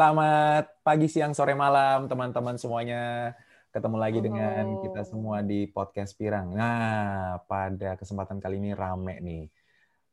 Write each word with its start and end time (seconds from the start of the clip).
Selamat 0.00 0.80
pagi, 0.80 1.12
siang, 1.12 1.36
sore, 1.36 1.52
malam, 1.52 2.08
teman-teman 2.08 2.56
semuanya. 2.56 3.36
Ketemu 3.68 4.00
lagi 4.00 4.24
dengan 4.24 4.80
kita 4.80 5.04
semua 5.04 5.44
di 5.44 5.68
podcast 5.68 6.16
Pirang. 6.16 6.56
Nah, 6.56 7.36
pada 7.44 8.00
kesempatan 8.00 8.40
kali 8.40 8.64
ini 8.64 8.72
rame 8.72 9.20
nih. 9.20 9.44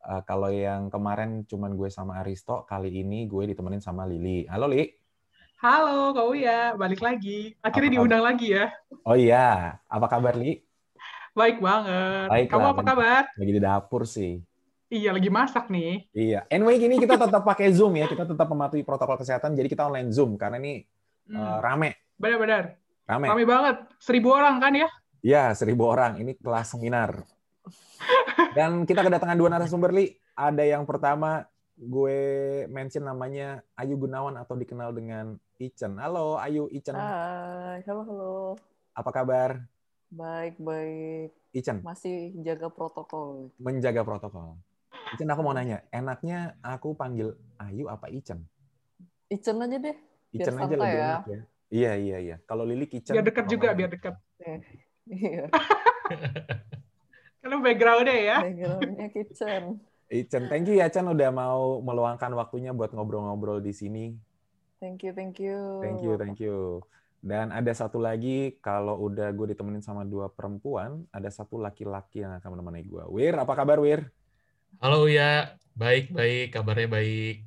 Uh, 0.03 0.19
kalau 0.27 0.51
yang 0.51 0.91
kemarin 0.91 1.47
cuman 1.47 1.79
gue 1.79 1.87
sama 1.87 2.19
Aristo, 2.19 2.67
kali 2.67 2.99
ini 2.99 3.31
gue 3.31 3.47
ditemenin 3.47 3.79
sama 3.79 4.03
Lili. 4.03 4.43
Halo, 4.51 4.67
Li. 4.67 4.91
Halo, 5.63 6.11
kau 6.11 6.35
ya, 6.35 6.75
balik 6.75 6.99
lagi. 6.99 7.55
Akhirnya 7.63 7.87
apa 7.87 7.95
diundang 7.95 8.23
kabar? 8.27 8.35
lagi 8.35 8.47
ya. 8.59 8.65
Oh 9.07 9.15
iya, 9.15 9.79
apa 9.87 10.05
kabar, 10.11 10.35
Li? 10.35 10.67
Baik 11.31 11.63
banget. 11.63 12.27
Baik 12.27 12.47
Kamu 12.51 12.75
apa 12.75 12.83
kabar? 12.83 13.23
Lagi 13.39 13.51
di 13.55 13.61
dapur 13.63 14.03
sih. 14.03 14.43
Iya, 14.87 15.11
lagi 15.11 15.27
masak 15.27 15.67
nih. 15.67 16.07
Iya. 16.15 16.47
Anyway, 16.47 16.79
gini 16.79 16.95
kita 16.95 17.19
tetap 17.19 17.43
pakai 17.43 17.75
Zoom 17.75 17.99
ya. 17.99 18.07
Kita 18.07 18.23
tetap 18.23 18.47
mematuhi 18.47 18.87
protokol 18.87 19.19
kesehatan. 19.19 19.51
Jadi 19.51 19.67
kita 19.67 19.83
online 19.83 20.15
Zoom 20.15 20.39
karena 20.39 20.55
ini 20.63 20.87
hmm. 21.27 21.35
uh, 21.35 21.59
rame. 21.59 22.15
Benar-benar. 22.15 22.79
Rame. 23.03 23.25
Rame 23.27 23.43
banget. 23.43 23.75
Seribu 23.99 24.31
orang 24.31 24.63
kan 24.63 24.71
ya? 24.71 24.87
Iya, 25.19 25.51
seribu 25.59 25.91
orang. 25.91 26.23
Ini 26.23 26.39
kelas 26.39 26.71
seminar. 26.71 27.19
Dan 28.55 28.87
kita 28.87 29.03
kedatangan 29.03 29.35
dua 29.35 29.51
narasumber, 29.51 29.91
Li. 29.91 30.15
Ada 30.39 30.63
yang 30.63 30.87
pertama, 30.87 31.43
gue 31.75 32.19
mention 32.71 33.03
namanya 33.03 33.59
Ayu 33.75 33.99
Gunawan 33.99 34.39
atau 34.39 34.55
dikenal 34.55 34.95
dengan 34.95 35.35
Ichen. 35.59 35.99
Halo, 35.99 36.39
Ayu 36.39 36.71
Ichen. 36.71 36.95
Hai, 36.95 37.83
halo, 37.83 38.01
halo. 38.07 38.35
Apa 38.95 39.11
kabar? 39.11 39.67
Baik, 40.07 40.55
baik. 40.63 41.35
Ichen. 41.51 41.83
Masih 41.83 42.31
jaga 42.39 42.71
protokol. 42.71 43.51
Menjaga 43.59 44.07
protokol. 44.07 44.55
Icen 45.15 45.29
aku 45.31 45.41
mau 45.45 45.55
nanya, 45.55 45.85
enaknya 45.93 46.57
aku 46.59 46.91
panggil 46.97 47.37
Ayu 47.61 47.87
apa 47.87 48.11
Icen? 48.11 48.43
Icen 49.31 49.55
aja 49.63 49.77
deh. 49.79 49.97
Icen 50.35 50.55
aja 50.59 50.75
lebih 50.75 50.99
ya. 50.99 51.07
enak 51.07 51.25
ya. 51.27 51.41
Iya 51.67 51.91
iya 51.99 52.17
iya. 52.19 52.35
Kalau 52.47 52.63
Lili 52.67 52.87
Icen. 52.91 53.15
Biar 53.15 53.25
dekat 53.27 53.45
juga, 53.47 53.71
biar 53.75 53.91
dekat. 53.91 54.15
Iya. 55.07 55.47
Kalau 57.43 57.63
backgroundnya 57.63 58.17
ya. 58.17 58.37
Backgroundnya 58.43 59.07
kitchen. 59.15 59.63
Icen, 60.07 60.47
thank 60.47 60.67
you 60.71 60.79
ya 60.79 60.87
Chan 60.87 61.03
udah 61.03 61.31
mau 61.35 61.83
meluangkan 61.83 62.31
waktunya 62.35 62.71
buat 62.71 62.95
ngobrol-ngobrol 62.95 63.59
di 63.59 63.75
sini. 63.75 64.15
Thank 64.79 65.03
you, 65.03 65.11
thank 65.11 65.35
you. 65.39 65.83
Thank 65.83 65.99
you, 65.99 66.13
thank 66.15 66.39
you. 66.39 66.79
Dan 67.19 67.51
ada 67.51 67.73
satu 67.75 67.99
lagi, 67.99 68.55
kalau 68.63 68.95
udah 69.03 69.35
gue 69.35 69.51
ditemenin 69.51 69.83
sama 69.83 70.07
dua 70.07 70.31
perempuan, 70.31 71.03
ada 71.11 71.27
satu 71.27 71.59
laki-laki 71.59 72.23
yang 72.23 72.39
akan 72.39 72.49
menemani 72.55 72.87
gue. 72.87 73.03
Wir, 73.11 73.35
apa 73.35 73.51
kabar 73.51 73.83
Wir? 73.83 74.07
Halo 74.77 75.09
ya, 75.09 75.57
baik 75.73 76.13
baik, 76.13 76.53
kabarnya 76.53 76.85
baik. 76.85 77.41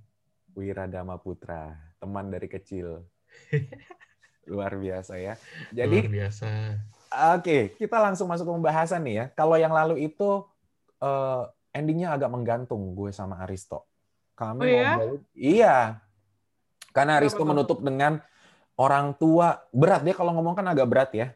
Wiradama 0.56 1.14
Putra, 1.20 1.78
teman 2.02 2.26
dari 2.26 2.50
kecil. 2.50 3.06
Luar 4.50 4.74
biasa 4.74 5.14
ya. 5.20 5.38
Jadi 5.70 6.08
Luar 6.08 6.10
biasa. 6.10 6.50
Oke, 7.36 7.38
okay, 7.38 7.62
kita 7.78 8.00
langsung 8.02 8.26
masuk 8.26 8.48
ke 8.48 8.52
pembahasan 8.56 9.06
nih 9.06 9.14
ya. 9.14 9.24
Kalau 9.36 9.54
yang 9.54 9.70
lalu 9.70 10.10
itu 10.10 10.42
uh, 11.04 11.46
endingnya 11.70 12.16
agak 12.16 12.32
menggantung 12.34 12.98
gue 12.98 13.14
sama 13.14 13.38
Aristo. 13.46 13.86
Kami 14.34 14.64
oh, 14.64 14.66
iya? 14.66 14.92
iya. 15.36 15.76
Karena 16.90 17.22
Aristo 17.22 17.46
menutup 17.46 17.78
dengan 17.84 18.18
orang 18.74 19.14
tua 19.14 19.62
berat 19.70 20.02
dia 20.02 20.16
kalau 20.18 20.32
ngomong 20.34 20.58
kan 20.58 20.66
agak 20.72 20.88
berat 20.88 21.10
ya. 21.14 21.28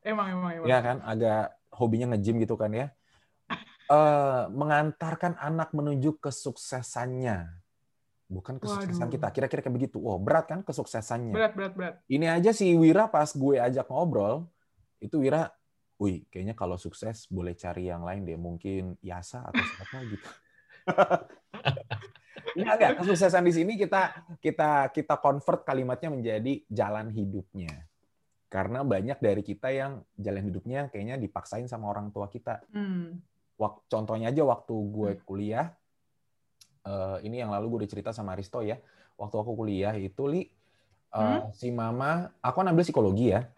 Emang 0.00 0.32
emang 0.32 0.50
emang. 0.58 0.66
Iya 0.66 0.78
kan, 0.80 0.96
agak 1.04 1.54
hobinya 1.76 2.16
nge-gym 2.16 2.40
gitu 2.40 2.56
kan 2.56 2.72
ya 2.72 2.88
uh, 3.90 4.50
mengantarkan 4.50 5.38
anak 5.38 5.70
menuju 5.74 6.18
kesuksesannya. 6.18 7.50
Bukan 8.26 8.58
kesuksesan 8.58 9.06
Waduh. 9.06 9.14
kita. 9.14 9.26
Kira-kira 9.30 9.60
kayak 9.62 9.76
begitu. 9.76 10.02
Wow, 10.02 10.18
berat 10.18 10.50
kan 10.50 10.60
kesuksesannya. 10.66 11.34
Berat, 11.34 11.52
berat, 11.54 11.72
berat. 11.78 11.94
Ini 12.10 12.26
aja 12.26 12.50
si 12.50 12.74
Wira 12.74 13.06
pas 13.06 13.30
gue 13.30 13.56
ajak 13.62 13.86
ngobrol, 13.86 14.50
itu 14.98 15.22
Wira, 15.22 15.46
wih, 16.02 16.26
kayaknya 16.26 16.58
kalau 16.58 16.74
sukses 16.74 17.30
boleh 17.30 17.54
cari 17.54 17.86
yang 17.86 18.02
lain 18.02 18.26
deh. 18.26 18.38
Mungkin 18.38 18.98
Yasa 18.98 19.46
atau 19.46 19.62
siapa 19.62 19.98
gitu. 20.10 20.28
Enggak, 22.56 22.74
enggak. 22.80 22.92
Kesuksesan 23.04 23.44
di 23.44 23.52
sini 23.52 23.76
kita 23.76 24.16
kita 24.40 24.88
kita 24.88 25.20
convert 25.20 25.60
kalimatnya 25.60 26.08
menjadi 26.08 26.64
jalan 26.72 27.12
hidupnya. 27.12 27.84
Karena 28.48 28.80
banyak 28.80 29.20
dari 29.20 29.44
kita 29.44 29.68
yang 29.76 30.00
jalan 30.16 30.48
hidupnya 30.48 30.88
kayaknya 30.88 31.20
dipaksain 31.20 31.68
sama 31.68 31.92
orang 31.92 32.08
tua 32.08 32.32
kita. 32.32 32.64
Hmm 32.72 33.20
waktu 33.56 33.80
contohnya 33.88 34.28
aja 34.32 34.42
waktu 34.44 34.74
gue 34.74 35.10
hmm. 35.16 35.22
kuliah 35.24 35.72
uh, 36.84 37.18
ini 37.24 37.40
yang 37.40 37.50
lalu 37.50 37.72
gue 37.72 37.78
udah 37.84 37.90
cerita 37.90 38.10
sama 38.12 38.36
Risto 38.36 38.60
ya 38.60 38.76
waktu 39.16 39.36
aku 39.36 39.52
kuliah 39.56 39.96
itu 39.96 40.28
li 40.28 40.44
uh, 41.16 41.48
hmm? 41.48 41.56
si 41.56 41.72
mama 41.72 42.30
aku 42.44 42.56
kan 42.62 42.68
ambil 42.72 42.84
psikologi 42.84 43.32
ya 43.32 43.48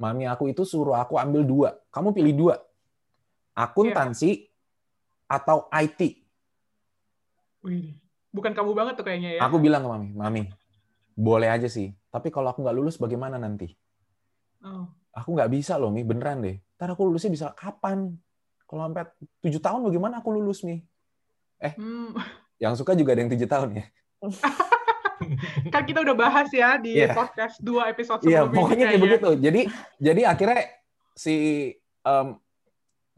mami 0.00 0.24
aku 0.24 0.48
itu 0.48 0.64
suruh 0.64 0.96
aku 0.96 1.20
ambil 1.20 1.44
dua 1.44 1.68
kamu 1.92 2.16
pilih 2.16 2.34
dua 2.36 2.54
akuntansi 3.52 4.48
yeah. 4.48 5.36
atau 5.36 5.68
IT 5.76 6.20
Wih, 7.60 7.92
bukan 8.32 8.56
kamu 8.56 8.72
banget 8.72 8.96
tuh 8.96 9.04
kayaknya 9.04 9.36
ya 9.36 9.40
aku 9.44 9.60
bilang 9.60 9.84
ke 9.84 9.88
mami 9.92 10.08
mami 10.16 10.42
boleh 11.12 11.52
aja 11.52 11.68
sih 11.68 11.92
tapi 12.08 12.32
kalau 12.32 12.48
aku 12.48 12.64
nggak 12.64 12.76
lulus 12.76 12.96
bagaimana 12.96 13.36
nanti 13.36 13.76
oh. 14.64 14.88
aku 15.12 15.36
nggak 15.36 15.52
bisa 15.52 15.76
loh 15.76 15.92
mi 15.92 16.00
beneran 16.00 16.40
deh 16.40 16.56
ntar 16.80 16.96
aku 16.96 17.04
lulusnya 17.04 17.28
bisa 17.28 17.46
kapan 17.52 18.16
kalau 18.70 18.86
sampai 18.86 19.02
tujuh 19.42 19.58
tahun 19.58 19.82
bagaimana 19.82 20.22
aku 20.22 20.30
lulus 20.30 20.62
nih? 20.62 20.78
Eh, 21.58 21.74
hmm. 21.74 22.14
yang 22.62 22.78
suka 22.78 22.94
juga 22.94 23.18
ada 23.18 23.26
yang 23.26 23.32
tujuh 23.34 23.50
tahun 23.50 23.82
ya. 23.82 23.84
kan 25.74 25.82
kita 25.82 26.06
udah 26.06 26.14
bahas 26.14 26.46
ya 26.54 26.78
di 26.78 27.02
yeah. 27.02 27.10
podcast 27.10 27.58
dua 27.58 27.90
episode 27.90 28.22
sebelumnya. 28.22 28.38
Iya, 28.38 28.46
yeah, 28.46 28.54
pokoknya 28.54 28.84
kayak 28.86 29.02
begitu. 29.02 29.30
Jadi 29.42 29.60
jadi 29.98 30.22
akhirnya 30.30 30.60
si 31.18 31.34
um, 32.06 32.38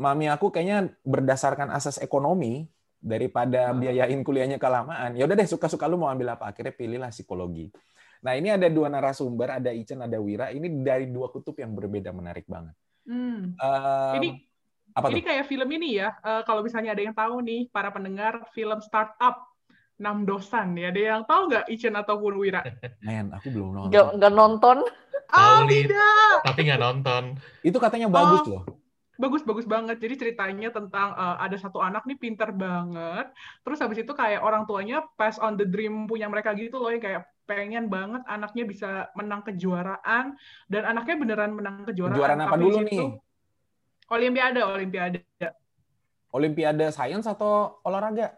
mami 0.01 0.33
aku 0.33 0.49
kayaknya 0.49 0.89
berdasarkan 1.05 1.69
asas 1.69 2.01
ekonomi 2.01 2.73
daripada 2.97 3.77
hmm. 3.77 3.79
biayain 3.85 4.21
kuliahnya 4.25 4.57
kelamaan. 4.57 5.21
Ya 5.21 5.29
udah 5.29 5.37
deh 5.37 5.45
suka-suka 5.53 5.85
lu 5.85 6.01
mau 6.01 6.09
ambil 6.09 6.33
apa? 6.33 6.49
Akhirnya 6.49 6.73
pilihlah 6.73 7.13
psikologi. 7.13 7.69
Nah, 8.23 8.39
ini 8.39 8.55
ada 8.55 8.71
dua 8.71 8.87
narasumber, 8.87 9.59
ada 9.59 9.75
Ichen, 9.75 9.99
ada 10.01 10.17
Wira. 10.17 10.55
Ini 10.55 10.81
dari 10.81 11.11
dua 11.11 11.29
kutub 11.29 11.59
yang 11.59 11.75
berbeda, 11.75 12.15
menarik 12.15 12.47
banget. 12.47 12.73
Hmm. 13.03 13.59
Um, 13.59 14.15
ini 14.23 14.47
apa 14.93 15.07
ini 15.11 15.21
tuh? 15.21 15.27
kayak 15.33 15.45
film 15.49 15.69
ini 15.73 15.89
ya, 16.01 16.09
uh, 16.21 16.43
kalau 16.45 16.61
misalnya 16.61 16.93
ada 16.93 17.03
yang 17.03 17.17
tahu 17.17 17.41
nih, 17.41 17.69
para 17.73 17.89
pendengar 17.93 18.45
film 18.53 18.79
startup 18.85 19.49
enam 20.01 20.25
dosan 20.29 20.77
ya, 20.77 20.93
ada 20.93 21.01
yang 21.01 21.23
tahu 21.25 21.49
nggak 21.49 21.65
Ichen 21.73 21.95
ataupun 21.97 22.33
Wira? 22.37 22.61
Men, 23.07 23.33
aku 23.33 23.49
belum 23.53 23.69
nonton. 23.73 24.13
Nggak, 24.19 24.33
nonton. 24.33 24.77
Oh, 25.33 25.65
tidak. 25.65 26.37
Tapi 26.45 26.61
nggak 26.69 26.81
nonton. 26.81 27.23
Itu 27.65 27.81
katanya 27.81 28.13
bagus 28.13 28.45
oh. 28.45 28.51
loh 28.53 28.65
bagus 29.23 29.47
bagus 29.47 29.67
banget 29.71 30.03
jadi 30.03 30.15
ceritanya 30.19 30.75
tentang 30.75 31.15
uh, 31.15 31.39
ada 31.39 31.55
satu 31.55 31.79
anak 31.79 32.03
nih 32.11 32.19
pinter 32.19 32.51
banget 32.51 33.31
terus 33.63 33.79
habis 33.79 34.03
itu 34.03 34.11
kayak 34.11 34.43
orang 34.43 34.67
tuanya 34.67 35.07
pass 35.15 35.39
on 35.39 35.55
the 35.55 35.63
dream 35.63 36.11
punya 36.11 36.27
mereka 36.27 36.57
gitu 36.59 36.83
loh 36.83 36.91
yang 36.91 36.99
kayak 36.99 37.23
pengen 37.47 37.87
banget 37.87 38.27
anaknya 38.27 38.65
bisa 38.67 38.91
menang 39.15 39.47
kejuaraan 39.47 40.35
dan 40.67 40.83
anaknya 40.83 41.15
beneran 41.23 41.53
menang 41.55 41.87
kejuaraan 41.87 42.19
kejuaraan 42.19 42.43
apa 42.43 42.57
dulu 42.59 42.79
nih 42.83 43.01
Olimpiade, 44.13 44.61
Olimpiade. 44.61 45.25
Olimpiade 46.37 46.93
sains 46.93 47.25
atau 47.25 47.81
olahraga? 47.81 48.37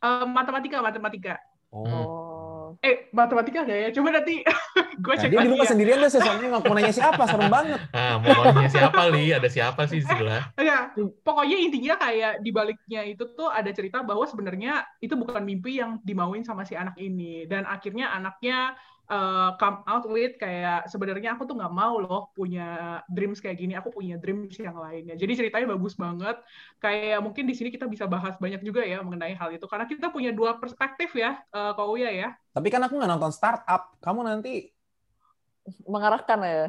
Uh, 0.00 0.24
matematika, 0.24 0.80
matematika. 0.80 1.34
Oh. 1.68 1.84
oh. 1.84 2.40
Eh, 2.80 3.12
matematika 3.12 3.68
ada 3.68 3.76
ya? 3.76 3.88
Coba 3.92 4.16
nanti 4.16 4.40
gue 5.04 5.12
nah, 5.12 5.20
cek 5.20 5.28
dia 5.28 5.44
di 5.44 5.50
rumah 5.52 5.66
ya. 5.68 5.70
sendirian 5.76 5.98
deh, 6.00 6.08
soalnya 6.08 6.48
nggak 6.56 6.64
mau 6.64 6.74
nanya 6.78 6.94
siapa, 6.96 7.22
serem 7.28 7.50
banget. 7.52 7.80
Ah, 8.00 8.16
mau 8.16 8.40
nanya 8.48 8.70
siapa, 8.72 9.00
Li? 9.12 9.24
Ada 9.36 9.48
siapa 9.52 9.82
sih 9.84 10.00
sebelah? 10.00 10.48
Ya, 10.56 10.94
pokoknya 11.20 11.56
intinya 11.60 11.94
kayak 12.00 12.40
di 12.40 12.50
baliknya 12.54 13.04
itu 13.04 13.28
tuh 13.36 13.52
ada 13.52 13.68
cerita 13.76 14.00
bahwa 14.00 14.24
sebenarnya 14.24 14.88
itu 15.04 15.12
bukan 15.18 15.44
mimpi 15.44 15.82
yang 15.82 16.00
dimauin 16.00 16.46
sama 16.46 16.64
si 16.64 16.72
anak 16.72 16.96
ini. 16.96 17.44
Dan 17.44 17.68
akhirnya 17.68 18.16
anaknya 18.16 18.72
uh, 19.10 19.58
come 19.58 19.82
out 19.84 20.06
with 20.06 20.38
kayak 20.38 20.86
sebenarnya 20.86 21.34
aku 21.34 21.44
tuh 21.44 21.58
nggak 21.58 21.74
mau 21.74 21.98
loh 21.98 22.30
punya 22.32 23.02
dreams 23.10 23.42
kayak 23.42 23.58
gini. 23.58 23.74
Aku 23.76 23.90
punya 23.90 24.16
dreams 24.16 24.54
yang 24.56 24.78
lainnya. 24.78 25.18
Jadi 25.18 25.44
ceritanya 25.44 25.74
bagus 25.74 25.98
banget. 25.98 26.38
Kayak 26.78 27.20
mungkin 27.20 27.44
di 27.50 27.54
sini 27.58 27.74
kita 27.74 27.90
bisa 27.90 28.06
bahas 28.06 28.38
banyak 28.38 28.62
juga 28.62 28.86
ya 28.86 29.02
mengenai 29.02 29.34
hal 29.34 29.50
itu. 29.50 29.66
Karena 29.66 29.84
kita 29.90 30.08
punya 30.14 30.30
dua 30.30 30.56
perspektif 30.56 31.12
ya 31.18 31.42
uh, 31.50 31.74
kau 31.74 31.98
ya 31.98 32.08
ya. 32.08 32.38
Tapi 32.54 32.70
kan 32.70 32.80
aku 32.86 32.96
nggak 32.96 33.10
nonton 33.10 33.34
startup. 33.34 33.98
Kamu 33.98 34.22
nanti 34.24 34.70
mengarahkan 35.84 36.38
ya. 36.46 36.64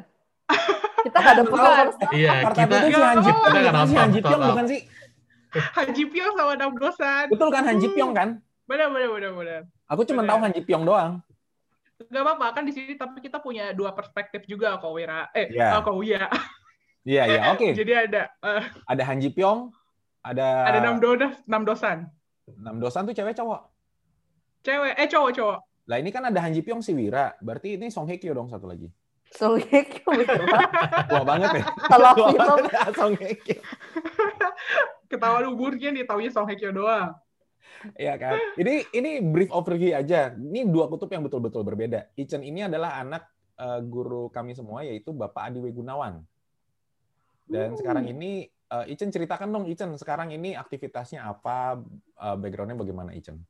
Kita 1.05 1.17
nggak 1.17 1.33
ada 1.33 1.43
pernah 1.49 1.73
iya 2.13 2.45
kita 2.45 2.77
itu 2.77 2.93
si 2.93 3.01
Hanji 3.01 3.31
Pyong. 3.33 3.73
Si 3.89 3.95
Hanji 3.97 4.19
Pyong 4.21 4.41
bukan 4.53 4.65
sih? 4.69 4.81
Hanji 5.73 6.03
Pyong 6.05 6.35
sama 6.37 6.53
Nam 6.53 6.77
Dosan 6.77 7.25
betul 7.33 7.49
kan 7.49 7.65
Hanji 7.65 7.89
Pyong 7.89 8.13
kan? 8.13 8.37
Benar 8.69 8.93
benar 8.93 9.09
benar 9.09 9.31
benar. 9.33 9.61
Aku 9.89 10.05
cuma 10.05 10.21
tahu 10.29 10.37
Hanji 10.45 10.61
Pyong 10.61 10.85
doang 10.85 11.25
Gak 12.07 12.23
apa-apa 12.23 12.47
kan 12.55 12.63
di 12.65 12.73
sini 12.73 12.95
tapi 12.95 13.21
kita 13.21 13.43
punya 13.43 13.75
dua 13.75 13.91
perspektif 13.91 14.47
juga 14.47 14.79
kok 14.79 14.93
Wira. 14.95 15.29
Eh, 15.35 15.51
yeah. 15.53 15.77
uh, 15.77 15.81
kok 15.83 15.97
Wia. 15.97 16.25
Iya, 17.01 17.23
iya, 17.27 17.41
oke. 17.53 17.73
Jadi 17.81 17.91
ada 17.93 18.29
uh, 18.45 18.63
ada 18.85 19.03
Han 19.09 19.17
Ji 19.21 19.33
Pyong, 19.33 19.73
ada 20.21 20.69
ada 20.69 20.79
enam 20.85 21.01
dosan, 21.01 21.33
enam 21.49 21.63
dosan. 21.65 21.97
Enam 22.45 22.75
dosan 22.77 23.09
tuh 23.09 23.15
cewek 23.17 23.33
cowok? 23.33 23.61
Cewek, 24.61 24.93
eh 24.97 25.07
cowok 25.09 25.31
cowok. 25.33 25.59
Lah 25.89 25.97
ini 25.97 26.09
kan 26.13 26.23
ada 26.29 26.39
Han 26.45 26.53
Ji 26.53 26.61
Pyong 26.61 26.85
si 26.85 26.93
Wira, 26.93 27.33
berarti 27.41 27.77
ini 27.77 27.89
Song 27.89 28.05
Hye 28.05 28.21
Kyo 28.21 28.37
dong 28.37 28.53
satu 28.53 28.69
lagi. 28.69 28.85
Song 29.33 29.57
Hye 29.57 29.81
Kyo. 29.87 30.13
Tua 31.09 31.23
banget 31.31 31.49
ya. 31.57 31.63
Kalau 31.91 32.11
film 32.13 32.39
Song 32.93 33.13
Hye 33.17 33.35
Kyo. 33.41 33.59
Ketahuan 35.09 35.49
umurnya 35.49 35.89
nih 35.89 36.05
taunya 36.05 36.29
Song 36.29 36.45
Hye 36.45 36.59
Kyo 36.59 36.69
doang. 36.69 37.17
Iya 37.97 38.15
kan. 38.17 38.37
Ini 38.57 38.73
ini 38.93 39.11
brief 39.21 39.49
overview 39.49 39.93
aja. 39.97 40.33
Ini 40.33 40.67
dua 40.69 40.87
kutub 40.87 41.09
yang 41.09 41.25
betul-betul 41.25 41.65
berbeda. 41.65 42.09
Ichen 42.15 42.41
ini 42.45 42.65
adalah 42.65 43.01
anak 43.01 43.27
uh, 43.57 43.79
guru 43.81 44.29
kami 44.29 44.53
semua 44.53 44.85
yaitu 44.85 45.13
Bapak 45.13 45.49
Adi 45.51 45.59
Gunawan. 45.71 46.21
Dan 47.49 47.75
Hmm. 47.75 47.79
sekarang 47.79 48.05
ini 48.07 48.47
uh, 48.71 48.87
Ichen 48.87 49.11
ceritakan 49.11 49.51
dong 49.51 49.65
Ichen 49.67 49.91
sekarang 49.99 50.31
ini 50.31 50.55
aktivitasnya 50.55 51.27
apa, 51.27 51.81
uh, 52.21 52.35
backgroundnya 52.39 52.79
bagaimana 52.79 53.11
Ichen? 53.11 53.43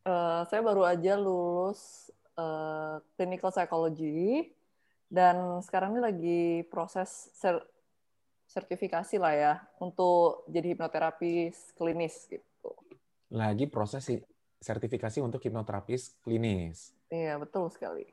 Eh, 0.00 0.42
saya 0.48 0.64
baru 0.64 0.88
aja 0.88 1.12
lulus 1.20 2.08
eh, 2.32 2.96
clinical 3.20 3.52
psychology 3.52 4.48
dan 5.12 5.60
sekarang 5.60 5.92
ini 5.92 6.00
lagi 6.00 6.42
proses 6.72 7.28
ser- 7.36 7.68
sertifikasi 8.48 9.20
lah 9.20 9.34
ya 9.36 9.54
untuk 9.76 10.48
jadi 10.48 10.72
hipnoterapis 10.72 11.76
klinis 11.76 12.24
gitu. 12.32 12.49
Lagi 13.30 13.70
proses 13.70 14.02
si- 14.04 14.24
sertifikasi 14.60 15.22
untuk 15.22 15.40
hipnoterapis 15.40 16.20
klinis. 16.20 16.92
Iya 17.08 17.38
betul 17.38 17.70
sekali. 17.72 18.10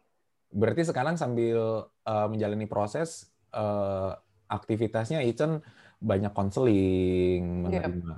Berarti 0.47 0.87
sekarang 0.87 1.19
sambil 1.19 1.91
uh, 1.91 2.27
menjalani 2.31 2.65
proses 2.65 3.27
uh, 3.51 4.15
aktivitasnya 4.47 5.19
Ichen 5.27 5.59
banyak 5.99 6.31
konseling, 6.31 7.67
Iya. 7.67 7.83
menerima. 7.83 8.15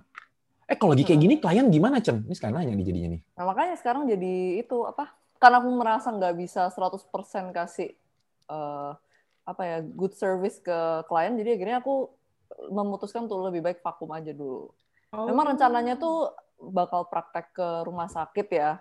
Eh 0.70 0.78
kalau 0.78 0.94
lagi 0.94 1.02
kayak 1.02 1.22
gini 1.26 1.36
klien 1.42 1.66
gimana 1.74 1.98
Chen? 1.98 2.22
Ini 2.30 2.36
sekarang 2.38 2.62
nanya 2.62 2.78
nih 2.78 2.86
jadinya 2.86 3.10
nih. 3.18 3.22
Nah 3.34 3.46
makanya 3.50 3.76
sekarang 3.82 4.06
jadi 4.06 4.62
itu 4.62 4.86
apa? 4.86 5.10
Karena 5.42 5.58
aku 5.64 5.70
merasa 5.74 6.14
nggak 6.14 6.36
bisa 6.38 6.70
100% 6.70 7.50
kasih 7.50 7.98
eh, 8.46 8.92
apa 9.50 9.62
ya 9.66 9.82
good 9.82 10.14
service 10.14 10.62
ke 10.62 10.78
klien, 11.10 11.34
jadi 11.34 11.58
akhirnya 11.58 11.82
aku 11.82 12.14
memutuskan 12.70 13.26
untuk 13.26 13.50
lebih 13.50 13.66
baik 13.66 13.82
vakum 13.82 14.14
aja 14.14 14.30
dulu. 14.30 14.70
Oh. 15.10 15.26
Memang 15.26 15.58
rencananya 15.58 15.98
tuh 15.98 16.30
bakal 16.62 17.08
praktek 17.08 17.52
ke 17.52 17.68
rumah 17.84 18.08
sakit 18.08 18.48
ya. 18.50 18.78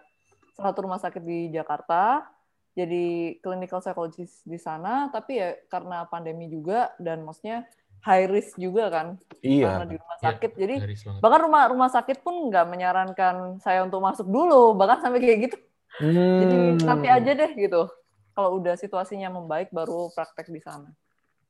Salah 0.53 0.71
satu 0.71 0.81
rumah 0.83 0.99
sakit 0.99 1.23
di 1.23 1.49
Jakarta. 1.49 2.27
Jadi 2.75 3.39
clinical 3.43 3.83
psychologist 3.83 4.47
di 4.47 4.55
sana, 4.55 5.11
tapi 5.11 5.35
ya 5.35 5.59
karena 5.67 6.07
pandemi 6.07 6.47
juga 6.47 6.95
dan 6.97 7.27
maksudnya 7.27 7.67
high 8.07 8.31
risk 8.31 8.55
juga 8.55 8.87
kan 8.87 9.07
karena 9.43 9.83
Iya. 9.83 9.91
di 9.91 9.97
rumah 9.99 10.17
Iya. 10.17 10.27
sakit. 10.31 10.51
Jadi 10.55 10.75
Garis 10.79 11.03
banget. 11.03 11.21
bahkan 11.21 11.41
rumah 11.43 11.63
rumah 11.67 11.91
sakit 11.91 12.23
pun 12.23 12.35
nggak 12.47 12.67
menyarankan 12.71 13.59
saya 13.59 13.83
untuk 13.83 13.99
masuk 13.99 14.31
dulu, 14.31 14.79
bahkan 14.79 15.03
sampai 15.03 15.19
kayak 15.19 15.39
gitu. 15.51 15.59
Jadi 15.99 16.57
Hmm. 16.79 16.87
nanti 16.87 17.09
aja 17.11 17.31
deh 17.35 17.51
gitu. 17.59 17.91
Kalau 18.31 18.55
udah 18.55 18.79
situasinya 18.79 19.35
membaik 19.35 19.75
baru 19.75 20.15
praktek 20.15 20.47
di 20.47 20.63
sana. 20.63 20.95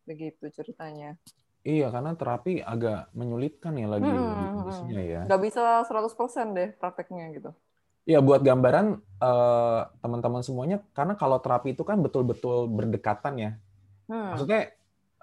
Begitu 0.08 0.48
ceritanya. 0.48 1.20
Iya, 1.68 1.86
karena 1.92 2.16
terapi 2.16 2.64
agak 2.64 3.12
menyulitkan 3.12 3.76
ya 3.76 3.86
lagi 3.92 4.08
Hmm, 4.08 4.56
kondisinya 4.56 5.00
ya. 5.04 5.20
Nggak 5.28 5.40
bisa 5.44 5.62
100% 5.84 6.46
deh 6.56 6.68
prakteknya 6.80 7.24
gitu. 7.36 7.50
Iya, 8.08 8.24
buat 8.24 8.40
gambaran 8.40 8.86
eh, 9.20 9.80
teman-teman 10.00 10.40
semuanya, 10.40 10.80
karena 10.96 11.12
kalau 11.12 11.36
terapi 11.44 11.76
itu 11.76 11.84
kan 11.84 12.00
betul-betul 12.00 12.64
berdekatan 12.72 13.34
ya. 13.36 13.50
Hmm. 14.08 14.32
Maksudnya 14.32 14.72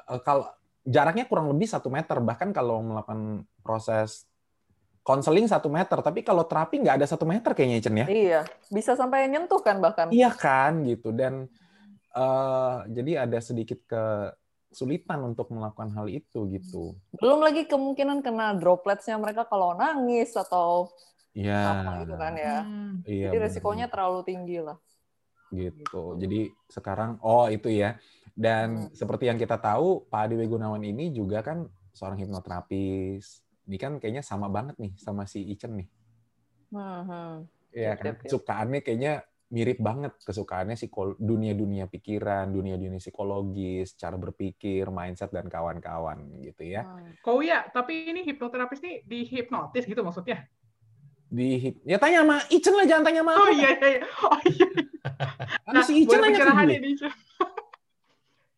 eh, 0.06 0.22
kalau 0.22 0.46
jaraknya 0.86 1.26
kurang 1.26 1.50
lebih 1.50 1.66
satu 1.66 1.90
meter, 1.90 2.22
bahkan 2.22 2.54
kalau 2.54 2.86
melakukan 2.86 3.42
proses 3.66 4.30
konseling 5.02 5.50
satu 5.50 5.66
meter, 5.74 5.98
tapi 6.06 6.22
kalau 6.22 6.46
terapi 6.46 6.78
nggak 6.86 7.02
ada 7.02 7.08
satu 7.10 7.26
meter 7.26 7.58
kayaknya 7.58 7.82
Chen 7.82 7.98
ya. 7.98 8.06
Iya, 8.06 8.40
bisa 8.70 8.94
sampai 8.94 9.26
nyentuh 9.34 9.62
kan 9.66 9.82
bahkan. 9.82 10.14
Iya 10.14 10.30
kan 10.30 10.86
gitu 10.86 11.10
dan 11.10 11.50
eh, 12.14 12.76
jadi 12.94 13.26
ada 13.26 13.42
sedikit 13.42 13.82
kesulitan 14.76 15.24
untuk 15.24 15.48
melakukan 15.56 15.88
hal 15.96 16.12
itu 16.12 16.52
gitu. 16.52 17.00
Belum 17.16 17.40
lagi 17.40 17.64
kemungkinan 17.64 18.20
kena 18.20 18.60
dropletsnya 18.60 19.16
mereka 19.16 19.48
kalau 19.48 19.72
nangis 19.72 20.36
atau 20.36 20.92
Iya. 21.32 21.56
apa 21.88 21.92
gitu 22.04 22.16
kan 22.20 22.34
ya. 22.36 22.58
Hmm. 22.68 23.00
Iya. 23.08 23.32
Jadi 23.32 23.38
benar. 23.40 23.46
resikonya 23.48 23.88
terlalu 23.88 24.20
tinggi 24.28 24.60
lah. 24.60 24.76
gitu. 25.56 26.20
Jadi 26.20 26.52
sekarang 26.68 27.16
oh 27.24 27.48
itu 27.48 27.72
ya. 27.72 27.96
Dan 28.36 28.92
Hmm. 28.92 28.92
seperti 28.92 29.32
yang 29.32 29.40
kita 29.40 29.56
tahu 29.56 30.04
Pak 30.12 30.28
Adi 30.28 30.44
Gunawan 30.44 30.84
ini 30.84 31.16
juga 31.16 31.40
kan 31.40 31.72
seorang 31.96 32.20
hipnoterapis. 32.20 33.40
Ini 33.64 33.78
kan 33.80 33.96
kayaknya 34.04 34.20
sama 34.20 34.52
banget 34.52 34.76
nih 34.76 34.92
sama 35.00 35.24
si 35.24 35.40
Ichen 35.48 35.80
nih. 35.80 35.88
Hmm, 36.76 37.48
Yep, 37.72 37.96
kan. 37.96 38.04
yep, 38.04 38.04
yep. 38.04 38.16
Kesukaannya 38.28 38.80
kayaknya 38.84 39.14
mirip 39.46 39.78
banget 39.78 40.18
kesukaannya 40.26 40.74
dunia-dunia 41.16 41.86
pikiran, 41.86 42.50
dunia-dunia 42.50 42.98
psikologis, 42.98 43.94
cara 43.94 44.18
berpikir, 44.18 44.90
mindset 44.90 45.30
dan 45.30 45.46
kawan-kawan 45.46 46.42
gitu 46.42 46.66
ya. 46.66 46.82
Hmm. 46.84 47.14
Kau 47.22 47.46
ya, 47.46 47.70
tapi 47.70 48.10
ini 48.10 48.26
hipnoterapis 48.26 48.82
nih 48.82 48.96
dihipnotis 49.06 49.86
gitu 49.86 50.02
maksudnya? 50.02 50.50
Di 51.26 51.50
hip- 51.58 51.82
ya 51.86 51.98
tanya 51.98 52.26
sama 52.26 52.38
Ichen 52.50 52.74
lah 52.74 52.86
jangan 52.86 53.04
tanya 53.06 53.22
sama 53.22 53.32
Oh 53.34 53.46
aku. 53.46 53.54
iya 53.54 53.70
iya. 53.76 53.88
iya. 53.98 54.02
Oh 54.24 54.40
iya. 54.46 54.68
Kan 55.62 55.74
si 55.86 55.94
Ichen 56.02 56.10
boleh 56.10 56.22
nanya 56.22 56.34
ke 56.34 56.42
pencerahannya 56.42 56.78
gue. 56.78 56.82
nih 56.82 56.92
Ica. 56.98 57.10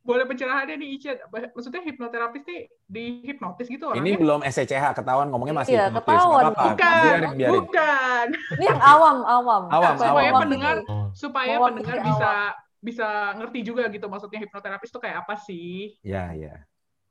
Boleh 0.07 0.23
pencerahannya 0.23 0.79
nih 0.79 0.89
Ica. 0.95 1.11
Maksudnya 1.27 1.83
hipnoterapis 1.83 2.41
nih 2.41 2.59
dihipnotis 2.87 3.67
gitu 3.67 3.91
Ini 3.91 3.99
orangnya? 3.99 4.15
belum 4.17 4.39
SCCH 4.41 4.85
ketahuan 4.95 5.27
ngomongnya 5.27 5.55
masih 5.59 5.73
Iya, 5.75 5.85
hipnotis. 5.85 6.07
ketahuan. 6.07 6.31
Nggak 6.39 6.47
apa-apa. 6.47 6.71
Bukan, 6.71 7.03
Biarin, 7.03 7.31
biarin. 7.35 7.53
bukan. 7.59 8.25
Ini 8.55 8.65
yang 8.65 8.81
awam, 8.81 9.17
awam. 9.21 9.63
Awam, 9.67 9.93
Supaya 9.93 10.07
awam. 10.09 10.23
awam 10.23 10.41
pendengar 10.41 10.75
gitu. 10.79 10.95
Supaya 11.13 11.53
Mewakili 11.53 11.67
pendengar 11.67 11.97
awal. 11.97 12.07
bisa 12.07 12.31
bisa 12.77 13.07
ngerti 13.35 13.59
juga 13.61 13.83
gitu 13.89 14.05
maksudnya 14.07 14.39
hipnoterapis 14.39 14.87
itu 14.87 14.99
kayak 15.01 15.17
apa 15.27 15.33
sih? 15.35 15.97
Ya, 16.01 16.31
ya. 16.31 16.55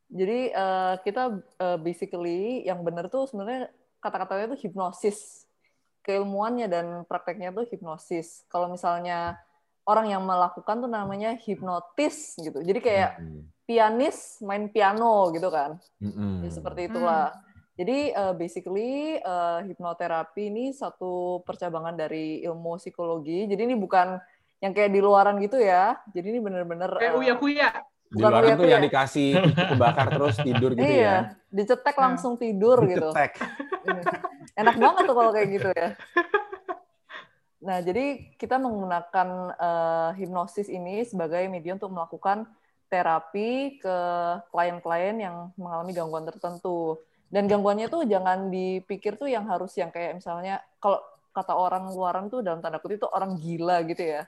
Jadi 0.09 0.41
eh, 0.49 0.95
kita 1.03 1.23
eh, 1.37 1.79
basically 1.79 2.41
yang 2.65 2.81
benar 2.81 3.07
tuh 3.07 3.29
sebenarnya 3.29 3.69
kata-katanya 3.99 4.55
tuh 4.55 4.61
hipnosis. 4.63 5.45
Keilmuannya 6.01 6.71
dan 6.71 6.87
prakteknya 7.05 7.51
tuh 7.51 7.67
hipnosis. 7.67 8.47
Kalau 8.47 8.71
misalnya 8.71 9.35
orang 9.87 10.07
yang 10.11 10.23
melakukan 10.27 10.83
tuh 10.83 10.91
namanya 10.91 11.39
hipnotis 11.39 12.35
gitu. 12.43 12.59
Jadi 12.61 12.79
kayak 12.83 13.23
Mm-mm. 13.23 13.47
pianis 13.65 14.43
main 14.43 14.67
piano 14.69 15.31
gitu 15.31 15.49
kan. 15.49 15.79
Mm-mm. 16.03 16.43
Ya, 16.43 16.51
seperti 16.51 16.91
itulah. 16.91 17.31
Jadi 17.79 18.11
eh, 18.11 18.35
basically 18.35 19.23
eh, 19.23 19.59
hipnoterapi 19.71 20.51
ini 20.51 20.75
satu 20.75 21.41
percabangan 21.47 21.95
dari 21.95 22.43
ilmu 22.43 22.83
psikologi. 22.83 23.47
Jadi 23.47 23.63
ini 23.63 23.79
bukan 23.79 24.19
yang 24.59 24.73
kayak 24.75 24.91
di 24.91 25.01
luaran 25.01 25.39
gitu 25.39 25.57
ya. 25.63 25.95
Jadi 26.11 26.27
ini 26.35 26.41
bener-bener 26.43 26.91
Kayak 26.99 27.15
eh, 27.15 27.21
uya 27.23 27.35
kuya. 27.39 27.71
Di 28.07 28.23
Bukan 28.23 28.31
luar 28.31 28.43
uya 28.43 28.55
tuh 28.55 28.63
tuh 28.63 28.71
yang 28.71 28.83
ya. 28.83 28.87
dikasih 28.87 29.29
kebakar 29.75 30.07
terus 30.15 30.37
tidur 30.39 30.71
gitu 30.79 30.87
ya. 30.87 30.95
iya, 30.95 31.17
dicetek 31.51 31.97
langsung 31.99 32.39
tidur 32.39 32.79
gitu. 32.87 33.11
Cetek. 33.11 33.33
Ini. 33.87 34.03
Enak 34.57 34.77
banget 34.79 35.03
tuh 35.11 35.15
kalau 35.15 35.31
kayak 35.35 35.49
gitu 35.59 35.69
ya. 35.75 35.89
Nah, 37.65 37.81
jadi 37.81 38.37
kita 38.37 38.61
menggunakan 38.61 39.29
eh, 39.57 40.11
hipnosis 40.21 40.69
ini 40.69 41.07
sebagai 41.09 41.49
media 41.49 41.73
untuk 41.77 41.93
melakukan 41.93 42.45
terapi 42.87 43.81
ke 43.83 43.99
klien-klien 44.53 45.17
yang 45.19 45.37
mengalami 45.59 45.93
gangguan 45.97 46.27
tertentu. 46.29 47.01
Dan 47.27 47.51
gangguannya 47.51 47.91
tuh 47.91 48.07
jangan 48.07 48.53
dipikir 48.53 49.19
tuh 49.19 49.27
yang 49.27 49.51
harus 49.51 49.75
yang 49.75 49.91
kayak 49.91 50.15
misalnya 50.15 50.63
kalau 50.79 51.03
kata 51.35 51.53
orang 51.53 51.91
luaran 51.91 52.31
tuh 52.31 52.41
dalam 52.41 52.63
tanda 52.63 52.79
kutip 52.79 53.03
itu 53.03 53.09
orang 53.11 53.35
gila 53.37 53.83
gitu 53.85 54.03
ya. 54.05 54.23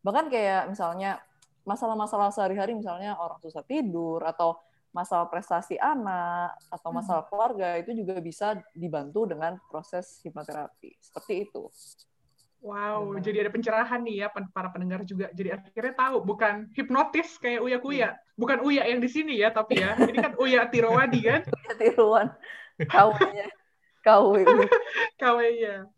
Bahkan 0.00 0.32
kayak 0.32 0.72
misalnya 0.72 1.20
masalah-masalah 1.68 2.32
sehari-hari 2.32 2.72
misalnya 2.72 3.14
orang 3.20 3.36
susah 3.44 3.60
tidur 3.62 4.24
atau 4.24 4.56
masalah 4.90 5.30
prestasi 5.30 5.78
anak 5.78 6.58
atau 6.66 6.90
masalah 6.90 7.22
keluarga 7.30 7.78
itu 7.78 7.94
juga 7.94 8.18
bisa 8.18 8.58
dibantu 8.74 9.28
dengan 9.28 9.60
proses 9.70 10.18
hipnoterapi. 10.26 10.98
Seperti 10.98 11.46
itu. 11.46 11.70
Wow, 12.60 13.16
Hmm. 13.16 13.24
jadi 13.24 13.48
ada 13.48 13.50
pencerahan 13.50 14.04
nih 14.04 14.16
ya 14.20 14.28
para 14.28 14.68
pendengar 14.68 15.00
juga. 15.02 15.32
Jadi 15.32 15.48
akhirnya 15.48 15.96
tahu 15.96 16.20
bukan 16.20 16.68
hipnotis 16.76 17.40
kayak 17.40 17.64
Uya 17.64 17.80
Kuya. 17.80 18.08
Bukan 18.36 18.60
Uya 18.60 18.84
yang 18.84 19.00
di 19.00 19.08
sini 19.08 19.40
ya, 19.40 19.48
tapi 19.48 19.80
ya. 19.80 19.96
Ini 19.96 20.12
kan 20.20 20.32
Uya 20.36 20.68
Tirowadi 20.68 21.20
kan, 21.28 21.40
Ya, 21.48 21.72
tiruan 21.74 22.28
KW-nya. 22.80 23.46
KW. 24.00 24.32
KW-nya. 25.16 25.88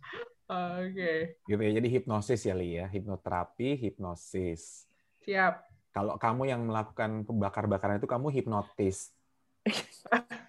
Oke, 0.46 1.38
Gitu 1.46 1.58
ya. 1.58 1.72
Jadi 1.74 1.88
hipnosis 1.90 2.46
ya, 2.46 2.54
Li 2.54 2.78
ya. 2.78 2.86
Hipnoterapi, 2.86 3.74
hipnosis. 3.78 4.86
siap. 5.18 5.66
Kalau 5.90 6.14
kamu 6.16 6.46
yang 6.46 6.62
melakukan 6.64 7.22
pembakar-bakaran 7.22 7.98
itu 7.98 8.06
kamu 8.06 8.30
hipnotis. 8.32 9.10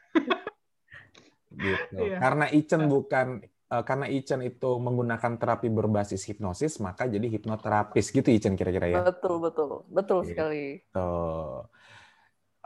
gitu. 1.54 2.00
Iya. 2.00 2.18
Karena 2.18 2.46
Ichen 2.50 2.90
bukan 2.90 3.28
eh, 3.44 3.53
karena 3.82 4.06
Ichen 4.06 4.46
itu 4.46 4.78
menggunakan 4.78 5.42
terapi 5.42 5.74
berbasis 5.74 6.22
hipnosis, 6.30 6.78
maka 6.78 7.10
jadi 7.10 7.26
hipnoterapis 7.26 8.14
gitu 8.14 8.30
Ichen 8.30 8.54
kira-kira 8.54 8.86
ya. 8.94 9.02
Betul, 9.10 9.42
betul. 9.42 9.82
Betul 9.90 10.20
Iya. 10.22 10.30
sekali. 10.30 10.66
Tuh. 10.94 11.66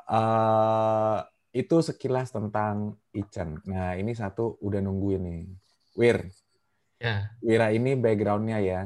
Eh, 0.08 1.18
itu 1.56 1.76
sekilas 1.80 2.36
tentang 2.36 3.00
Ichen. 3.16 3.64
Nah, 3.72 3.96
ini 3.96 4.12
satu 4.12 4.60
udah 4.60 4.84
nungguin 4.84 5.24
nih. 5.24 5.44
Wir, 5.96 6.18
ya. 7.00 7.32
Wira 7.40 7.72
ini 7.72 7.96
background-nya 7.96 8.60
ya. 8.60 8.82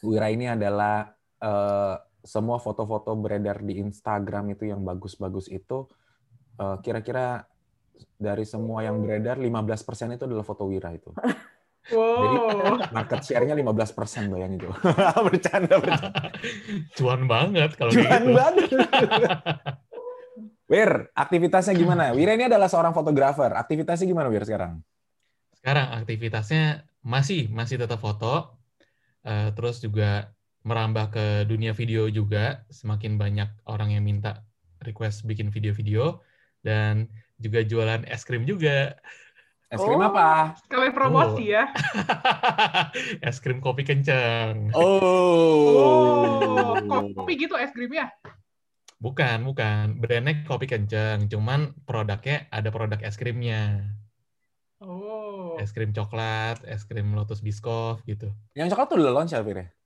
Wira 0.00 0.30
ini 0.30 0.46
adalah 0.46 1.10
uh, 1.42 1.98
semua 2.22 2.62
foto-foto 2.62 3.12
beredar 3.18 3.60
di 3.66 3.82
Instagram 3.82 4.54
itu 4.54 4.70
yang 4.70 4.86
bagus-bagus 4.86 5.50
itu 5.50 5.90
kira 6.58 6.78
kira-kira 6.82 7.46
dari 8.18 8.44
semua 8.46 8.82
yang 8.86 8.98
beredar 9.02 9.38
15% 9.38 10.16
itu 10.16 10.24
adalah 10.26 10.46
foto 10.46 10.66
Wira 10.66 10.94
itu. 10.94 11.10
Wow. 11.88 12.20
Jadi 12.20 12.36
market 12.92 13.20
share-nya 13.24 13.56
15 13.56 13.96
persen 13.96 14.28
bayang 14.28 14.60
itu. 14.60 14.68
bercanda, 15.32 15.80
bercanda. 15.80 16.28
Cuan 16.92 17.24
banget 17.24 17.70
kalau 17.80 17.92
Cuan 17.96 18.22
gitu. 18.28 18.36
banget. 18.36 18.68
Wir, 20.68 21.08
aktivitasnya 21.16 21.72
gimana? 21.72 22.12
Wira 22.12 22.36
ini 22.36 22.44
adalah 22.44 22.68
seorang 22.68 22.92
fotografer. 22.92 23.56
Aktivitasnya 23.56 24.04
gimana 24.04 24.28
Wir 24.28 24.44
sekarang? 24.44 24.84
Sekarang 25.56 25.96
aktivitasnya 25.96 26.84
masih 27.00 27.48
masih 27.48 27.80
tetap 27.80 28.04
foto, 28.04 28.52
uh, 29.24 29.48
terus 29.56 29.80
juga 29.80 30.28
merambah 30.68 31.08
ke 31.08 31.26
dunia 31.48 31.72
video 31.72 32.04
juga. 32.12 32.68
Semakin 32.68 33.16
banyak 33.16 33.48
orang 33.64 33.96
yang 33.96 34.04
minta 34.04 34.44
request 34.84 35.24
bikin 35.24 35.48
video-video 35.48 36.20
dan 36.60 37.08
juga 37.38 37.62
jualan 37.62 38.02
es 38.10 38.22
krim 38.26 38.44
juga. 38.44 38.98
Es 39.68 39.78
krim 39.78 40.00
oh, 40.00 40.10
apa? 40.10 40.56
Sekalian 40.64 40.94
promosi 40.96 41.52
oh. 41.52 41.60
ya. 41.60 41.64
es 43.28 43.38
krim 43.38 43.62
kopi 43.62 43.84
kencang. 43.84 44.72
Oh. 44.72 46.74
oh. 46.74 47.04
Kopi 47.14 47.32
gitu 47.38 47.54
es 47.54 47.70
krimnya? 47.70 48.10
Bukan, 48.98 49.46
bukan. 49.46 50.02
Brandnya 50.02 50.42
kopi 50.42 50.66
kenceng, 50.66 51.30
cuman 51.30 51.78
produknya 51.86 52.50
ada 52.50 52.74
produk 52.74 52.98
es 53.04 53.14
krimnya. 53.14 53.94
Oh. 54.82 55.54
Es 55.60 55.70
krim 55.70 55.94
coklat, 55.94 56.64
es 56.66 56.82
krim 56.88 57.14
lotus 57.14 57.44
biskov 57.44 58.02
gitu. 58.08 58.32
Yang 58.58 58.74
coklat 58.74 58.86
tuh 58.90 58.96
udah 58.98 59.14
launch 59.14 59.36
ya, 59.36 59.44
Fir? 59.44 59.78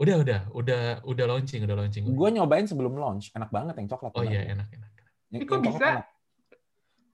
Udah, 0.00 0.16
udah, 0.24 0.40
udah, 0.56 0.82
udah 1.04 1.24
launching, 1.28 1.60
udah 1.68 1.76
launching. 1.76 2.08
Gue 2.08 2.28
nyobain 2.32 2.64
sebelum 2.64 2.96
launch, 2.96 3.28
enak 3.36 3.52
banget 3.52 3.76
yang 3.78 3.88
coklat. 3.92 4.12
Oh 4.16 4.24
iya, 4.24 4.48
enak, 4.48 4.72
enak. 4.72 4.90
Yang, 5.28 5.40
kok 5.44 5.60
bisa? 5.60 5.86
Enak. 5.86 6.04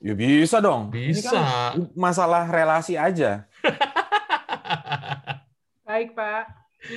Ya 0.00 0.12
bisa 0.12 0.60
dong. 0.60 0.92
Bisa. 0.92 1.32
Kan 1.32 1.88
masalah 1.96 2.44
relasi 2.48 3.00
aja. 3.00 3.48
Baik, 5.88 6.12
Pak. 6.12 6.44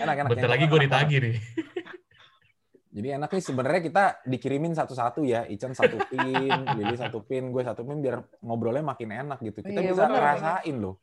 Enak, 0.04 0.16
enak. 0.26 0.30
Bentar 0.36 0.50
lagi 0.52 0.66
gue 0.68 0.80
ditagih 0.84 1.20
nih. 1.24 1.38
Jadi 3.00 3.08
enak 3.16 3.30
nih 3.30 3.44
sebenarnya 3.46 3.82
kita 3.86 4.04
dikirimin 4.26 4.74
satu-satu 4.74 5.22
ya, 5.22 5.46
Ican 5.46 5.78
satu 5.78 6.02
pin, 6.10 6.66
Lili 6.78 6.98
satu 6.98 7.22
pin, 7.22 7.54
gue 7.54 7.62
satu 7.62 7.86
pin 7.86 8.02
biar 8.02 8.18
ngobrolnya 8.42 8.82
makin 8.82 9.14
enak 9.14 9.40
gitu. 9.46 9.62
Kita 9.62 9.80
iya, 9.80 9.94
bisa 9.94 10.10
bener. 10.10 10.16
ngerasain 10.18 10.76
loh. 10.76 10.96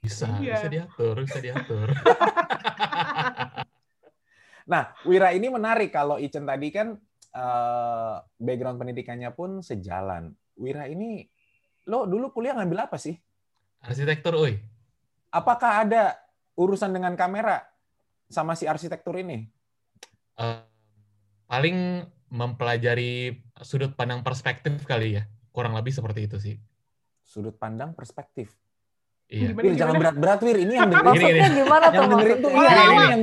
Bisa, 0.00 0.26
iya. 0.40 0.56
bisa 0.56 0.68
diatur, 0.72 1.16
bisa 1.22 1.40
diatur. 1.40 1.88
nah, 4.72 4.96
Wira 5.04 5.36
ini 5.36 5.52
menarik 5.52 5.92
kalau 5.92 6.16
Ican 6.16 6.48
tadi 6.48 6.72
kan 6.72 6.96
uh, 7.36 8.16
background 8.40 8.80
pendidikannya 8.80 9.30
pun 9.36 9.60
sejalan. 9.60 10.32
Wira 10.56 10.88
ini 10.88 11.28
lo 11.88 12.08
dulu 12.08 12.32
kuliah 12.32 12.56
ngambil 12.56 12.88
apa 12.88 12.96
sih? 12.96 13.16
Arsitektur, 13.84 14.36
oi. 14.40 14.56
Apakah 15.28 15.84
ada 15.84 16.16
urusan 16.56 16.94
dengan 16.94 17.12
kamera 17.18 17.60
sama 18.30 18.56
si 18.56 18.64
arsitektur 18.64 19.18
ini? 19.20 19.44
Uh, 20.38 20.64
paling 21.46 22.08
mempelajari 22.32 23.38
sudut 23.62 23.92
pandang 23.94 24.24
perspektif 24.24 24.82
kali 24.88 25.20
ya. 25.20 25.28
Kurang 25.54 25.76
lebih 25.76 25.92
seperti 25.94 26.26
itu 26.26 26.36
sih. 26.40 26.56
Sudut 27.22 27.54
pandang 27.54 27.92
perspektif. 27.92 28.50
Iya. 29.24 29.56
Wir, 29.56 29.72
jangan 29.72 29.96
berat-berat 29.96 30.40
Wir, 30.44 30.56
ini 30.68 30.76
yang 30.76 30.92
dengerin. 30.92 31.08
Maksudnya 31.08 31.48
ini, 31.48 31.56
gimana 31.64 31.86
yang 31.88 32.08
dengerin 32.12 32.38
tuh 32.44 32.50
iya, 32.52 32.70
ini, 32.70 32.84
ini 32.84 33.04
yang 33.08 33.22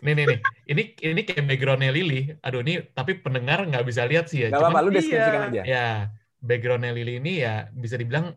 nih 0.00 0.12
nih 0.16 0.24
nih. 0.24 0.38
Ini 0.72 0.82
ini 1.04 1.20
kayak 1.28 1.44
backgroundnya 1.52 1.90
Lili. 1.92 2.20
Aduh 2.40 2.64
ini 2.64 2.80
tapi 2.96 3.20
pendengar 3.20 3.60
nggak 3.68 3.84
bisa 3.84 4.08
lihat 4.08 4.32
sih 4.32 4.46
ya. 4.46 4.48
Gak 4.48 4.60
apa-apa, 4.60 4.80
lu 4.80 4.90
deskripsikan 4.90 5.42
iya. 5.42 5.48
aja. 5.52 5.62
Ya, 5.68 5.88
backgroundnya 6.42 6.90
Lili 6.90 7.22
ini 7.22 7.40
ya 7.46 7.70
bisa 7.70 7.94
dibilang 7.94 8.34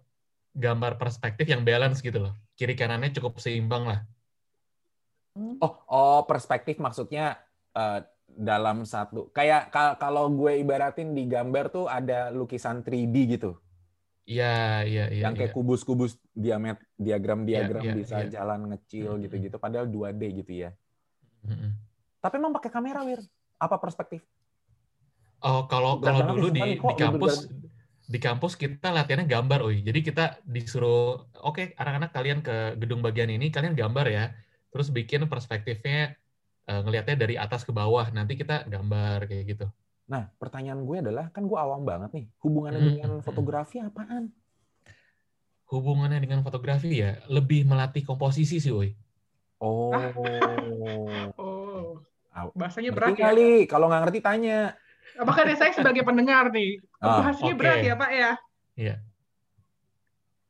gambar 0.55 0.95
perspektif 1.01 1.49
yang 1.49 1.65
balance 1.65 1.99
gitu 1.99 2.29
loh. 2.29 2.33
Kiri 2.55 2.77
kanannya 2.77 3.11
cukup 3.11 3.41
seimbang 3.41 3.89
lah. 3.89 3.99
Oh, 5.59 5.73
oh 5.91 6.19
perspektif 6.23 6.79
maksudnya 6.79 7.35
uh, 7.75 7.99
dalam 8.31 8.87
satu 8.87 9.27
kayak 9.35 9.67
kalau 9.99 10.31
gue 10.31 10.63
ibaratin 10.63 11.11
di 11.11 11.27
gambar 11.27 11.73
tuh 11.73 11.85
ada 11.91 12.31
lukisan 12.31 12.85
3D 12.85 13.15
gitu. 13.35 13.51
Iya, 14.25 14.81
iya, 14.87 15.05
iya. 15.13 15.23
Yang 15.29 15.33
kayak 15.37 15.51
iya. 15.53 15.57
kubus-kubus 15.57 16.17
diamet 16.33 16.81
diagram-diagram 16.97 17.83
ya, 17.85 17.93
ya, 17.93 17.93
bisa 17.93 18.15
ya. 18.25 18.41
jalan 18.41 18.73
ngecil 18.73 19.21
gitu-gitu 19.21 19.57
padahal 19.61 19.85
2D 19.85 20.21
gitu 20.41 20.65
ya. 20.65 20.69
Mm-hmm. 21.45 21.71
Tapi 22.25 22.33
emang 22.41 22.57
pakai 22.57 22.71
kamera, 22.73 23.05
Wir? 23.05 23.21
Apa 23.61 23.77
perspektif? 23.77 24.25
Oh, 25.45 25.69
kalau 25.69 26.01
kalau 26.01 26.25
dulu 26.25 26.49
di, 26.49 26.81
di 26.81 26.95
kampus 26.97 27.45
di 28.05 28.19
kampus 28.21 28.53
kita 28.53 28.93
latihannya 28.93 29.25
gambar, 29.25 29.65
oi. 29.65 29.81
Jadi 29.81 29.99
kita 30.05 30.37
disuruh, 30.45 31.25
oke, 31.41 31.57
okay, 31.57 31.65
anak-anak 31.75 32.11
kalian 32.13 32.39
ke 32.45 32.77
gedung 32.77 33.01
bagian 33.01 33.29
ini, 33.33 33.49
kalian 33.49 33.73
gambar 33.73 34.05
ya. 34.07 34.25
Terus 34.69 34.93
bikin 34.93 35.25
perspektifnya 35.25 36.13
uh, 36.69 36.81
ngelihatnya 36.85 37.15
dari 37.17 37.35
atas 37.35 37.65
ke 37.65 37.73
bawah. 37.73 38.05
Nanti 38.13 38.37
kita 38.37 38.69
gambar 38.69 39.25
kayak 39.25 39.43
gitu. 39.49 39.65
Nah, 40.05 40.29
pertanyaan 40.37 40.85
gue 40.85 41.01
adalah, 41.01 41.33
kan 41.33 41.49
gue 41.49 41.57
awam 41.57 41.81
banget 41.81 42.13
nih. 42.13 42.25
Hubungannya 42.45 42.79
hmm. 42.81 42.89
dengan 42.93 43.11
fotografi 43.25 43.81
apaan? 43.81 44.29
Hubungannya 45.65 46.21
dengan 46.21 46.45
fotografi 46.45 47.01
ya, 47.01 47.17
lebih 47.25 47.65
melatih 47.65 48.05
komposisi 48.05 48.61
sih, 48.61 48.69
woi. 48.69 48.93
Oh. 49.57 49.89
oh. 51.41 52.05
Bahasanya 52.53 52.93
berat 52.93 53.17
ya? 53.17 53.33
kali. 53.33 53.65
Kalau 53.65 53.89
nggak 53.89 54.01
ngerti 54.05 54.19
tanya. 54.21 54.77
Apakah 55.15 55.47
saya 55.55 55.71
sebagai 55.71 56.03
pendengar 56.03 56.49
nih? 56.51 56.81
Oh, 56.99 57.21
Bahasanya 57.21 57.53
okay. 57.53 57.59
berat 57.59 57.77
ya, 57.85 57.95
Pak 57.95 58.11
ya? 58.11 58.31
Iya. 58.75 58.95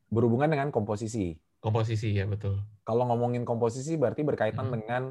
Berhubungan 0.09 0.49
dengan 0.49 0.69
komposisi. 0.73 1.35
Komposisi 1.59 2.15
ya, 2.15 2.25
betul. 2.25 2.61
Kalau 2.85 3.03
ngomongin 3.09 3.43
komposisi 3.43 3.97
berarti 3.97 4.21
berkaitan 4.21 4.69
hmm. 4.69 4.73
dengan 4.73 5.03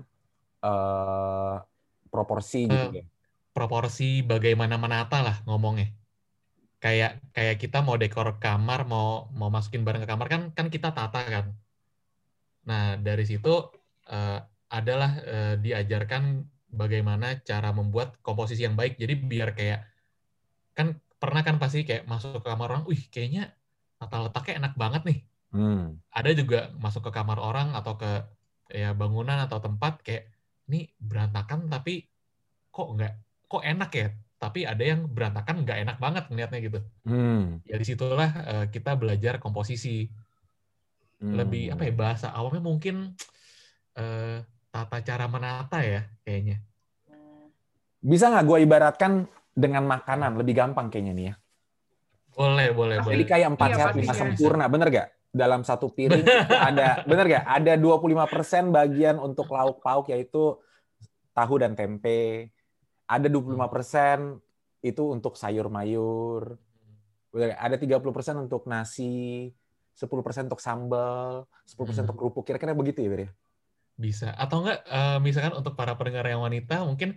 uh, 0.63 1.59
proporsi 2.09 2.71
gitu 2.71 2.89
uh, 2.91 2.95
ya. 2.95 3.05
Proporsi 3.55 4.23
bagaimana 4.23 4.79
menata 4.79 5.23
lah 5.23 5.37
ngomongnya. 5.47 5.91
Kayak 6.83 7.23
kayak 7.33 7.57
kita 7.59 7.83
mau 7.83 7.99
dekor 7.99 8.39
kamar, 8.39 8.87
mau 8.87 9.31
mau 9.33 9.49
masukin 9.49 9.83
barang 9.83 10.05
ke 10.05 10.09
kamar 10.11 10.27
kan 10.31 10.43
kan 10.53 10.67
kita 10.71 10.95
tata 10.95 11.23
kan. 11.27 11.47
Nah, 12.65 12.97
dari 12.99 13.25
situ 13.27 13.51
uh, 14.11 14.39
adalah 14.71 15.11
uh, 15.23 15.55
diajarkan 15.59 16.45
bagaimana 16.75 17.41
cara 17.47 17.71
membuat 17.71 18.19
komposisi 18.21 18.67
yang 18.67 18.75
baik. 18.75 18.99
Jadi 18.99 19.15
biar 19.17 19.55
kayak 19.55 19.81
kan 20.75 20.99
pernah 21.17 21.47
kan 21.47 21.57
pasti 21.63 21.87
kayak 21.87 22.05
masuk 22.05 22.43
ke 22.43 22.49
kamar 22.51 22.69
orang, 22.75 22.85
wih 22.85 23.01
kayaknya 23.09 23.55
tata 23.97 24.29
letaknya 24.29 24.55
enak 24.67 24.75
banget 24.75 25.03
nih. 25.07 25.19
Hmm. 25.55 26.03
Ada 26.11 26.31
juga 26.35 26.75
masuk 26.77 27.09
ke 27.09 27.11
kamar 27.15 27.39
orang 27.39 27.73
atau 27.79 27.95
ke 27.95 28.11
ya 28.75 28.91
bangunan 28.93 29.39
atau 29.47 29.63
tempat 29.63 30.03
kayak 30.03 30.35
ini 30.69 30.89
berantakan 30.97 31.69
tapi 31.69 32.09
kok 32.73 32.89
nggak 32.97 33.15
kok 33.47 33.63
enak 33.63 33.91
ya 33.93 34.09
tapi 34.41 34.61
ada 34.69 34.83
yang 34.83 35.09
berantakan 35.09 35.65
nggak 35.65 35.79
enak 35.89 35.97
banget 36.01 36.25
ngeliatnya 36.29 36.61
gitu 36.61 36.81
hmm. 37.07 37.65
ya 37.65 37.77
di 37.81 37.87
situlah 37.87 38.31
uh, 38.45 38.67
kita 38.69 38.97
belajar 38.97 39.39
komposisi 39.41 40.09
hmm. 41.23 41.33
lebih 41.33 41.65
apa 41.77 41.83
ya 41.89 41.93
bahasa 41.95 42.27
awalnya 42.33 42.61
mungkin 42.65 43.15
uh, 43.97 44.39
tata 44.75 44.99
cara 45.07 45.31
menata 45.31 45.79
ya 45.87 46.03
kayaknya 46.27 46.59
bisa 48.03 48.27
nggak 48.35 48.45
gue 48.51 48.59
ibaratkan 48.67 49.13
dengan 49.55 49.87
makanan 49.87 50.35
lebih 50.35 50.59
gampang 50.59 50.91
kayaknya 50.91 51.15
nih 51.15 51.27
ya 51.31 51.35
boleh 52.35 52.69
boleh 52.75 52.97
Jadi 52.99 53.07
boleh 53.07 53.27
kayak 53.31 53.49
empat 53.55 53.69
iya, 53.71 53.77
sehat 53.79 53.95
lima 53.95 54.15
sempurna 54.19 54.65
bener 54.67 54.89
gak 54.91 55.09
dalam 55.35 55.63
satu 55.67 55.91
piring 55.91 56.23
ada 56.71 57.03
benar 57.07 57.27
gak? 57.27 57.45
Ada 57.47 57.73
25% 57.79 58.71
bagian 58.71 59.19
untuk 59.19 59.51
lauk 59.51 59.83
pauk 59.83 60.07
yaitu 60.11 60.59
tahu 61.35 61.55
dan 61.59 61.75
tempe. 61.75 62.55
Ada 63.11 63.27
25% 63.29 64.41
itu 64.87 65.03
untuk 65.11 65.35
sayur 65.35 65.67
mayur. 65.67 66.55
Bener 67.35 67.59
gak? 67.59 67.61
Ada 67.61 67.77
30% 67.83 68.47
untuk 68.47 68.63
nasi, 68.71 69.51
10% 69.99 70.47
untuk 70.47 70.63
sambal, 70.63 71.51
10% 71.67 71.75
hmm. 71.75 72.05
untuk 72.07 72.17
kerupuk. 72.17 72.47
Kira-kira 72.47 72.73
begitu 72.73 73.03
ya, 73.03 73.11
Beri? 73.11 73.27
Bisa. 73.95 74.35
Atau 74.35 74.67
enggak 74.67 74.83
uh, 74.91 75.19
misalkan 75.23 75.55
untuk 75.55 75.79
para 75.79 75.95
pendengar 75.95 76.27
yang 76.27 76.43
wanita 76.43 76.83
mungkin 76.83 77.15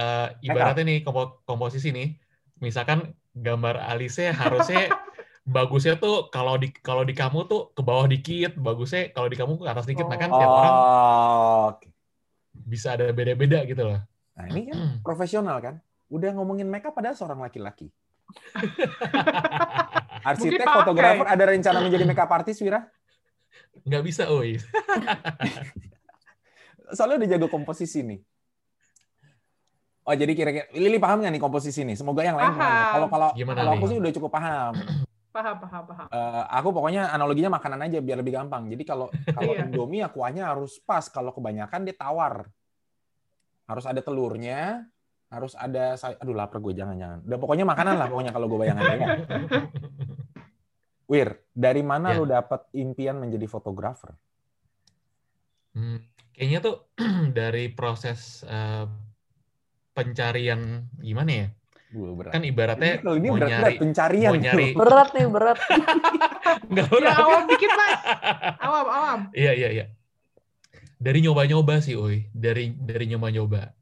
uh, 0.00 0.32
ibaratnya 0.40 0.84
nih 0.84 0.98
kompo 1.04 1.44
komposisi 1.44 1.92
nih. 1.92 2.16
Misalkan 2.60 3.12
gambar 3.36 3.84
alisnya 3.84 4.32
harusnya 4.32 4.88
bagusnya 5.46 6.00
tuh 6.00 6.32
kalau 6.32 6.56
di 6.56 6.72
kalau 6.72 7.04
di 7.04 7.12
kamu 7.12 7.46
tuh 7.46 7.70
ke 7.76 7.82
bawah 7.84 8.08
dikit, 8.08 8.56
bagusnya 8.56 9.12
kalau 9.12 9.28
di 9.28 9.36
kamu 9.36 9.60
ke 9.60 9.68
atas 9.68 9.84
dikit. 9.84 10.08
Oh. 10.08 10.10
Nah 10.10 10.18
kan 10.18 10.30
tiap 10.32 10.50
orang 10.50 10.74
oh, 10.74 11.68
bisa 12.56 12.96
ada 12.96 13.12
beda-beda 13.12 13.62
gitu 13.68 13.84
loh. 13.84 14.00
Nah 14.36 14.44
ini 14.52 14.72
kan 14.72 15.00
profesional 15.04 15.60
kan, 15.60 15.80
udah 16.08 16.32
ngomongin 16.36 16.68
makeup 16.68 16.96
pada 16.96 17.12
seorang 17.12 17.44
laki-laki. 17.44 17.92
Arsitek, 20.28 20.66
fotografer, 20.66 21.26
ada 21.30 21.44
rencana 21.46 21.78
menjadi 21.78 22.02
makeup 22.02 22.26
artist, 22.26 22.58
Wira? 22.64 22.90
Nggak 23.86 24.02
bisa, 24.02 24.22
oi. 24.34 24.58
soalnya 26.94 27.24
udah 27.24 27.28
jago 27.34 27.48
komposisi 27.50 28.04
nih. 28.04 28.20
Oh 30.06 30.14
jadi 30.14 30.32
kira-kira 30.38 30.70
Lili 30.70 31.02
paham 31.02 31.18
nggak 31.18 31.34
nih 31.34 31.42
komposisi 31.42 31.82
nih? 31.82 31.98
Semoga 31.98 32.22
yang 32.22 32.38
lain 32.38 32.54
paham. 32.54 32.92
Kalau 32.94 33.08
kalau 33.10 33.28
kalau 33.34 33.72
aku 33.74 33.86
sih 33.90 33.98
udah 33.98 34.12
cukup 34.14 34.30
paham. 34.30 34.74
Paham, 35.36 35.56
paham, 35.60 35.84
paham. 35.84 36.06
Uh, 36.08 36.44
aku 36.48 36.72
pokoknya 36.72 37.12
analoginya 37.12 37.60
makanan 37.60 37.84
aja 37.84 38.00
biar 38.00 38.24
lebih 38.24 38.40
gampang. 38.40 38.72
Jadi 38.72 38.82
kalau 38.88 39.12
kalau 39.36 39.52
iya. 39.52 39.68
Indomie 39.68 40.00
ya 40.00 40.08
kuahnya 40.08 40.48
harus 40.48 40.80
pas. 40.80 41.04
Kalau 41.10 41.34
kebanyakan 41.34 41.84
dia 41.84 41.92
tawar. 41.92 42.48
Harus 43.66 43.84
ada 43.84 43.98
telurnya, 43.98 44.86
harus 45.26 45.58
ada 45.58 45.98
aduh 45.98 46.38
lapar 46.38 46.62
gue 46.62 46.72
jangan-jangan. 46.72 47.26
Udah 47.26 47.38
pokoknya 47.42 47.66
makanan 47.66 47.98
lah 47.98 48.06
pokoknya 48.06 48.32
kalau 48.32 48.46
gue 48.46 48.58
bayangin 48.62 48.86
ya. 48.86 49.08
Wir, 51.06 51.38
dari 51.54 51.86
mana 51.86 52.14
ya. 52.14 52.18
lu 52.18 52.26
dapat 52.26 52.66
impian 52.74 53.22
menjadi 53.22 53.46
fotografer? 53.46 54.10
Hmm, 55.70 56.02
kayaknya 56.36 56.60
tuh 56.60 56.76
dari 57.38 57.72
proses 57.72 58.44
uh, 58.44 58.84
pencarian 59.96 60.84
gimana 61.00 61.32
ya? 61.32 61.48
berat. 61.96 62.32
Kan 62.36 62.42
ibaratnya 62.44 63.00
ini, 63.00 63.16
ini 63.16 63.28
mau 63.32 63.38
berat, 63.40 63.50
nyari 63.50 63.74
pencarian. 63.80 64.30
Mau 64.30 64.36
nyari. 64.36 64.68
Berat 64.76 65.08
nih, 65.16 65.26
berat. 65.30 65.58
Enggak 66.70 66.86
berat. 66.92 67.14
Ya, 67.16 67.24
awam 67.24 67.42
dikit, 67.48 67.70
Mas. 67.72 68.00
Awam, 68.66 68.86
awam. 68.90 69.20
Iya, 69.32 69.52
iya, 69.56 69.68
iya. 69.72 69.86
Dari 71.00 71.18
nyoba-nyoba 71.24 71.80
sih, 71.80 71.96
Oi. 71.96 72.28
Dari 72.36 72.76
dari 72.76 73.04
nyoba-nyoba. 73.08 73.72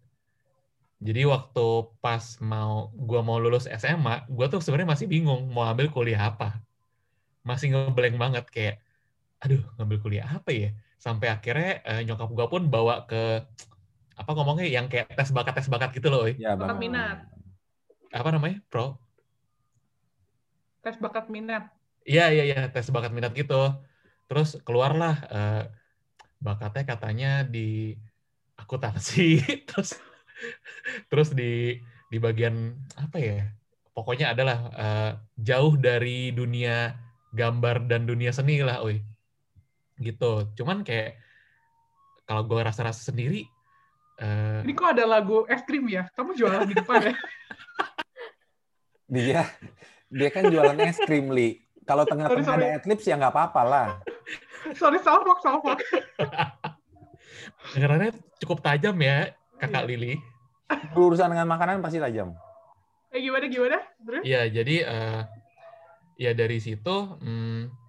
Jadi 1.05 1.21
waktu 1.27 1.67
pas 2.01 2.39
mau 2.41 2.95
gua 2.95 3.21
mau 3.21 3.37
lulus 3.37 3.69
SMA, 3.69 4.25
gua 4.31 4.47
tuh 4.49 4.63
sebenarnya 4.63 4.95
masih 4.95 5.07
bingung 5.11 5.51
mau 5.51 5.67
ambil 5.67 5.91
kuliah 5.91 6.33
apa. 6.33 6.63
Masih 7.45 7.75
ngeblank 7.75 8.17
banget 8.17 8.45
kayak 8.49 8.77
aduh, 9.43 9.61
ngambil 9.77 9.99
kuliah 10.01 10.25
apa 10.25 10.49
ya? 10.55 10.71
Sampai 11.05 11.29
akhirnya 11.29 11.85
eh, 11.85 12.01
nyokap 12.09 12.33
gua 12.33 12.49
pun 12.49 12.73
bawa 12.73 13.05
ke 13.05 13.45
apa 14.17 14.31
ngomongnya 14.33 14.73
yang 14.73 14.89
kayak 14.89 15.13
tes 15.13 15.29
bakat 15.37 15.61
tes 15.61 15.69
bakat 15.69 15.93
gitu 15.93 16.09
loh. 16.09 16.25
Ya, 16.33 16.57
bakat 16.57 16.81
minat. 16.81 17.29
Apa 18.09 18.33
namanya 18.33 18.65
pro? 18.73 18.97
Tes 20.81 20.97
bakat 20.97 21.29
minat. 21.29 21.69
Iya 22.09 22.33
iya 22.33 22.45
iya 22.49 22.61
tes 22.73 22.89
bakat 22.89 23.13
minat 23.13 23.37
gitu. 23.37 23.77
Terus 24.25 24.57
keluarlah 24.65 25.21
uh, 25.29 25.63
bakatnya 26.41 26.89
katanya 26.89 27.31
di 27.45 28.01
akuntansi. 28.57 29.45
Terus 29.69 30.01
terus 31.09 31.31
di 31.31 31.79
di 32.11 32.19
bagian 32.19 32.75
apa 32.99 33.17
ya 33.23 33.39
pokoknya 33.95 34.35
adalah 34.35 34.59
uh, 34.75 35.13
jauh 35.39 35.79
dari 35.79 36.35
dunia 36.35 36.95
gambar 37.35 37.87
dan 37.87 38.07
dunia 38.07 38.35
seni 38.35 38.61
lah 38.61 38.83
oi 38.83 38.99
gitu. 40.01 40.49
Cuman 40.59 40.83
kayak 40.83 41.19
kalau 42.25 42.47
gue 42.49 42.61
rasa-rasa 42.65 43.13
sendiri 43.13 43.45
uh, 44.17 44.65
ini 44.65 44.73
kok 44.73 44.97
ada 44.97 45.05
lagu 45.05 45.45
es 45.47 45.63
krim 45.67 45.87
ya? 45.91 46.09
Kamu 46.17 46.33
jualan 46.35 46.67
di 46.67 46.75
depan 46.75 47.13
ya? 47.13 47.15
Dia 49.15 49.43
dia 50.09 50.29
kan 50.33 50.49
jualan 50.49 50.79
es 50.81 50.97
krim 51.05 51.29
li. 51.29 51.61
Kalau 51.85 52.09
tengah-tengah 52.09 52.57
ada 52.57 52.69
adlibs 52.81 53.05
ya 53.05 53.21
nggak 53.21 53.35
apa-apa 53.37 53.63
lah. 53.63 53.89
Sorry 54.81 54.97
salfok 54.97 55.39
salfok. 55.45 55.79
Dengarannya 57.77 58.17
cukup 58.41 58.65
tajam 58.65 58.97
ya 59.05 59.37
kakak 59.61 59.85
iya. 59.85 59.91
Lili. 59.93 60.13
Urusan 60.97 61.29
dengan 61.29 61.45
makanan 61.53 61.85
pasti 61.85 62.01
tajam. 62.01 62.33
Eh 63.13 63.21
gimana 63.21 63.45
gimana? 63.47 63.79
Iya 64.25 64.49
jadi 64.49 64.77
uh, 64.89 65.21
ya 66.17 66.33
dari 66.33 66.59
situ 66.63 66.97
hmm, 67.21 67.84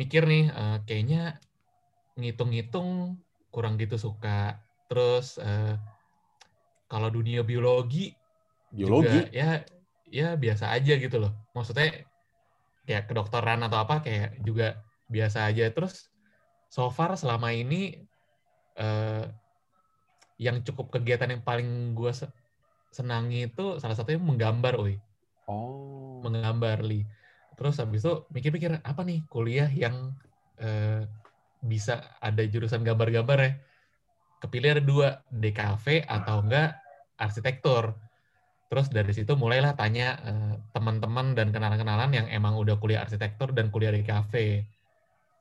mikir 0.00 0.24
nih 0.24 0.48
uh, 0.48 0.80
kayaknya 0.88 1.36
ngitung-ngitung 2.16 3.20
kurang 3.52 3.76
gitu 3.76 4.00
suka 4.00 4.64
terus 4.88 5.36
uh, 5.36 5.76
kalau 6.88 7.12
dunia 7.12 7.44
biologi 7.44 8.16
biologi 8.72 9.30
juga, 9.30 9.36
ya 9.36 9.50
ya 10.10 10.34
biasa 10.34 10.74
aja 10.74 10.98
gitu 10.98 11.22
loh. 11.22 11.32
Maksudnya 11.54 12.06
kayak 12.84 13.06
kedokteran 13.06 13.62
atau 13.62 13.78
apa 13.86 14.02
kayak 14.02 14.42
juga 14.42 14.82
biasa 15.06 15.46
aja. 15.46 15.70
Terus 15.70 16.10
so 16.66 16.90
far 16.90 17.14
selama 17.14 17.54
ini 17.54 18.02
eh, 18.74 19.24
yang 20.42 20.62
cukup 20.66 20.98
kegiatan 20.98 21.30
yang 21.30 21.42
paling 21.46 21.94
gue 21.94 22.10
senangi 22.90 23.46
itu 23.46 23.78
salah 23.78 23.94
satunya 23.94 24.18
menggambar, 24.18 24.74
oi. 24.82 24.98
Oh. 25.46 26.18
Menggambar, 26.26 26.82
Li. 26.82 27.06
Terus 27.60 27.76
habis 27.76 28.00
itu 28.00 28.24
mikir-mikir 28.32 28.80
apa 28.80 29.04
nih 29.04 29.28
kuliah 29.28 29.68
yang 29.68 30.16
eh, 30.56 31.04
bisa 31.60 32.16
ada 32.24 32.40
jurusan 32.48 32.80
gambar-gambar 32.80 33.38
ya. 33.44 33.52
Kepilih 34.40 34.80
ada 34.80 34.82
dua, 34.82 35.08
DKV 35.28 36.08
atau 36.08 36.40
enggak 36.40 36.80
arsitektur 37.20 38.00
Terus 38.70 38.86
dari 38.86 39.10
situ 39.10 39.34
mulailah 39.34 39.74
tanya 39.74 40.14
uh, 40.22 40.54
teman-teman 40.70 41.34
dan 41.34 41.50
kenalan-kenalan 41.50 42.14
yang 42.14 42.26
emang 42.30 42.54
udah 42.54 42.78
kuliah 42.78 43.02
arsitektur 43.02 43.50
dan 43.50 43.66
kuliah 43.74 43.90
kafe. 44.06 44.62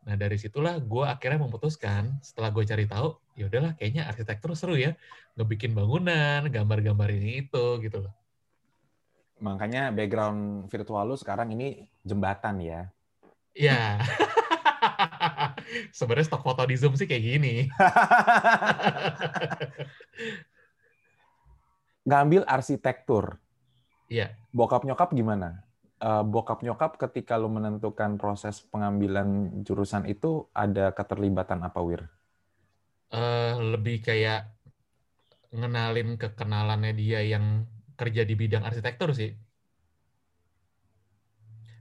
Nah 0.09 0.17
dari 0.17 0.41
situlah 0.41 0.81
gue 0.81 1.05
akhirnya 1.05 1.45
memutuskan 1.45 2.17
setelah 2.25 2.49
gue 2.49 2.65
cari 2.65 2.89
tahu, 2.89 3.13
ya 3.37 3.45
udahlah 3.45 3.77
kayaknya 3.77 4.09
arsitektur 4.09 4.57
seru 4.57 4.81
ya, 4.81 4.97
ngebikin 5.37 5.77
bangunan, 5.77 6.49
gambar-gambar 6.49 7.13
ini 7.13 7.45
itu 7.45 7.77
gitu 7.85 8.09
loh. 8.09 8.13
Makanya 9.39 9.95
background 9.95 10.67
virtual 10.67 11.07
lu 11.07 11.15
sekarang 11.15 11.51
ini 11.55 11.87
jembatan 12.03 12.59
ya? 12.59 12.91
Iya. 13.55 13.99
Sebenarnya 15.97 16.27
stok 16.27 16.43
foto 16.43 16.63
di 16.67 16.75
Zoom 16.75 16.95
sih 16.99 17.07
kayak 17.07 17.23
gini. 17.23 17.67
ngambil 22.09 22.41
arsitektur. 22.49 23.37
Iya. 24.09 24.33
Bokap 24.49 24.81
nyokap 24.81 25.13
gimana? 25.13 25.61
Uh, 25.99 26.23
bokap 26.23 26.63
nyokap 26.63 26.95
ketika 26.97 27.35
lu 27.35 27.51
menentukan 27.51 28.15
proses 28.15 28.63
pengambilan 28.71 29.61
jurusan 29.67 30.07
itu 30.07 30.47
ada 30.55 30.89
keterlibatan 30.95 31.61
apa 31.61 31.79
wir? 31.83 32.01
Uh, 33.13 33.75
lebih 33.75 34.01
kayak 34.01 34.47
ngenalin 35.53 36.15
kekenalannya 36.15 36.93
dia 36.93 37.21
yang 37.25 37.65
kerja 37.99 38.23
di 38.23 38.35
bidang 38.39 38.63
arsitektur 38.63 39.11
sih 39.11 39.35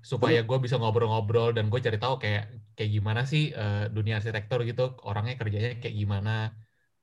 supaya 0.02 0.40
gue 0.42 0.58
bisa 0.58 0.80
ngobrol-ngobrol 0.80 1.54
dan 1.54 1.70
gue 1.70 1.80
cari 1.84 1.98
tahu 2.00 2.18
kayak 2.18 2.74
kayak 2.74 2.90
gimana 2.90 3.22
sih 3.28 3.52
uh, 3.52 3.86
dunia 3.92 4.18
arsitektur 4.18 4.64
gitu 4.64 4.96
orangnya 5.04 5.36
kerjanya 5.36 5.78
kayak 5.78 5.94
gimana 5.94 6.56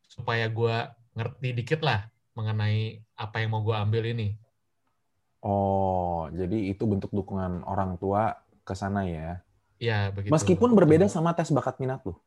supaya 0.09 0.49
gue 0.49 0.75
ngerti 1.15 1.49
dikit 1.55 1.79
lah 1.85 2.09
mengenai 2.35 2.99
apa 3.15 3.35
yang 3.39 3.55
mau 3.55 3.63
gue 3.63 3.75
ambil 3.75 4.03
ini. 4.11 4.35
Oh, 5.45 6.27
jadi 6.33 6.73
itu 6.73 6.83
bentuk 6.83 7.13
dukungan 7.13 7.63
orang 7.63 7.95
tua 8.01 8.35
ke 8.65 8.73
sana 8.75 9.07
ya? 9.07 9.39
Iya, 9.79 10.11
begitu. 10.11 10.33
Meskipun 10.33 10.73
berbeda 10.75 11.07
sama 11.07 11.31
tes 11.37 11.53
bakat 11.53 11.79
minat 11.79 12.03
lu? 12.03 12.17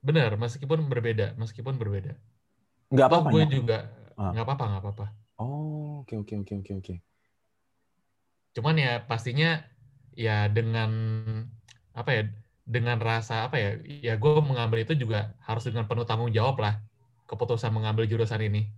Benar, 0.00 0.38
meskipun 0.40 0.88
berbeda, 0.88 1.36
meskipun 1.36 1.76
berbeda. 1.76 2.16
Nggak 2.88 3.06
apa-apa. 3.12 3.28
Gue 3.34 3.44
juga 3.50 3.92
ah. 4.16 4.32
nggak 4.32 4.44
apa-apa, 4.46 4.64
nggak 4.64 4.82
apa-apa. 4.86 5.06
Oh, 5.40 5.79
oke 6.00 6.14
oke 6.16 6.34
oke 6.40 6.52
oke 6.64 6.72
oke. 6.80 6.94
Cuman 8.56 8.74
ya 8.80 9.04
pastinya 9.04 9.62
ya 10.16 10.50
dengan 10.50 10.90
apa 11.94 12.10
ya 12.10 12.22
dengan 12.66 12.98
rasa 12.98 13.46
apa 13.46 13.56
ya 13.58 13.70
ya 13.84 14.14
gue 14.18 14.32
mengambil 14.42 14.82
itu 14.82 14.94
juga 14.94 15.34
harus 15.42 15.66
dengan 15.66 15.86
penuh 15.90 16.06
tanggung 16.06 16.30
jawab 16.30 16.58
lah 16.62 16.78
keputusan 17.26 17.70
mengambil 17.70 18.06
jurusan 18.06 18.42
ini 18.42 18.70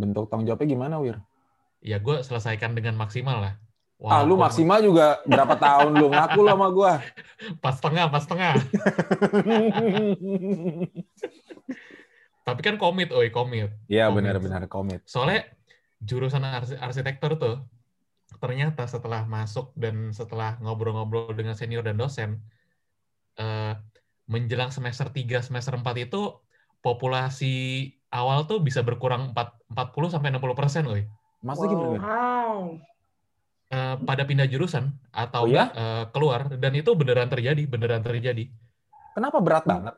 bentuk 0.00 0.30
tanggung 0.30 0.46
jawabnya 0.46 0.68
gimana, 0.68 0.96
Wir? 1.02 1.20
Ya, 1.80 1.96
gue 2.00 2.20
selesaikan 2.24 2.76
dengan 2.76 2.96
maksimal 2.96 3.40
lah. 3.40 3.54
Wah, 4.00 4.20
ah, 4.20 4.22
lu 4.24 4.40
maksimal 4.40 4.80
juga 4.80 5.20
berapa 5.28 5.60
tahun 5.60 5.92
lu 6.00 6.08
ngaku 6.08 6.40
lo 6.40 6.50
sama 6.56 6.68
gue? 6.72 6.92
Pas 7.64 7.76
setengah, 7.76 8.08
pas 8.08 8.24
setengah. 8.24 8.56
Tapi 12.48 12.60
kan 12.64 12.80
komit, 12.80 13.12
oi, 13.12 13.28
komit. 13.28 13.68
Iya, 13.92 14.08
benar-benar 14.08 14.64
komit. 14.72 15.04
Soalnya 15.04 15.44
jurusan 16.00 16.42
arsitektur 16.80 17.36
tuh, 17.36 17.56
ternyata 18.40 18.88
setelah 18.88 19.28
masuk 19.28 19.74
dan 19.76 20.14
setelah 20.16 20.56
ngobrol-ngobrol 20.64 21.32
dengan 21.36 21.52
senior 21.52 21.84
dan 21.84 22.00
dosen, 22.00 22.40
eh, 23.36 23.74
menjelang 24.30 24.70
semester 24.70 25.10
3, 25.10 25.42
semester 25.42 25.74
4 25.74 26.06
itu 26.06 26.38
populasi 26.80 27.86
awal 28.14 28.46
tuh 28.46 28.62
bisa 28.62 28.80
berkurang 28.86 29.34
4, 29.34 29.74
40 29.74 30.08
sampai 30.14 30.30
60 30.32 30.54
persen, 30.56 30.86
loh. 30.86 30.96
Maksudnya 31.42 31.76
wow. 31.76 31.82
gimana? 31.84 32.04
Wow. 32.06 32.56
Uh, 33.70 33.94
pada 34.02 34.26
pindah 34.26 34.50
jurusan 34.50 34.90
atau 35.14 35.46
oh, 35.46 35.54
ya? 35.54 35.70
uh, 35.70 36.04
keluar 36.10 36.50
dan 36.58 36.74
itu 36.74 36.90
beneran 36.98 37.30
terjadi, 37.30 37.62
beneran 37.70 38.02
terjadi. 38.02 38.50
Kenapa 39.14 39.38
berat 39.38 39.62
banget? 39.62 39.94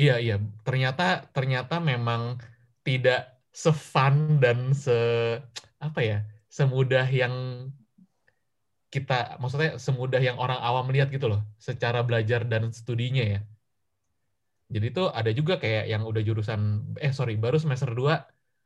Iya 0.00 0.16
iya, 0.16 0.36
ternyata 0.64 1.28
ternyata 1.28 1.76
memang 1.76 2.40
tidak 2.80 3.39
sefun 3.50 4.38
dan 4.38 4.70
se 4.74 4.94
apa 5.82 6.00
ya 6.00 6.18
semudah 6.50 7.06
yang 7.06 7.34
kita 8.90 9.38
maksudnya 9.38 9.78
semudah 9.78 10.18
yang 10.18 10.38
orang 10.38 10.58
awam 10.58 10.90
melihat 10.90 11.10
gitu 11.14 11.30
loh 11.30 11.42
secara 11.62 12.02
belajar 12.02 12.42
dan 12.46 12.74
studinya 12.74 13.22
ya 13.22 13.40
Jadi 14.70 14.86
tuh 14.94 15.10
ada 15.10 15.34
juga 15.34 15.58
kayak 15.58 15.90
yang 15.90 16.06
udah 16.06 16.22
jurusan 16.22 16.94
eh 17.02 17.10
sorry 17.10 17.34
baru 17.34 17.58
semester 17.58 17.90
2 17.90 18.06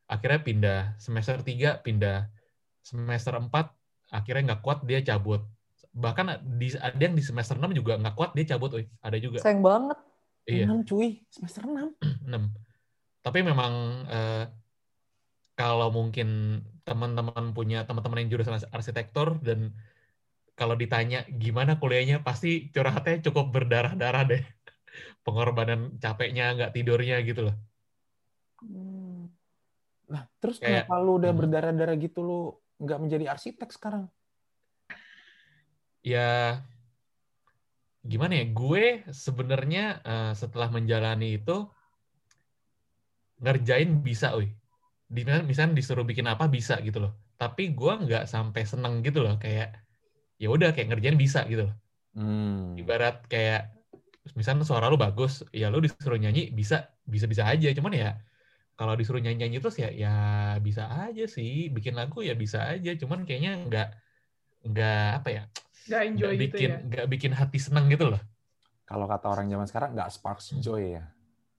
akhirnya 0.05 0.41
pindah, 0.45 0.81
semester 1.01 1.41
3 1.41 1.81
pindah, 1.81 2.29
semester 2.85 3.33
4 3.41 3.49
akhirnya 4.13 4.43
nggak 4.53 4.63
kuat 4.63 4.85
dia 4.85 5.01
cabut. 5.01 5.43
Bahkan 5.95 6.45
di, 6.59 6.75
ada 6.77 7.01
yang 7.01 7.17
di 7.17 7.25
semester 7.25 7.57
6 7.57 7.73
juga 7.73 7.97
nggak 7.97 8.15
kuat 8.19 8.31
dia 8.37 8.55
cabut, 8.57 8.71
woy. 8.77 8.85
ada 9.01 9.17
juga. 9.17 9.41
Sayang 9.41 9.65
banget. 9.65 9.99
Iya. 10.45 10.69
6 10.69 10.85
cuy, 10.85 11.25
semester 11.33 11.63
6. 11.65 11.97
6. 12.29 12.37
Tapi 13.25 13.39
memang 13.41 13.73
eh, 14.13 14.45
kalau 15.55 15.89
mungkin 15.91 16.61
teman-teman 16.83 17.55
punya 17.55 17.87
teman-teman 17.87 18.27
yang 18.27 18.31
jurusan 18.35 18.59
arsitektur 18.75 19.39
dan 19.41 19.73
kalau 20.55 20.79
ditanya 20.79 21.27
gimana 21.31 21.79
kuliahnya 21.79 22.23
pasti 22.23 22.71
curhatnya 22.71 23.23
cukup 23.31 23.51
berdarah-darah 23.55 24.23
deh 24.27 24.43
pengorbanan 25.27 25.99
capeknya 25.99 26.55
nggak 26.55 26.73
tidurnya 26.75 27.23
gitu 27.23 27.51
loh 27.51 27.57
hmm. 28.63 29.31
nah 30.11 30.23
terus 30.39 30.59
Kayak, 30.59 30.87
kenapa 30.87 30.95
lu 31.03 31.13
udah 31.19 31.31
hmm. 31.33 31.41
berdarah-darah 31.41 31.97
gitu 31.99 32.21
lu 32.23 32.41
nggak 32.83 33.01
menjadi 33.01 33.25
arsitek 33.33 33.71
sekarang 33.71 34.05
ya 36.05 36.61
gimana 38.05 38.45
ya 38.45 38.47
gue 38.53 39.09
sebenarnya 39.09 40.05
uh, 40.05 40.33
setelah 40.37 40.69
menjalani 40.69 41.41
itu 41.41 41.65
ngerjain 43.41 43.91
bisa, 44.01 44.33
wih. 44.39 44.53
Misalnya 45.15 45.79
disuruh 45.79 46.03
bikin 46.03 46.27
apa 46.27 46.51
bisa 46.51 46.83
gitu 46.83 46.99
loh. 46.99 47.15
Tapi 47.39 47.71
gue 47.71 47.93
nggak 47.95 48.27
sampai 48.27 48.67
seneng 48.67 48.99
gitu 49.07 49.23
loh, 49.23 49.39
kayak 49.39 49.79
ya 50.43 50.51
udah 50.51 50.75
kayak 50.75 50.91
ngerjain 50.91 51.15
bisa 51.15 51.47
gitu 51.47 51.71
loh. 51.71 51.77
Hmm. 52.19 52.75
Ibarat 52.75 53.27
kayak 53.31 53.71
misalnya 54.35 54.67
suara 54.67 54.91
lu 54.91 54.99
bagus, 54.99 55.47
ya 55.55 55.71
lu 55.71 55.79
disuruh 55.79 56.19
nyanyi 56.19 56.51
bisa 56.51 56.91
bisa 57.07 57.31
bisa 57.31 57.47
aja. 57.47 57.71
Cuman 57.71 57.95
ya 57.95 58.19
kalau 58.75 58.99
disuruh 58.99 59.23
nyanyi 59.23 59.47
nyanyi 59.47 59.59
terus 59.63 59.79
ya 59.79 59.91
ya 59.95 60.15
bisa 60.59 60.91
aja 60.91 61.25
sih. 61.31 61.71
Bikin 61.71 61.95
lagu 61.95 62.19
ya 62.27 62.35
bisa 62.35 62.67
aja. 62.67 62.91
Cuman 62.99 63.23
kayaknya 63.23 63.63
nggak 63.71 63.89
nggak 64.67 65.07
apa 65.23 65.29
ya? 65.31 65.43
Nggak 65.85 66.03
enjoy 66.11 66.33
gak 66.33 66.35
gitu 66.35 66.57
bikin, 66.59 66.71
ya? 66.71 66.79
Nggak 66.83 67.07
bikin 67.07 67.33
hati 67.39 67.59
seneng 67.63 67.87
gitu 67.87 68.11
loh. 68.11 68.23
Kalau 68.85 69.07
kata 69.09 69.27
orang 69.31 69.47
zaman 69.49 69.67
sekarang 69.71 69.91
nggak 69.97 70.11
sparks 70.11 70.59
joy 70.59 70.99
ya. 70.99 71.05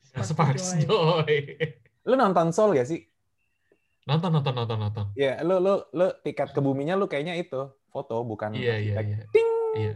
Sparks, 0.05 0.29
sparks 0.29 0.67
joy. 0.83 1.25
joy. 1.25 1.33
lu 2.05 2.13
nonton 2.13 2.53
Soul 2.53 2.77
gak 2.77 2.85
sih? 2.85 3.01
Nonton 4.05 4.29
nonton 4.29 4.53
nonton 4.53 4.77
nonton. 4.77 5.05
Iya, 5.17 5.41
lu 5.41 5.57
lu 5.57 5.81
lu 5.89 6.07
tiket 6.21 6.53
ke 6.53 6.61
buminya 6.61 6.93
lu 6.93 7.09
kayaknya 7.09 7.33
itu 7.41 7.73
foto 7.89 8.21
bukan 8.21 8.53
Iya 8.53 8.77
iya 8.77 8.95
iya. 9.01 9.17
Ting. 9.33 9.49
Iya. 9.75 9.93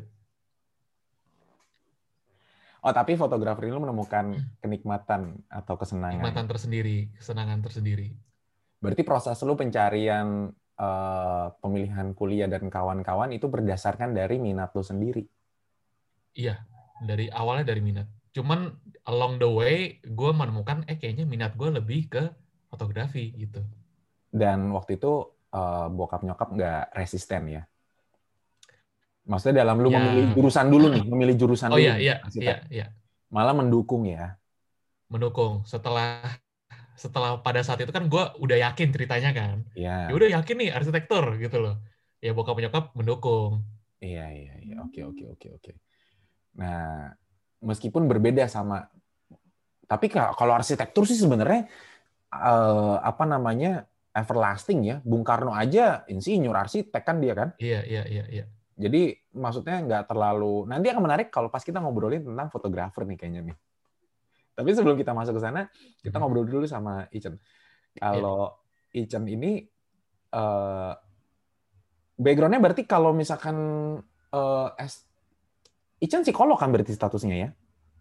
Oh, 2.80 2.95
tapi 2.95 3.19
fotografer 3.19 3.67
ini 3.67 3.76
menemukan 3.76 4.39
kenikmatan 4.63 5.43
atau 5.52 5.76
kesenangan. 5.76 6.24
Kenikmatan 6.24 6.48
tersendiri, 6.48 7.12
kesenangan 7.19 7.60
tersendiri. 7.60 8.15
Berarti 8.80 9.04
proses 9.04 9.36
lu 9.43 9.60
pencarian 9.60 10.48
uh, 10.80 11.45
pemilihan 11.60 12.15
kuliah 12.15 12.48
dan 12.48 12.72
kawan-kawan 12.72 13.36
itu 13.36 13.52
berdasarkan 13.52 14.15
dari 14.15 14.39
minat 14.39 14.72
lu 14.72 14.80
sendiri. 14.80 15.28
Iya, 16.32 16.63
dari 17.04 17.28
awalnya 17.28 17.67
dari 17.67 17.84
minat. 17.84 18.08
Cuman 18.32 18.72
along 19.04 19.43
the 19.43 19.50
way 19.52 20.00
gue 20.00 20.32
menemukan 20.32 20.88
eh 20.88 20.95
kayaknya 20.95 21.28
minat 21.28 21.60
gue 21.60 21.67
lebih 21.67 22.08
ke 22.08 22.24
fotografi 22.72 23.36
gitu. 23.36 23.60
Dan 24.30 24.72
waktu 24.72 25.02
itu 25.02 25.26
uh, 25.54 25.88
bokap 25.89 26.22
nyokap 26.22 26.50
nggak 26.54 26.84
resisten 26.94 27.50
ya? 27.50 27.63
Maksudnya 29.30 29.62
dalam 29.62 29.78
lu 29.78 29.94
ya. 29.94 30.02
memilih 30.02 30.26
jurusan 30.34 30.68
dulu 30.74 30.86
nih, 30.89 31.04
memilih 31.06 31.36
jurusan 31.38 31.70
oh, 31.70 31.78
dulu. 31.78 31.86
iya, 31.86 31.96
iya, 32.02 32.15
iya, 32.34 32.58
iya. 32.74 32.88
Malah 33.30 33.54
mendukung 33.54 34.10
ya. 34.10 34.38
Mendukung. 35.06 35.62
Setelah 35.70 36.26
setelah 36.98 37.39
pada 37.39 37.62
saat 37.62 37.80
itu 37.80 37.94
kan 37.94 38.10
gue 38.10 38.24
udah 38.42 38.58
yakin 38.70 38.89
ceritanya 38.89 39.30
kan. 39.32 39.63
Iya. 39.78 40.10
Ya 40.10 40.13
udah 40.18 40.30
yakin 40.42 40.56
nih 40.65 40.70
arsitektur 40.74 41.38
gitu 41.38 41.62
loh. 41.62 41.78
Ya 42.20 42.34
bokap 42.34 42.58
nyokap 42.58 42.92
mendukung. 42.98 43.62
Iya, 44.02 44.34
iya, 44.34 44.54
iya. 44.65 44.76
Oke, 44.82 45.06
oke, 45.06 45.38
oke, 45.38 45.48
oke. 45.62 45.72
Nah, 46.58 47.13
meskipun 47.62 48.10
berbeda 48.10 48.50
sama 48.50 48.89
tapi 49.89 50.06
kalau 50.13 50.54
arsitektur 50.54 51.10
sih 51.10 51.18
sebenarnya 51.18 51.65
uh, 52.30 53.02
apa 53.02 53.26
namanya 53.26 53.89
everlasting 54.20 54.80
ya. 54.84 54.96
Bung 55.02 55.24
Karno 55.24 55.56
aja 55.56 56.04
insinyur 56.12 56.56
arsitek 56.56 57.04
kan 57.04 57.18
dia 57.24 57.34
kan? 57.34 57.50
Iya, 57.56 57.82
iya, 57.88 58.04
iya, 58.06 58.26
iya. 58.28 58.46
Jadi 58.80 59.16
maksudnya 59.36 59.84
nggak 59.84 60.04
terlalu 60.08 60.68
nanti 60.68 60.88
akan 60.92 61.04
menarik 61.04 61.28
kalau 61.32 61.48
pas 61.48 61.64
kita 61.64 61.80
ngobrolin 61.80 62.24
tentang 62.24 62.48
fotografer 62.52 63.08
nih 63.08 63.18
kayaknya 63.20 63.42
nih. 63.52 63.58
Tapi 64.56 64.70
sebelum 64.76 65.00
kita 65.00 65.16
masuk 65.16 65.40
ke 65.40 65.42
sana, 65.44 65.72
kita 66.04 66.20
hmm. 66.20 66.24
ngobrol 66.24 66.44
dulu 66.44 66.68
sama 66.68 67.08
Ichen. 67.16 67.40
Kalau 67.96 68.60
yeah. 68.92 69.04
Ichen 69.04 69.24
ini 69.28 69.64
uh, 70.36 70.92
backgroundnya 72.20 72.60
berarti 72.60 72.84
kalau 72.84 73.16
misalkan 73.16 73.56
uh, 74.36 74.68
S 74.76 75.08
Ichen 76.00 76.24
psikolog 76.24 76.56
kan 76.56 76.72
berarti 76.72 76.96
statusnya 76.96 77.36
ya? 77.36 77.50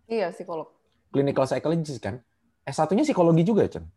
Iya, 0.06 0.30
psikolog. 0.30 0.70
Clinical 1.10 1.50
psychologist 1.50 1.98
kan? 1.98 2.22
S1-nya 2.62 3.02
psikologi 3.02 3.42
juga, 3.42 3.66
Chen? 3.66 3.90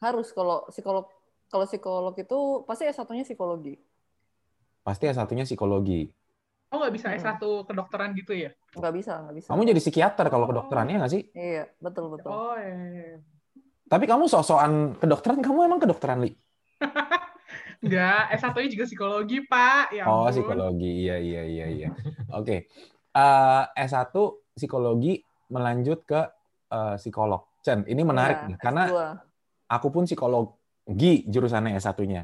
Harus 0.00 0.32
kalau 0.32 0.64
psikolog 0.72 1.06
kalau 1.52 1.68
psikolog 1.68 2.16
itu 2.16 2.38
pasti 2.64 2.88
S1-nya 2.88 3.28
psikologi. 3.28 3.76
Pasti 4.80 5.04
S1-nya 5.12 5.44
psikologi. 5.44 6.08
Oh, 6.72 6.80
nggak 6.80 6.94
bisa 6.96 7.12
S1 7.12 7.36
kedokteran 7.68 8.16
gitu 8.16 8.32
ya? 8.32 8.48
Nggak 8.72 8.92
bisa, 8.96 9.20
nggak 9.20 9.34
bisa. 9.36 9.48
Kamu 9.52 9.68
jadi 9.68 9.80
psikiater 9.84 10.26
kalau 10.32 10.48
kedokterannya 10.48 11.04
nggak 11.04 11.12
sih? 11.12 11.22
Iya, 11.36 11.68
betul, 11.76 12.16
betul. 12.16 12.32
Oh, 12.32 12.56
iya. 12.56 13.20
Tapi 13.84 14.08
kamu 14.08 14.24
sok-sokan 14.24 14.96
kedokteran, 14.96 15.44
kamu 15.44 15.68
emang 15.68 15.84
kedokteran, 15.84 16.24
Li? 16.24 16.32
Enggak, 17.84 18.32
S1-nya 18.40 18.70
juga 18.72 18.84
psikologi, 18.88 19.44
Pak. 19.44 19.92
Ya 19.92 20.08
oh, 20.08 20.32
psikologi. 20.32 21.04
Iya, 21.04 21.20
iya, 21.20 21.42
iya, 21.44 21.66
iya. 21.68 21.88
Oke. 22.32 22.40
Okay. 22.40 22.58
Uh, 23.12 23.68
S1 23.76 24.16
psikologi 24.56 25.20
melanjut 25.52 26.08
ke 26.08 26.20
uh, 26.72 26.96
psikolog. 26.96 27.44
Chen, 27.60 27.84
ini 27.84 28.00
menarik 28.00 28.40
ya, 28.40 28.48
nih, 28.48 28.56
karena 28.56 28.84
S2. 28.88 28.96
aku 29.68 29.88
pun 29.92 30.08
psikologi 30.82 31.12
jurusannya 31.30 31.78
S1-nya. 31.78 32.22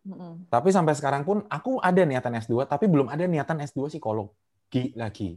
Mm-hmm. 0.00 0.32
Tapi 0.48 0.68
sampai 0.72 0.96
sekarang 0.96 1.22
pun 1.28 1.44
aku 1.52 1.76
ada 1.84 2.00
niatan 2.08 2.32
S2, 2.40 2.64
tapi 2.64 2.88
belum 2.88 3.12
ada 3.12 3.28
niatan 3.28 3.60
S2 3.60 3.92
psikologi 3.92 4.96
lagi. 4.96 5.36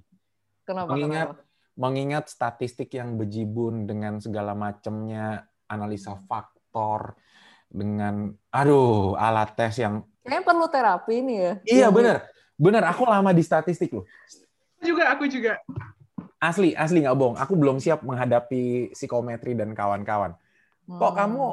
Kenapa? 0.64 0.96
Mengingat 0.96 1.28
kenapa? 1.36 1.52
mengingat 1.74 2.26
statistik 2.32 2.96
yang 2.96 3.20
bejibun 3.20 3.84
dengan 3.84 4.24
segala 4.24 4.56
macamnya 4.56 5.44
analisa 5.68 6.16
faktor 6.30 7.18
dengan 7.66 8.30
aduh 8.54 9.18
alat 9.18 9.58
tes 9.58 9.82
yang 9.82 10.06
kayaknya 10.22 10.46
perlu 10.46 10.66
terapi 10.70 11.14
ini 11.20 11.36
ya. 11.36 11.54
Iya 11.66 11.88
benar. 11.92 12.30
Benar, 12.54 12.86
aku 12.86 13.04
lama 13.10 13.34
di 13.34 13.44
statistik 13.44 13.92
loh. 13.92 14.06
Juga 14.80 15.12
aku 15.12 15.26
juga. 15.28 15.60
Asli, 16.38 16.78
asli 16.78 17.04
nggak 17.04 17.18
bohong. 17.18 17.38
Aku 17.42 17.58
belum 17.58 17.82
siap 17.82 18.06
menghadapi 18.06 18.94
psikometri 18.94 19.58
dan 19.58 19.74
kawan-kawan. 19.74 20.38
Kok 20.88 21.12
hmm. 21.12 21.18
kamu 21.18 21.46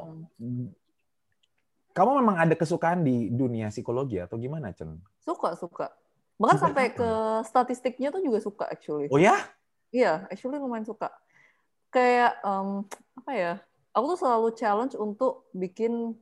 kamu 1.90 2.22
memang 2.22 2.36
ada 2.38 2.54
kesukaan 2.54 3.02
di 3.02 3.30
dunia 3.34 3.68
psikologi 3.74 4.22
atau 4.22 4.38
gimana, 4.38 4.70
Chen? 4.70 4.98
Suka, 5.18 5.58
suka. 5.58 5.90
Bahkan 6.38 6.56
suka 6.56 6.64
sampai 6.70 6.84
ke 6.94 7.10
statistiknya 7.44 8.14
tuh 8.14 8.22
juga 8.22 8.38
suka 8.38 8.64
actually. 8.70 9.10
Oh 9.10 9.18
ya? 9.18 9.36
Iya, 9.90 10.30
actually 10.30 10.62
lumayan 10.62 10.86
suka. 10.86 11.10
Kayak 11.90 12.38
um, 12.46 12.86
apa 13.18 13.32
ya? 13.34 13.52
Aku 13.90 14.14
tuh 14.14 14.18
selalu 14.22 14.48
challenge 14.54 14.94
untuk 14.94 15.50
bikin 15.50 16.14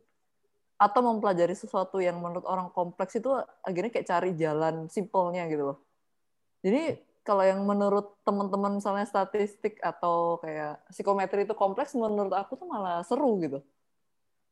atau 0.80 1.00
mempelajari 1.04 1.52
sesuatu 1.52 2.00
yang 2.00 2.16
menurut 2.16 2.48
orang 2.48 2.72
kompleks 2.72 3.18
itu 3.18 3.28
akhirnya 3.60 3.92
kayak 3.92 4.08
cari 4.08 4.30
jalan 4.38 4.88
simpelnya 4.88 5.44
gitu 5.52 5.74
loh. 5.74 5.78
Jadi 6.64 6.96
kalau 7.20 7.44
yang 7.44 7.60
menurut 7.68 8.16
teman-teman 8.24 8.80
misalnya 8.80 9.04
statistik 9.04 9.76
atau 9.84 10.40
kayak 10.40 10.80
psikometri 10.88 11.44
itu 11.44 11.52
kompleks, 11.52 11.92
menurut 11.92 12.32
aku 12.32 12.56
tuh 12.56 12.64
malah 12.64 13.04
seru 13.04 13.36
gitu. 13.36 13.60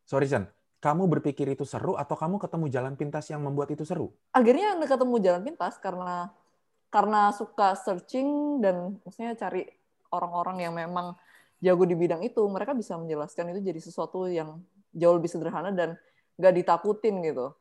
Sorry, 0.05 0.29
Chen 0.29 0.56
kamu 0.81 1.09
berpikir 1.19 1.49
itu 1.49 1.65
seru 1.65 1.97
atau 1.97 2.15
kamu 2.15 2.37
ketemu 2.37 2.67
jalan 2.69 2.95
pintas 2.95 3.27
yang 3.33 3.41
membuat 3.43 3.73
itu 3.73 3.83
seru? 3.83 4.13
Akhirnya 4.31 4.77
ketemu 4.85 5.15
jalan 5.19 5.43
pintas 5.43 5.81
karena 5.81 6.31
karena 6.93 7.35
suka 7.35 7.75
searching 7.75 8.61
dan 8.63 9.01
maksudnya 9.03 9.35
cari 9.35 9.67
orang-orang 10.15 10.63
yang 10.63 10.75
memang 10.77 11.19
jago 11.59 11.85
di 11.89 11.97
bidang 11.99 12.23
itu, 12.23 12.41
mereka 12.47 12.77
bisa 12.77 12.95
menjelaskan 12.95 13.57
itu 13.57 13.61
jadi 13.65 13.81
sesuatu 13.81 14.29
yang 14.31 14.61
jauh 14.95 15.17
lebih 15.17 15.29
sederhana 15.29 15.73
dan 15.73 15.99
nggak 16.37 16.55
ditakutin 16.63 17.25
gitu. 17.25 17.53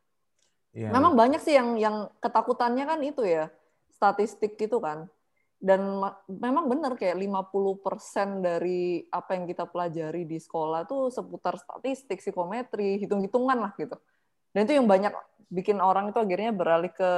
Yeah. 0.75 0.91
Memang 0.91 1.15
banyak 1.15 1.39
sih 1.39 1.55
yang 1.55 1.79
yang 1.79 2.11
ketakutannya 2.19 2.83
kan 2.83 2.99
itu 2.99 3.23
ya 3.23 3.47
statistik 3.95 4.59
gitu 4.59 4.83
kan 4.83 5.07
dan 5.55 6.03
memang 6.27 6.67
benar 6.67 6.93
kayak 6.99 7.15
50% 7.15 8.43
dari 8.43 9.07
apa 9.09 9.33
yang 9.33 9.47
kita 9.47 9.65
pelajari 9.65 10.27
di 10.27 10.37
sekolah 10.37 10.83
tuh 10.85 11.09
seputar 11.09 11.55
statistik, 11.57 12.19
psikometri, 12.19 12.99
hitung-hitungan 13.01 13.57
lah 13.57 13.71
gitu. 13.79 13.95
Dan 14.51 14.67
itu 14.67 14.77
yang 14.77 14.87
banyak 14.87 15.15
bikin 15.49 15.79
orang 15.79 16.11
itu 16.11 16.19
akhirnya 16.19 16.51
beralih 16.51 16.91
ke 16.91 17.11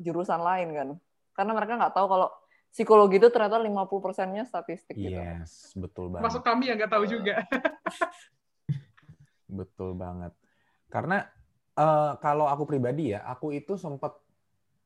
jurusan 0.00 0.40
lain 0.40 0.68
kan. 0.72 0.88
Karena 1.34 1.52
mereka 1.52 1.72
nggak 1.76 1.94
tahu 1.94 2.06
kalau 2.08 2.28
psikologi 2.74 3.22
itu 3.22 3.30
ternyata 3.30 3.62
50 3.62 3.86
persennya 4.02 4.42
statistik. 4.42 4.98
Gitu. 4.98 5.14
Yes, 5.14 5.70
betul 5.78 6.10
banget. 6.10 6.26
Masuk 6.26 6.42
kami 6.42 6.72
yang 6.72 6.76
nggak 6.82 6.92
tahu 6.92 7.04
juga. 7.06 7.46
betul 9.62 9.94
banget. 9.94 10.34
Karena 10.90 11.22
uh, 11.78 12.18
kalau 12.18 12.50
aku 12.50 12.66
pribadi 12.66 13.14
ya, 13.14 13.22
aku 13.22 13.54
itu 13.54 13.78
sempat, 13.78 14.18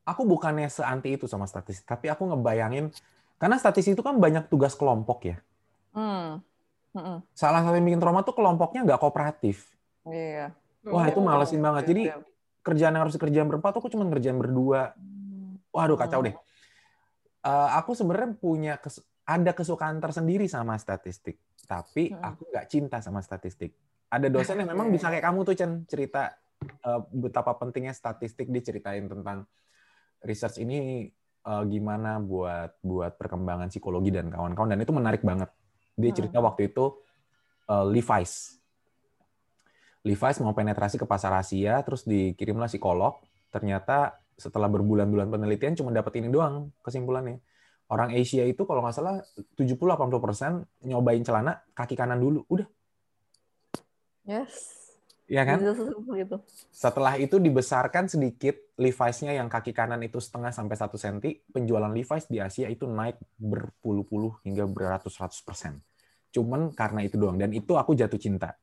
aku 0.09 0.25
bukannya 0.25 0.73
seanti 0.73 1.13
itu 1.13 1.29
sama 1.29 1.45
statistik, 1.45 1.85
tapi 1.85 2.09
aku 2.09 2.33
ngebayangin, 2.33 2.89
karena 3.37 3.61
statistik 3.61 3.95
itu 3.95 4.05
kan 4.05 4.17
banyak 4.17 4.49
tugas 4.49 4.73
kelompok 4.73 5.29
ya. 5.29 5.37
Hmm. 5.93 6.41
Hmm. 6.97 7.21
Salah 7.37 7.61
satu 7.61 7.77
yang 7.77 7.85
bikin 7.85 8.01
trauma 8.01 8.25
tuh 8.25 8.33
kelompoknya 8.33 8.89
nggak 8.89 9.01
kooperatif. 9.05 9.69
Iya. 10.09 10.57
Wah 10.89 11.05
itu 11.05 11.21
malesin 11.21 11.61
banget. 11.61 11.93
Jadi 11.93 12.03
kerjaan 12.65 12.97
yang 12.97 13.05
harus 13.05 13.21
kerjaan 13.21 13.47
berempat, 13.47 13.77
aku 13.77 13.93
cuma 13.93 14.09
kerjaan 14.09 14.41
berdua. 14.41 14.97
Waduh 15.69 16.01
kacau 16.01 16.25
deh 16.25 16.33
uh, 17.45 17.71
aku 17.79 17.95
sebenarnya 17.95 18.31
punya 18.39 18.75
kes 18.81 19.03
ada 19.29 19.53
kesukaan 19.53 20.01
tersendiri 20.01 20.49
sama 20.49 20.81
statistik, 20.81 21.37
tapi 21.69 22.09
hmm. 22.09 22.21
aku 22.25 22.43
nggak 22.49 22.67
cinta 22.73 22.97
sama 23.05 23.21
statistik. 23.21 23.77
Ada 24.09 24.33
dosen 24.33 24.65
yang 24.65 24.71
memang 24.73 24.89
bisa 24.89 25.13
kayak 25.13 25.25
kamu 25.25 25.45
tuh 25.45 25.55
Chen 25.55 25.85
cerita 25.85 26.33
uh, 26.89 27.05
betapa 27.13 27.53
pentingnya 27.61 27.93
statistik 27.93 28.49
diceritain 28.49 29.05
tentang 29.05 29.45
research 30.25 30.63
ini 30.63 31.09
uh, 31.47 31.65
gimana 31.65 32.19
buat 32.19 32.79
buat 32.83 33.17
perkembangan 33.17 33.73
psikologi 33.73 34.13
dan 34.13 34.29
kawan-kawan 34.29 34.75
dan 34.75 34.81
itu 34.83 34.93
menarik 34.93 35.23
banget. 35.25 35.51
Dia 35.99 36.11
cerita 36.15 36.39
hmm. 36.39 36.47
waktu 36.47 36.71
itu 36.71 36.95
uh, 37.71 37.85
Levi's. 37.87 38.59
Levi's 40.07 40.39
mau 40.41 40.55
penetrasi 40.55 40.97
ke 40.97 41.05
pasar 41.05 41.35
Asia, 41.35 41.83
terus 41.83 42.07
dikirimlah 42.07 42.71
psikolog. 42.71 43.19
Ternyata 43.51 44.17
setelah 44.39 44.71
berbulan-bulan 44.71 45.29
penelitian 45.29 45.75
cuma 45.75 45.91
dapat 45.91 46.23
ini 46.23 46.31
doang 46.31 46.71
kesimpulannya. 46.87 47.43
Orang 47.89 48.13
Asia 48.15 48.45
itu 48.45 48.69
kalau 48.69 48.85
nggak 48.85 48.95
salah 48.95 49.17
70-80% 49.57 50.87
nyobain 50.87 51.25
celana 51.25 51.65
kaki 51.73 51.97
kanan 51.97 52.21
dulu. 52.21 52.45
Udah. 52.47 52.69
Yes. 54.29 54.88
Iya 55.29 55.43
kan? 55.45 55.61
Gitu. 55.61 56.37
Setelah 56.73 57.21
itu 57.21 57.37
dibesarkan 57.37 58.09
sedikit 58.09 58.57
Levi's-nya 58.81 59.37
yang 59.37 59.53
kaki 59.53 59.77
kanan 59.77 60.01
itu 60.01 60.17
setengah 60.19 60.51
sampai 60.51 60.77
satu 60.81 60.97
senti, 60.97 61.37
penjualan 61.53 61.93
Levi's 61.93 62.27
di 62.33 62.41
Asia 62.41 62.67
itu 62.73 62.89
naik 62.89 63.21
berpuluh-puluh 63.37 64.41
hingga 64.49 64.65
beratus-ratus 64.65 65.45
persen. 65.45 65.85
Cuman 66.33 66.73
karena 66.73 67.05
itu 67.05 67.21
doang. 67.21 67.37
Dan 67.37 67.53
itu 67.53 67.77
aku 67.77 67.93
jatuh 67.93 68.17
cinta 68.17 68.57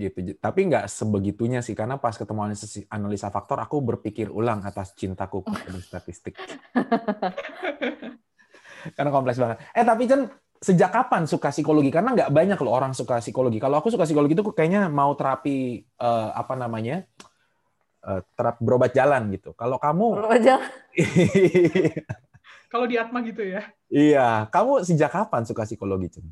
gitu. 0.00 0.18
Tapi 0.38 0.60
nggak 0.70 0.86
sebegitunya 0.86 1.60
sih, 1.60 1.74
karena 1.74 1.98
pas 1.98 2.14
ketemu 2.14 2.40
analisa, 2.46 2.66
analisa 2.88 3.28
faktor, 3.28 3.58
aku 3.58 3.82
berpikir 3.82 4.30
ulang 4.30 4.62
atas 4.62 4.94
cintaku 4.94 5.42
kepada 5.46 5.80
statistik. 5.82 6.34
karena 8.96 9.10
kompleks 9.12 9.36
banget. 9.36 9.60
Eh 9.76 9.84
tapi 9.84 10.08
Chen, 10.08 10.24
sejak 10.60 10.92
kapan 10.92 11.24
suka 11.24 11.50
psikologi? 11.50 11.90
Karena 11.90 12.12
nggak 12.14 12.30
banyak 12.30 12.58
loh 12.60 12.72
orang 12.76 12.92
suka 12.92 13.18
psikologi. 13.24 13.58
Kalau 13.58 13.80
aku 13.80 13.90
suka 13.90 14.04
psikologi 14.04 14.36
itu 14.36 14.44
kayaknya 14.52 14.86
mau 14.92 15.16
terapi 15.16 15.82
uh, 15.98 16.36
apa 16.36 16.54
namanya? 16.54 17.04
Uh, 18.00 18.24
terap 18.32 18.56
berobat 18.64 18.96
jalan 18.96 19.28
gitu. 19.32 19.52
Kalau 19.52 19.76
kamu 19.76 20.24
berobat 20.24 20.40
jalan. 20.40 20.70
Kalau 22.72 22.86
di 22.86 22.96
Atma 22.96 23.18
gitu 23.26 23.42
ya? 23.44 23.66
Iya. 23.90 24.46
Kamu 24.48 24.86
sejak 24.86 25.10
kapan 25.10 25.42
suka 25.42 25.66
psikologi, 25.66 26.08
Chen? 26.16 26.30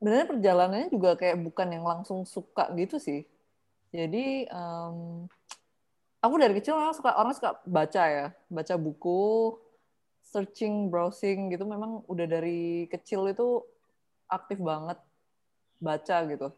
sebenarnya 0.00 0.26
perjalanannya 0.32 0.88
juga 0.88 1.12
kayak 1.12 1.36
bukan 1.44 1.68
yang 1.76 1.84
langsung 1.84 2.24
suka 2.24 2.72
gitu 2.72 2.96
sih. 2.96 3.28
Jadi 3.92 4.48
um, 4.48 5.28
aku 6.24 6.34
dari 6.40 6.56
kecil 6.56 6.80
orang 6.80 6.96
suka 6.96 7.12
orang 7.20 7.36
suka 7.36 7.60
baca 7.68 8.02
ya, 8.08 8.26
baca 8.48 8.74
buku, 8.80 9.60
searching, 10.30 10.88
browsing 10.88 11.50
gitu. 11.50 11.66
Memang 11.66 12.06
udah 12.06 12.26
dari 12.30 12.86
kecil 12.86 13.26
itu 13.28 13.66
aktif 14.30 14.62
banget 14.62 14.96
baca 15.82 16.16
gitu. 16.30 16.48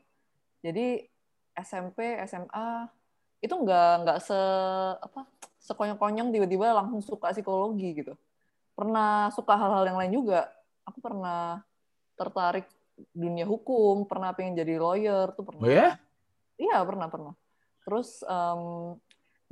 Jadi 0.61 1.09
SMP, 1.57 2.21
SMA 2.29 2.69
itu 3.43 3.51
nggak 3.51 3.93
nggak 4.07 4.19
se 4.23 4.39
apa 5.03 5.27
sekonyong-konyong 5.59 6.31
tiba-tiba 6.31 6.77
langsung 6.77 7.01
suka 7.03 7.33
psikologi 7.33 8.05
gitu. 8.05 8.15
Pernah 8.77 9.33
suka 9.35 9.57
hal-hal 9.57 9.89
yang 9.89 9.99
lain 9.99 10.13
juga. 10.13 10.53
Aku 10.87 10.99
pernah 11.03 11.63
tertarik 12.15 12.69
dunia 13.17 13.49
hukum, 13.49 14.05
pernah 14.05 14.31
pengen 14.37 14.59
jadi 14.59 14.79
lawyer 14.79 15.33
tuh 15.35 15.45
pernah. 15.49 15.67
Oh 15.67 15.73
ya? 15.73 15.97
Iya 16.61 16.79
pernah 16.87 17.09
pernah. 17.09 17.35
Terus 17.83 18.23
um, 18.27 18.95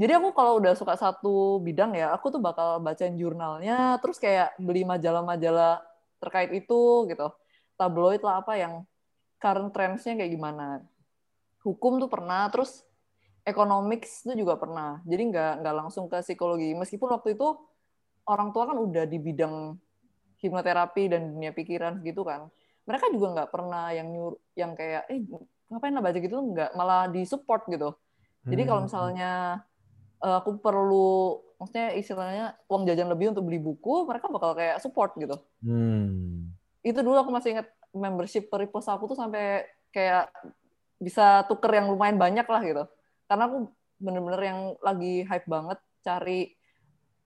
jadi 0.00 0.16
aku 0.16 0.32
kalau 0.32 0.56
udah 0.56 0.72
suka 0.72 0.96
satu 0.96 1.60
bidang 1.60 1.92
ya, 1.92 2.08
aku 2.16 2.32
tuh 2.32 2.40
bakal 2.40 2.80
bacain 2.80 3.12
jurnalnya, 3.20 4.00
terus 4.00 4.16
kayak 4.16 4.56
beli 4.56 4.88
majalah-majalah 4.88 5.84
terkait 6.16 6.50
itu 6.56 7.04
gitu, 7.04 7.28
tabloid 7.76 8.24
lah 8.24 8.40
apa 8.40 8.56
yang 8.56 8.74
current 9.36 9.70
trendsnya 9.76 10.16
kayak 10.16 10.32
gimana. 10.32 10.80
Hukum 11.60 12.00
tuh 12.00 12.08
pernah, 12.08 12.48
terus 12.48 12.88
economics 13.44 14.24
itu 14.24 14.40
juga 14.40 14.56
pernah. 14.56 15.04
Jadi 15.04 15.22
nggak 15.28 15.52
nggak 15.60 15.74
langsung 15.76 16.08
ke 16.08 16.24
psikologi. 16.24 16.72
Meskipun 16.72 17.08
waktu 17.12 17.36
itu 17.36 17.60
orang 18.24 18.56
tua 18.56 18.72
kan 18.72 18.76
udah 18.80 19.04
di 19.04 19.20
bidang 19.20 19.76
hipnoterapi 20.40 21.12
dan 21.12 21.36
dunia 21.36 21.52
pikiran 21.52 22.00
gitu 22.00 22.24
kan 22.24 22.48
mereka 22.88 23.12
juga 23.12 23.26
nggak 23.38 23.50
pernah 23.52 23.92
yang 23.92 24.08
nyur 24.10 24.34
yang 24.56 24.72
kayak 24.72 25.06
eh 25.12 25.20
ngapain 25.70 25.94
lah 25.94 26.02
baca 26.02 26.18
gitu 26.18 26.36
nggak 26.40 26.70
malah 26.74 27.06
di 27.12 27.22
support 27.28 27.68
gitu 27.68 27.94
jadi 28.48 28.64
kalau 28.64 28.82
hmm. 28.82 28.88
misalnya 28.88 29.30
uh, 29.60 29.69
aku 30.20 30.60
perlu 30.60 31.40
maksudnya 31.56 31.96
istilahnya 31.96 32.46
uang 32.68 32.84
jajan 32.88 33.08
lebih 33.08 33.32
untuk 33.32 33.44
beli 33.48 33.60
buku 33.60 34.04
mereka 34.04 34.28
bakal 34.28 34.52
kayak 34.56 34.80
support 34.80 35.16
gitu. 35.16 35.36
Hmm. 35.64 36.52
itu 36.80 36.96
dulu 37.04 37.20
aku 37.20 37.28
masih 37.28 37.60
ingat 37.60 37.68
membership 37.92 38.48
peripos 38.48 38.88
aku 38.88 39.12
tuh 39.12 39.18
sampai 39.20 39.68
kayak 39.92 40.32
bisa 41.00 41.44
tuker 41.48 41.72
yang 41.72 41.92
lumayan 41.92 42.16
banyak 42.20 42.46
lah 42.46 42.62
gitu. 42.64 42.84
Karena 43.28 43.48
aku 43.48 43.68
bener-bener 44.00 44.40
yang 44.40 44.60
lagi 44.80 45.24
hype 45.28 45.48
banget 45.48 45.78
cari 46.00 46.56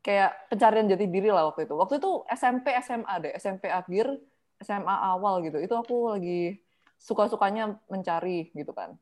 kayak 0.03 0.51
pencarian 0.51 0.91
jati 0.91 1.07
diri 1.07 1.31
lah 1.31 1.51
waktu 1.51 1.71
itu. 1.71 1.75
Waktu 1.75 1.95
itu 2.03 2.11
SMP 2.31 2.75
SMA 2.83 3.15
deh 3.23 3.33
SMP 3.39 3.71
akhir 3.71 4.11
SMA 4.63 4.95
awal 4.95 5.43
gitu. 5.47 5.59
Itu 5.63 5.75
aku 5.75 6.19
lagi 6.19 6.59
suka-sukanya 6.99 7.79
mencari 7.91 8.55
gitu 8.55 8.71
kan. 8.75 8.95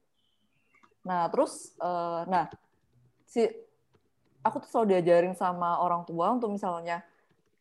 Nah 1.04 1.28
terus 1.28 1.76
uh, 1.80 2.24
nah 2.28 2.48
si 3.28 3.48
aku 4.42 4.62
tuh 4.66 4.68
selalu 4.68 4.98
diajarin 4.98 5.34
sama 5.38 5.78
orang 5.78 6.02
tua 6.06 6.34
untuk 6.34 6.52
misalnya 6.52 7.02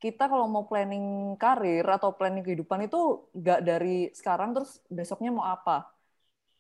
kita 0.02 0.26
kalau 0.26 0.50
mau 0.50 0.65
planning 0.65 1.38
karir 1.38 1.86
atau 1.86 2.10
planning 2.17 2.41
kehidupan 2.41 2.89
itu 2.89 3.22
nggak 3.38 3.62
dari 3.62 4.10
sekarang 4.17 4.58
terus 4.58 4.82
besoknya 4.89 5.30
mau 5.30 5.46
apa 5.46 5.94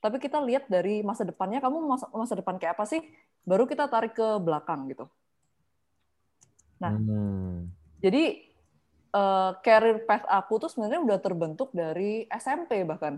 tapi 0.01 0.21
kita 0.21 0.37
lihat 0.41 0.69
dari 0.69 1.01
masa 1.01 1.25
depannya 1.25 1.61
kamu 1.61 1.77
masa, 1.85 2.05
masa 2.13 2.33
depan 2.37 2.61
kayak 2.61 2.77
apa 2.77 2.85
sih 2.85 3.01
baru 3.41 3.65
kita 3.65 3.89
tarik 3.89 4.13
ke 4.13 4.27
belakang 4.37 4.85
gitu 4.93 5.09
nah 6.77 6.93
hmm. 6.93 7.69
jadi 8.01 8.45
uh, 9.13 9.57
career 9.65 10.05
path 10.05 10.25
aku 10.29 10.61
tuh 10.61 10.69
sebenarnya 10.69 11.01
udah 11.01 11.17
terbentuk 11.17 11.73
dari 11.73 12.29
SMP 12.29 12.85
bahkan 12.85 13.17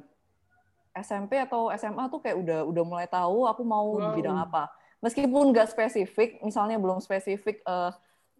SMP 0.94 1.42
atau 1.42 1.68
SMA 1.74 2.06
tuh 2.08 2.22
kayak 2.22 2.38
udah 2.38 2.60
udah 2.64 2.84
mulai 2.86 3.08
tahu 3.12 3.50
aku 3.50 3.62
mau 3.66 3.98
wow. 3.98 4.00
di 4.00 4.24
bidang 4.24 4.40
apa 4.40 4.72
meskipun 5.04 5.52
nggak 5.52 5.76
spesifik 5.76 6.40
misalnya 6.40 6.80
belum 6.80 7.04
spesifik 7.04 7.60
uh, 7.68 7.92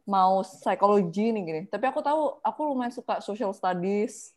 mau 0.08 0.44
psikologi 0.44 1.36
nih 1.36 1.44
gini. 1.44 1.62
Tapi 1.68 1.84
aku 1.92 2.00
tahu 2.00 2.40
aku 2.40 2.60
lumayan 2.72 2.96
suka 2.96 3.20
social 3.20 3.52
studies. 3.52 4.32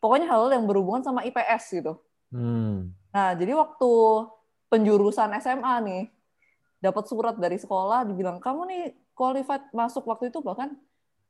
Pokoknya 0.00 0.28
hal, 0.32 0.48
-hal 0.48 0.56
yang 0.56 0.64
berhubungan 0.64 1.04
sama 1.04 1.20
IPS 1.28 1.84
gitu. 1.84 2.00
Hmm. 2.26 2.90
nah 3.14 3.38
jadi 3.38 3.54
waktu 3.54 3.90
penjurusan 4.66 5.30
SMA 5.38 5.74
nih 5.86 6.04
dapat 6.82 7.06
surat 7.06 7.38
dari 7.38 7.54
sekolah 7.54 8.02
dibilang 8.02 8.42
kamu 8.42 8.66
nih 8.66 8.84
qualified 9.14 9.62
masuk 9.70 10.04
waktu 10.10 10.34
itu 10.34 10.42
bahkan 10.42 10.74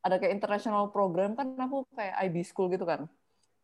ada 0.01 0.17
kayak 0.17 0.41
international 0.41 0.89
program 0.89 1.37
kan 1.37 1.53
aku 1.61 1.85
kayak 1.95 2.17
IB 2.27 2.43
school 2.49 2.73
gitu 2.73 2.89
kan. 2.89 3.07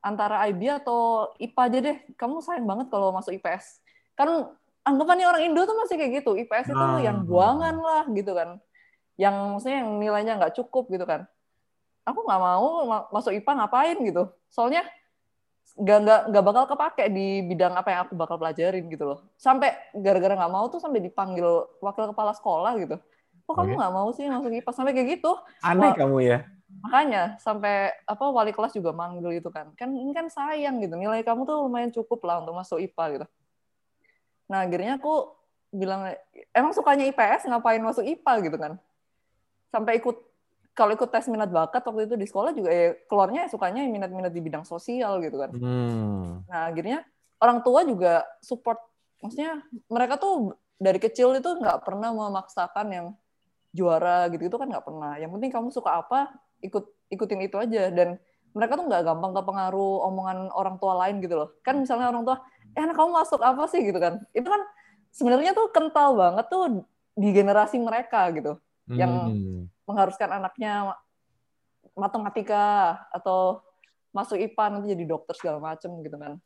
Antara 0.04 0.44
IB 0.50 0.82
atau 0.82 1.30
IPA 1.40 1.62
aja 1.62 1.78
deh 1.78 1.96
kamu 2.20 2.44
sayang 2.44 2.68
banget 2.68 2.86
kalau 2.92 3.14
masuk 3.14 3.32
IPS 3.32 3.80
kan 4.12 4.52
anggapannya 4.82 5.26
orang 5.26 5.42
Indo 5.46 5.62
tuh 5.62 5.76
masih 5.78 5.96
kayak 5.98 6.22
gitu. 6.22 6.34
IPS 6.34 6.74
itu 6.74 6.78
nah, 6.78 6.98
yang 6.98 7.22
buangan 7.22 7.76
lah 7.78 8.04
gitu 8.10 8.32
kan. 8.34 8.58
Yang 9.14 9.34
maksudnya 9.54 9.76
yang 9.82 9.90
nilainya 9.98 10.32
nggak 10.42 10.54
cukup 10.58 10.90
gitu 10.90 11.06
kan. 11.06 11.26
Aku 12.02 12.26
nggak 12.26 12.40
mau 12.42 12.66
masuk 13.14 13.30
IPA 13.30 13.52
ngapain 13.62 13.96
gitu. 14.02 14.26
Soalnya 14.50 14.82
nggak 15.72 15.98
nggak 16.04 16.20
nggak 16.34 16.44
bakal 16.44 16.64
kepake 16.68 17.04
di 17.08 17.40
bidang 17.46 17.72
apa 17.78 17.88
yang 17.88 18.00
aku 18.04 18.12
bakal 18.18 18.36
pelajarin 18.36 18.90
gitu 18.90 19.04
loh. 19.06 19.18
Sampai 19.38 19.72
gara-gara 19.94 20.34
nggak 20.34 20.52
mau 20.52 20.66
tuh 20.66 20.82
sampai 20.82 20.98
dipanggil 20.98 21.46
wakil 21.78 22.10
kepala 22.10 22.34
sekolah 22.34 22.74
gitu. 22.82 22.96
Kok 23.46 23.54
kamu 23.58 23.78
nggak 23.78 23.94
mau 23.94 24.10
sih 24.10 24.26
masuk 24.26 24.50
IPA 24.50 24.70
sampai 24.74 24.92
kayak 24.94 25.08
gitu. 25.18 25.32
Aneh 25.62 25.94
Wah, 25.94 25.98
kamu 25.98 26.18
ya. 26.22 26.38
makanya 26.72 27.36
sampai 27.36 27.92
apa 28.08 28.32
wali 28.32 28.48
kelas 28.48 28.72
juga 28.72 28.96
manggil 28.96 29.38
itu 29.38 29.52
kan. 29.52 29.70
Kan 29.78 29.94
ini 29.94 30.10
kan 30.10 30.26
sayang 30.26 30.82
gitu. 30.82 30.98
Nilai 30.98 31.22
kamu 31.22 31.46
tuh 31.46 31.68
lumayan 31.68 31.94
cukup 31.94 32.24
lah 32.26 32.42
untuk 32.42 32.58
masuk 32.58 32.82
IPA 32.82 33.04
gitu 33.14 33.26
nah 34.52 34.68
akhirnya 34.68 35.00
aku 35.00 35.32
bilang 35.72 36.12
emang 36.52 36.76
sukanya 36.76 37.08
IPS 37.08 37.48
ngapain 37.48 37.80
masuk 37.80 38.04
IPA 38.04 38.32
gitu 38.44 38.56
kan 38.60 38.72
sampai 39.72 39.96
ikut 39.96 40.20
kalau 40.72 40.92
ikut 40.96 41.08
tes 41.12 41.28
minat 41.28 41.52
bakat 41.52 41.84
waktu 41.84 42.08
itu 42.08 42.16
di 42.16 42.26
sekolah 42.28 42.52
juga 42.56 42.72
ya 42.72 42.96
keluarnya 43.04 43.48
sukanya 43.52 43.84
minat-minat 43.84 44.32
di 44.32 44.40
bidang 44.40 44.64
sosial 44.64 45.20
gitu 45.20 45.36
kan. 45.36 45.52
Hmm. 45.52 46.44
Nah 46.48 46.72
akhirnya 46.72 47.04
orang 47.44 47.60
tua 47.60 47.84
juga 47.84 48.24
support, 48.40 48.80
maksudnya 49.20 49.60
mereka 49.92 50.16
tuh 50.16 50.56
dari 50.80 50.96
kecil 50.96 51.36
itu 51.36 51.60
nggak 51.60 51.84
pernah 51.84 52.16
memaksakan 52.16 52.86
yang 52.88 53.06
juara 53.72 54.32
gitu 54.32 54.48
itu 54.48 54.56
kan 54.56 54.68
nggak 54.68 54.84
pernah. 54.84 55.20
Yang 55.20 55.30
penting 55.36 55.50
kamu 55.52 55.68
suka 55.68 55.90
apa 56.00 56.32
ikut 56.64 56.84
ikutin 57.12 57.40
itu 57.44 57.56
aja 57.60 57.92
dan 57.92 58.16
mereka 58.56 58.76
tuh 58.80 58.88
nggak 58.88 59.04
gampang 59.04 59.32
kepengaruh 59.36 60.08
omongan 60.08 60.48
orang 60.56 60.76
tua 60.80 60.96
lain 61.04 61.20
gitu 61.20 61.36
loh. 61.36 61.48
Kan 61.60 61.84
misalnya 61.84 62.08
orang 62.08 62.24
tua, 62.24 62.40
eh 62.72 62.82
anak 62.82 62.96
kamu 62.96 63.10
masuk 63.12 63.40
apa 63.44 63.64
sih 63.68 63.80
gitu 63.84 63.98
kan? 64.00 64.20
Itu 64.32 64.48
kan 64.48 64.62
sebenarnya 65.12 65.52
tuh 65.52 65.68
kental 65.72 66.16
banget 66.16 66.46
tuh 66.48 66.86
di 67.12 67.28
generasi 67.30 67.76
mereka 67.76 68.32
gitu, 68.32 68.56
hmm. 68.88 68.96
yang 68.96 69.12
mengharuskan 69.84 70.40
anaknya 70.40 70.96
matematika 71.92 72.96
atau 73.12 73.60
masuk 74.12 74.40
IPA 74.40 74.64
nanti 74.72 74.86
jadi 74.96 75.04
dokter 75.08 75.34
segala 75.36 75.60
macem 75.60 75.92
gitu 76.00 76.16
kan. 76.16 76.40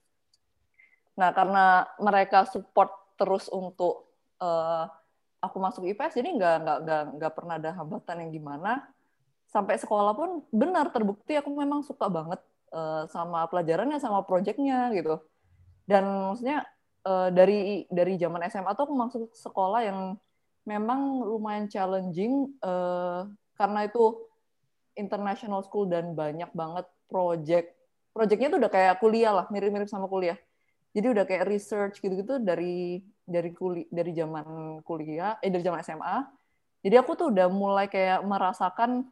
Nah 1.18 1.30
karena 1.30 1.86
mereka 2.02 2.46
support 2.46 2.90
terus 3.14 3.46
untuk 3.50 4.10
uh, 4.42 4.90
aku 5.38 5.56
masuk 5.62 5.86
IPS, 5.86 6.18
jadi 6.18 6.28
nggak 6.34 6.54
nggak 6.62 6.78
nggak 6.82 7.02
nggak 7.18 7.32
pernah 7.34 7.54
ada 7.58 7.70
hambatan 7.74 8.26
yang 8.26 8.30
gimana. 8.34 8.72
Sampai 9.46 9.78
sekolah 9.78 10.12
pun 10.18 10.42
benar 10.50 10.90
terbukti 10.90 11.38
aku 11.38 11.54
memang 11.54 11.86
suka 11.86 12.10
banget 12.10 12.42
uh, 12.74 13.06
sama 13.06 13.46
pelajarannya 13.46 14.02
sama 14.02 14.26
proyeknya 14.26 14.90
gitu. 14.90 15.22
Dan 15.86 16.34
maksudnya 16.34 16.66
uh, 17.06 17.30
dari 17.30 17.86
dari 17.88 18.18
zaman 18.18 18.42
SMA 18.50 18.74
tuh 18.74 18.84
aku 18.90 18.94
masuk 18.94 19.22
sekolah 19.32 19.80
yang 19.86 20.18
memang 20.66 21.22
lumayan 21.22 21.70
challenging 21.70 22.50
uh, 22.60 23.30
karena 23.54 23.86
itu 23.86 24.26
international 24.98 25.62
school 25.62 25.86
dan 25.86 26.12
banyak 26.12 26.50
banget 26.52 26.86
project. 27.06 27.72
Projectnya 28.10 28.50
tuh 28.50 28.58
udah 28.60 28.72
kayak 28.72 28.98
kuliah 28.98 29.32
lah 29.32 29.46
mirip-mirip 29.48 29.86
sama 29.86 30.10
kuliah. 30.10 30.36
Jadi 30.90 31.06
udah 31.12 31.24
kayak 31.28 31.46
research 31.46 32.02
gitu-gitu 32.02 32.42
dari 32.42 33.04
dari 33.22 33.50
kuli 33.54 33.86
dari 33.90 34.14
zaman 34.14 34.80
kuliah 34.86 35.36
eh 35.42 35.50
dari 35.50 35.62
zaman 35.66 35.82
SMA 35.82 36.16
jadi 36.86 37.02
aku 37.02 37.18
tuh 37.18 37.34
udah 37.34 37.50
mulai 37.50 37.90
kayak 37.90 38.22
merasakan 38.22 39.10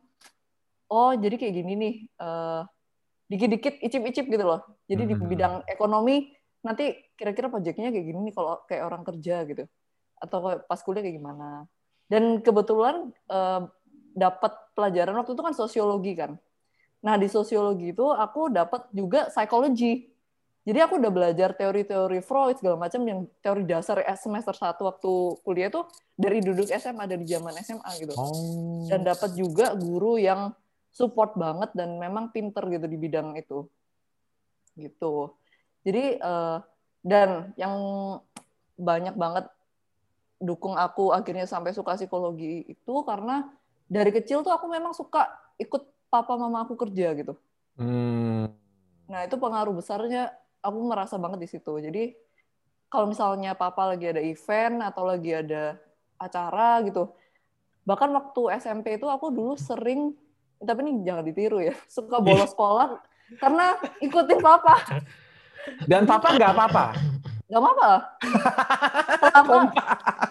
oh 0.87 1.11
jadi 1.19 1.35
kayak 1.35 1.55
gini 1.59 1.73
nih 1.75 1.95
uh, 2.23 2.63
dikit-dikit 3.27 3.83
icip-icip 3.83 4.31
gitu 4.31 4.45
loh. 4.45 4.63
Jadi 4.87 5.11
di 5.11 5.15
hmm. 5.19 5.27
bidang 5.27 5.55
ekonomi 5.67 6.31
nanti 6.65 6.97
kira-kira 7.15 7.53
proyeknya 7.53 7.93
kayak 7.93 8.07
gini 8.09 8.21
nih 8.33 8.35
kalau 8.35 8.65
kayak 8.65 8.83
orang 8.89 9.05
kerja 9.05 9.45
gitu. 9.45 9.65
Atau 10.17 10.65
pas 10.65 10.81
kuliah 10.81 11.05
kayak 11.05 11.21
gimana. 11.21 11.69
Dan 12.09 12.41
kebetulan 12.41 13.13
uh, 13.29 13.69
dapat 14.17 14.53
pelajaran 14.73 15.15
waktu 15.21 15.37
itu 15.37 15.43
kan 15.45 15.55
sosiologi 15.55 16.13
kan. 16.17 16.33
Nah 17.05 17.21
di 17.21 17.29
sosiologi 17.29 17.93
itu 17.93 18.09
aku 18.09 18.49
dapat 18.49 18.89
juga 18.97 19.29
psikologi. 19.29 20.09
Jadi 20.65 20.81
aku 20.81 20.97
udah 20.97 21.13
belajar 21.13 21.53
teori-teori 21.53 22.25
Freud 22.25 22.57
segala 22.57 22.81
macam 22.81 23.05
yang 23.05 23.29
teori 23.45 23.69
dasar 23.69 24.01
semester 24.17 24.57
satu 24.57 24.89
waktu 24.89 25.13
kuliah 25.45 25.69
tuh 25.69 25.85
dari 26.17 26.41
duduk 26.41 26.73
SMA 26.73 27.05
dari 27.05 27.29
zaman 27.29 27.53
SMA 27.61 27.91
gitu. 28.01 28.17
Oh. 28.17 28.89
dan 28.89 29.05
dapat 29.05 29.37
juga 29.37 29.77
guru 29.77 30.17
yang 30.17 30.57
support 30.89 31.37
banget 31.37 31.77
dan 31.77 32.01
memang 32.01 32.33
pinter 32.33 32.65
gitu 32.73 32.89
di 32.89 32.97
bidang 32.97 33.37
itu. 33.37 33.69
Gitu 34.73 35.37
jadi 35.85 36.19
uh, 36.19 36.59
dan 37.05 37.53
yang 37.61 37.77
banyak 38.75 39.15
banget 39.15 39.47
dukung 40.41 40.75
aku 40.75 41.15
akhirnya 41.15 41.47
sampai 41.47 41.71
suka 41.77 41.95
psikologi 41.95 42.65
itu 42.67 42.95
karena 43.07 43.49
dari 43.87 44.11
kecil 44.11 44.43
tuh 44.43 44.51
aku 44.51 44.67
memang 44.67 44.97
suka 44.97 45.29
ikut 45.61 45.85
papa 46.09 46.35
mama 46.35 46.65
aku 46.65 46.75
kerja 46.75 47.13
gitu. 47.15 47.37
Hmm. 47.77 48.51
Nah 49.07 49.21
itu 49.23 49.37
pengaruh 49.37 49.77
besarnya 49.77 50.33
aku 50.65 50.79
merasa 50.89 51.21
banget 51.21 51.45
di 51.45 51.49
situ. 51.49 51.73
Jadi 51.79 52.17
kalau 52.89 53.11
misalnya 53.11 53.53
papa 53.53 53.91
lagi 53.93 54.09
ada 54.09 54.23
event 54.23 54.81
atau 54.81 55.03
lagi 55.05 55.35
ada 55.35 55.77
acara 56.17 56.81
gitu, 56.87 57.11
bahkan 57.85 58.09
waktu 58.15 58.57
SMP 58.63 58.97
itu 58.97 59.11
aku 59.11 59.35
dulu 59.35 59.59
sering, 59.59 60.15
tapi 60.63 60.87
ini 60.87 61.03
jangan 61.03 61.25
ditiru 61.27 61.59
ya, 61.61 61.75
suka 61.97 62.23
bolos 62.23 62.51
sekolah 62.55 63.03
karena 63.43 63.77
ikutin 64.01 64.41
papa. 64.41 64.75
Dan 65.85 66.05
papa 66.05 66.35
nggak 66.35 66.53
apa-apa? 66.53 66.85
Nggak 67.49 67.61
apa-apa. 67.61 67.91
Selama, 69.25 69.57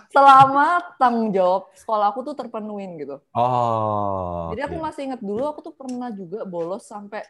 selama 0.10 0.68
tanggung 1.02 1.30
jawab 1.34 1.70
sekolah 1.76 2.14
aku 2.14 2.20
tuh 2.24 2.36
terpenuhin 2.38 2.96
gitu. 2.98 3.20
Oh. 3.36 4.54
Jadi 4.54 4.62
aku 4.66 4.76
masih 4.80 5.02
ingat 5.12 5.22
dulu 5.22 5.44
aku 5.50 5.60
tuh 5.66 5.76
pernah 5.76 6.10
juga 6.14 6.46
bolos 6.48 6.86
sampai 6.86 7.26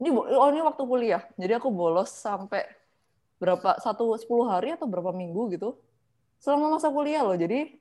ini 0.00 0.12
oh 0.12 0.48
ini 0.52 0.60
waktu 0.64 0.82
kuliah. 0.84 1.22
Jadi 1.36 1.52
aku 1.56 1.68
bolos 1.72 2.12
sampai 2.12 2.64
berapa 3.36 3.76
satu 3.80 4.16
sepuluh 4.16 4.48
hari 4.48 4.72
atau 4.76 4.88
berapa 4.88 5.12
minggu 5.12 5.52
gitu 5.56 5.76
selama 6.40 6.76
masa 6.76 6.88
kuliah 6.92 7.24
loh. 7.24 7.36
Jadi 7.36 7.76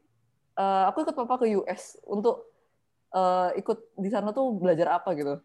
uh, 0.60 0.92
aku 0.92 1.04
ikut 1.08 1.16
papa 1.16 1.44
ke 1.44 1.56
US 1.60 2.00
untuk 2.08 2.52
uh, 3.16 3.52
ikut 3.56 3.96
di 4.00 4.10
sana 4.12 4.32
tuh 4.32 4.56
belajar 4.56 5.00
apa 5.00 5.12
gitu. 5.16 5.40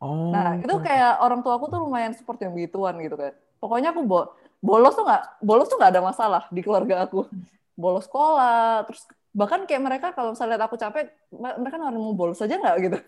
Oh. 0.00 0.32
Nah, 0.32 0.56
itu 0.56 0.74
kayak 0.80 1.20
orang 1.20 1.44
tua 1.44 1.60
aku 1.60 1.68
tuh 1.68 1.80
lumayan 1.84 2.16
support 2.16 2.40
yang 2.40 2.56
begituan 2.56 2.96
gitu 3.04 3.20
kan. 3.20 3.36
Pokoknya 3.60 3.92
aku 3.92 4.00
bo 4.08 4.32
bolos 4.60 4.96
tuh 4.96 5.04
nggak 5.04 5.44
bolos 5.44 5.68
tuh 5.68 5.76
nggak 5.76 5.92
ada 5.92 6.02
masalah 6.04 6.42
di 6.48 6.60
keluarga 6.64 7.04
aku. 7.04 7.28
Bolos 7.76 8.08
sekolah, 8.08 8.88
terus 8.88 9.04
bahkan 9.36 9.64
kayak 9.68 9.82
mereka 9.84 10.06
kalau 10.16 10.32
misalnya 10.32 10.56
lihat 10.56 10.64
aku 10.68 10.76
capek, 10.80 11.12
mereka 11.32 11.76
nggak 11.76 11.92
mau 11.92 12.16
bolos 12.16 12.40
aja 12.40 12.56
nggak 12.56 12.76
gitu. 12.80 12.98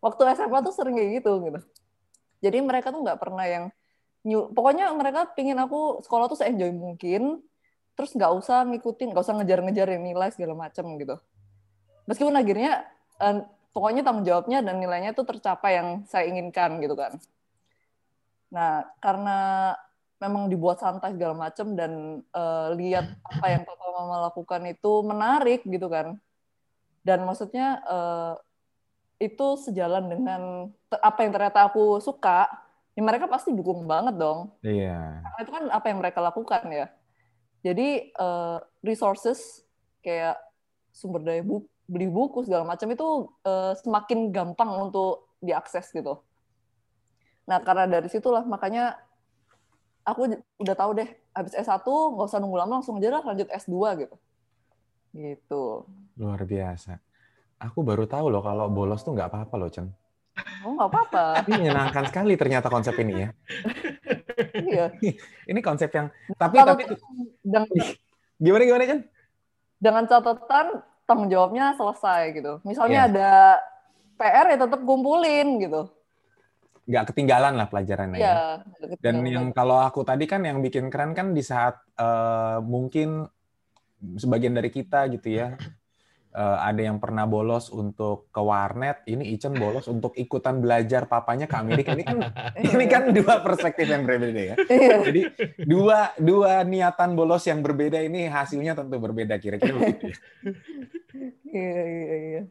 Waktu 0.00 0.20
SMA 0.40 0.58
tuh 0.64 0.72
sering 0.72 0.96
kayak 0.96 1.10
gitu 1.20 1.32
gitu. 1.44 1.60
Jadi 2.42 2.58
mereka 2.64 2.90
tuh 2.90 3.04
nggak 3.04 3.20
pernah 3.20 3.44
yang 3.46 3.64
new, 4.26 4.50
pokoknya 4.50 4.90
mereka 4.96 5.30
pingin 5.36 5.58
aku 5.60 6.02
sekolah 6.02 6.26
tuh 6.26 6.38
se-enjoy 6.40 6.74
mungkin, 6.74 7.44
terus 7.94 8.10
nggak 8.16 8.32
usah 8.34 8.66
ngikutin, 8.66 9.14
nggak 9.14 9.22
usah 9.22 9.36
ngejar-ngejar 9.38 9.88
yang 9.94 10.02
nilai 10.02 10.28
segala 10.34 10.56
macam 10.56 10.84
gitu. 10.98 11.16
Meskipun 12.08 12.34
akhirnya 12.34 12.88
pokoknya 13.72 14.04
tanggung 14.04 14.28
jawabnya 14.28 14.60
dan 14.60 14.78
nilainya 14.78 15.16
itu 15.16 15.24
tercapai 15.24 15.80
yang 15.80 15.88
saya 16.04 16.28
inginkan 16.28 16.78
gitu 16.84 16.94
kan. 16.94 17.16
Nah, 18.52 18.84
karena 19.00 19.72
memang 20.20 20.46
dibuat 20.46 20.78
santai 20.78 21.16
segala 21.16 21.34
macam 21.34 21.74
dan 21.74 22.22
uh, 22.30 22.70
lihat 22.78 23.18
apa 23.26 23.46
yang 23.50 23.62
papa 23.66 23.86
mama 23.90 24.30
lakukan 24.30 24.62
itu 24.70 24.92
menarik 25.02 25.64
gitu 25.66 25.88
kan. 25.88 26.20
Dan 27.02 27.26
maksudnya 27.26 27.82
uh, 27.88 28.38
itu 29.18 29.58
sejalan 29.58 30.06
dengan 30.06 30.70
apa 30.94 31.18
yang 31.26 31.32
ternyata 31.34 31.66
aku 31.66 31.98
suka, 31.98 32.46
ya 32.94 33.02
mereka 33.02 33.26
pasti 33.26 33.50
dukung 33.50 33.88
banget 33.88 34.14
dong. 34.14 34.54
Iya. 34.62 35.24
Karena 35.26 35.38
itu 35.42 35.50
kan 35.50 35.64
apa 35.72 35.86
yang 35.90 35.98
mereka 35.98 36.20
lakukan 36.22 36.62
ya. 36.70 36.86
Jadi 37.62 38.14
uh, 38.20 38.62
resources 38.84 39.66
kayak 40.02 40.38
sumber 40.92 41.22
daya 41.24 41.42
bu 41.42 41.66
beli 41.86 42.08
buku 42.08 42.46
segala 42.46 42.64
macam 42.64 42.88
itu 42.90 43.08
uh, 43.44 43.72
semakin 43.78 44.30
gampang 44.30 44.70
untuk 44.90 45.32
diakses 45.42 45.90
gitu. 45.90 46.22
Nah 47.46 47.58
karena 47.60 47.90
dari 47.90 48.06
situlah 48.06 48.46
makanya 48.46 48.96
aku 50.06 50.38
udah 50.58 50.74
tahu 50.78 50.90
deh 50.98 51.08
habis 51.34 51.54
S1 51.54 51.82
nggak 51.86 52.28
usah 52.28 52.38
nunggu 52.38 52.58
lama 52.58 52.78
langsung 52.78 52.98
aja 52.98 53.18
lah 53.18 53.22
lanjut 53.22 53.48
S2 53.50 53.74
gitu. 54.06 54.16
Gitu. 55.12 55.64
Luar 56.16 56.40
biasa. 56.42 56.98
Aku 57.62 57.86
baru 57.86 58.08
tahu 58.10 58.26
loh 58.32 58.42
kalau 58.42 58.66
bolos 58.72 59.06
tuh 59.06 59.14
nggak 59.14 59.30
apa-apa 59.30 59.54
loh, 59.54 59.70
Chen. 59.70 59.86
Oh, 60.66 60.74
nggak 60.74 60.90
apa-apa. 60.90 61.24
Ini 61.46 61.54
menyenangkan 61.62 62.04
sekali 62.08 62.34
ternyata 62.34 62.66
konsep 62.72 62.96
ini 62.98 63.14
ya. 63.22 63.28
iya. 64.56 64.86
ini 65.50 65.60
konsep 65.60 65.92
yang 65.92 66.08
tapi 66.34 66.56
Kalo 66.56 66.74
tapi 66.74 66.82
dengan, 67.44 67.68
gimana 68.40 68.62
gimana 68.64 68.84
Chen? 68.88 69.00
Dengan 69.78 70.04
catatan 70.08 70.66
tanggung 71.12 71.28
jawabnya 71.28 71.76
selesai 71.76 72.32
gitu. 72.32 72.52
Misalnya 72.64 73.04
yeah. 73.04 73.10
ada 73.12 73.30
PR 74.16 74.46
ya 74.48 74.58
tetap 74.64 74.80
kumpulin 74.80 75.60
gitu. 75.60 75.92
Nggak 76.88 77.12
ketinggalan 77.12 77.54
lah 77.60 77.68
pelajarannya 77.68 78.18
yeah, 78.18 78.64
ya. 78.80 78.96
Dan 79.04 79.20
yang 79.28 79.52
kalau 79.52 79.76
aku 79.84 80.02
tadi 80.02 80.24
kan 80.24 80.40
yang 80.40 80.64
bikin 80.64 80.88
keren 80.88 81.12
kan 81.12 81.36
di 81.36 81.44
saat 81.44 81.76
uh, 82.00 82.64
mungkin 82.64 83.28
sebagian 84.16 84.56
dari 84.56 84.72
kita 84.72 85.06
gitu 85.12 85.28
ya 85.30 85.54
uh, 86.32 86.58
ada 86.64 86.80
yang 86.80 86.98
pernah 86.98 87.28
bolos 87.28 87.68
untuk 87.68 88.28
ke 88.32 88.40
warnet, 88.40 89.04
ini 89.08 89.36
Ichen 89.36 89.54
bolos 89.56 89.86
untuk 89.86 90.16
ikutan 90.16 90.58
belajar 90.58 91.06
papanya 91.06 91.44
ke 91.46 91.56
Amerika. 91.56 91.92
Ini 91.92 92.04
kan 92.04 92.18
ini 92.74 92.84
kan 92.88 93.02
dua 93.12 93.44
perspektif 93.44 93.86
yang 93.86 94.04
berbeda 94.08 94.40
ya. 94.40 94.56
Iya. 94.56 94.96
Jadi 95.04 95.22
dua 95.62 96.12
dua 96.16 96.64
niatan 96.64 97.14
bolos 97.14 97.44
yang 97.44 97.60
berbeda 97.60 98.00
ini 98.00 98.26
hasilnya 98.26 98.72
tentu 98.76 98.96
berbeda 98.98 99.36
kira-kira 99.38 99.76
begitu 99.76 100.04
ya. 100.12 100.18
Iya 101.52 101.82
iya 101.84 102.16
iya. 102.16 102.42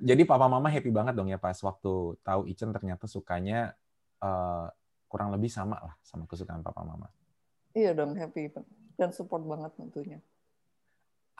Jadi 0.00 0.22
papa 0.24 0.48
mama 0.48 0.72
happy 0.72 0.88
banget 0.88 1.12
dong 1.18 1.28
ya 1.28 1.36
pas 1.36 1.58
waktu 1.60 2.16
tahu 2.24 2.48
Ichen 2.48 2.72
ternyata 2.72 3.04
sukanya 3.04 3.76
uh, 4.22 4.70
kurang 5.10 5.34
lebih 5.34 5.50
sama 5.50 5.76
lah 5.82 5.94
sama 6.06 6.24
kesukaan 6.24 6.62
papa 6.62 6.86
mama. 6.86 7.10
Iya 7.74 7.92
dong 7.92 8.14
happy 8.14 8.54
dan 8.94 9.10
support 9.10 9.42
banget 9.44 9.74
tentunya. 9.76 10.18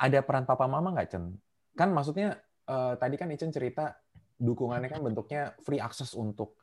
Ada 0.00 0.24
peran 0.24 0.48
papa 0.48 0.64
mama 0.64 0.92
nggak 0.96 1.08
Chen 1.12 1.36
kan 1.74 1.90
maksudnya 1.94 2.38
uh, 2.70 2.94
tadi 2.96 3.14
kan 3.18 3.30
Icen 3.30 3.50
cerita 3.50 3.94
dukungannya 4.40 4.88
kan 4.88 5.00
bentuknya 5.04 5.52
free 5.60 5.82
access 5.82 6.16
untuk. 6.16 6.56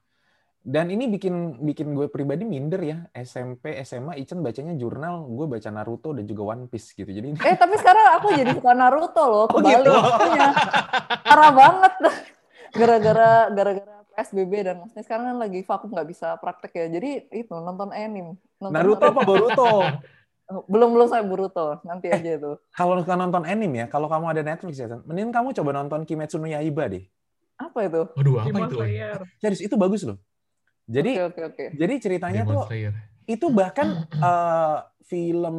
Dan 0.68 0.92
ini 0.92 1.08
bikin 1.08 1.64
bikin 1.64 1.96
gue 1.96 2.12
pribadi 2.12 2.44
minder 2.44 2.82
ya 2.84 2.98
SMP 3.16 3.80
SMA 3.88 4.20
Ichen 4.20 4.44
bacanya 4.44 4.76
jurnal 4.76 5.24
gue 5.24 5.48
baca 5.48 5.70
Naruto 5.72 6.12
dan 6.12 6.28
juga 6.28 6.58
One 6.58 6.68
Piece 6.68 6.92
gitu. 6.92 7.08
Jadi 7.08 7.40
eh 7.40 7.56
tapi 7.56 7.80
sekarang 7.80 8.20
aku 8.20 8.36
jadi 8.36 8.52
suka 8.52 8.76
Naruto 8.76 9.24
loh 9.24 9.48
oh, 9.48 9.48
kembali 9.48 9.88
oh, 9.88 9.96
gitu. 9.96 10.46
parah 11.24 11.52
banget. 11.56 11.94
Gara-gara 12.76 13.32
gara-gara 13.48 13.96
PSBB 14.12 14.54
dan 14.66 14.76
maksudnya 14.84 15.06
sekarang 15.08 15.26
kan 15.32 15.38
lagi 15.40 15.60
vakum 15.64 15.88
nggak 15.88 16.08
bisa 16.12 16.36
praktek 16.36 16.74
ya. 16.76 16.86
Jadi 17.00 17.32
itu 17.32 17.54
nonton 17.56 17.96
anime. 17.96 18.36
Nonton 18.60 18.76
Naruto, 18.76 19.08
Naruto. 19.08 19.08
Apa 19.08 19.22
Boruto 19.24 19.72
belum 20.48 20.90
belum 20.96 21.08
saya 21.12 21.24
Boruto. 21.28 21.84
Nanti 21.84 22.08
aja 22.08 22.32
itu. 22.40 22.52
kalau 22.78 23.04
suka 23.04 23.20
nonton 23.20 23.44
anime 23.44 23.84
ya 23.84 23.86
kalau 23.92 24.08
kamu 24.08 24.32
ada 24.32 24.42
Netflix 24.44 24.80
ya 24.80 24.88
mending 25.04 25.36
kamu 25.36 25.52
coba 25.52 25.70
nonton 25.76 26.08
Kimetsu 26.08 26.40
no 26.40 26.48
Yaiba 26.48 26.88
deh. 26.88 27.04
Apa 27.60 27.90
itu? 27.90 28.02
Waduh, 28.16 28.36
apa 28.46 28.58
itu? 28.70 28.78
Serius 29.42 29.62
itu 29.66 29.76
bagus 29.76 30.08
loh. 30.08 30.18
Jadi 30.88 31.20
okay, 31.20 31.28
okay, 31.28 31.44
okay. 31.52 31.68
jadi 31.76 31.94
ceritanya 32.00 32.42
Demon 32.48 32.54
tuh 32.56 32.64
Slayer. 32.72 32.94
itu 33.28 33.46
bahkan 33.52 34.08
uh, 34.24 34.88
film 35.04 35.58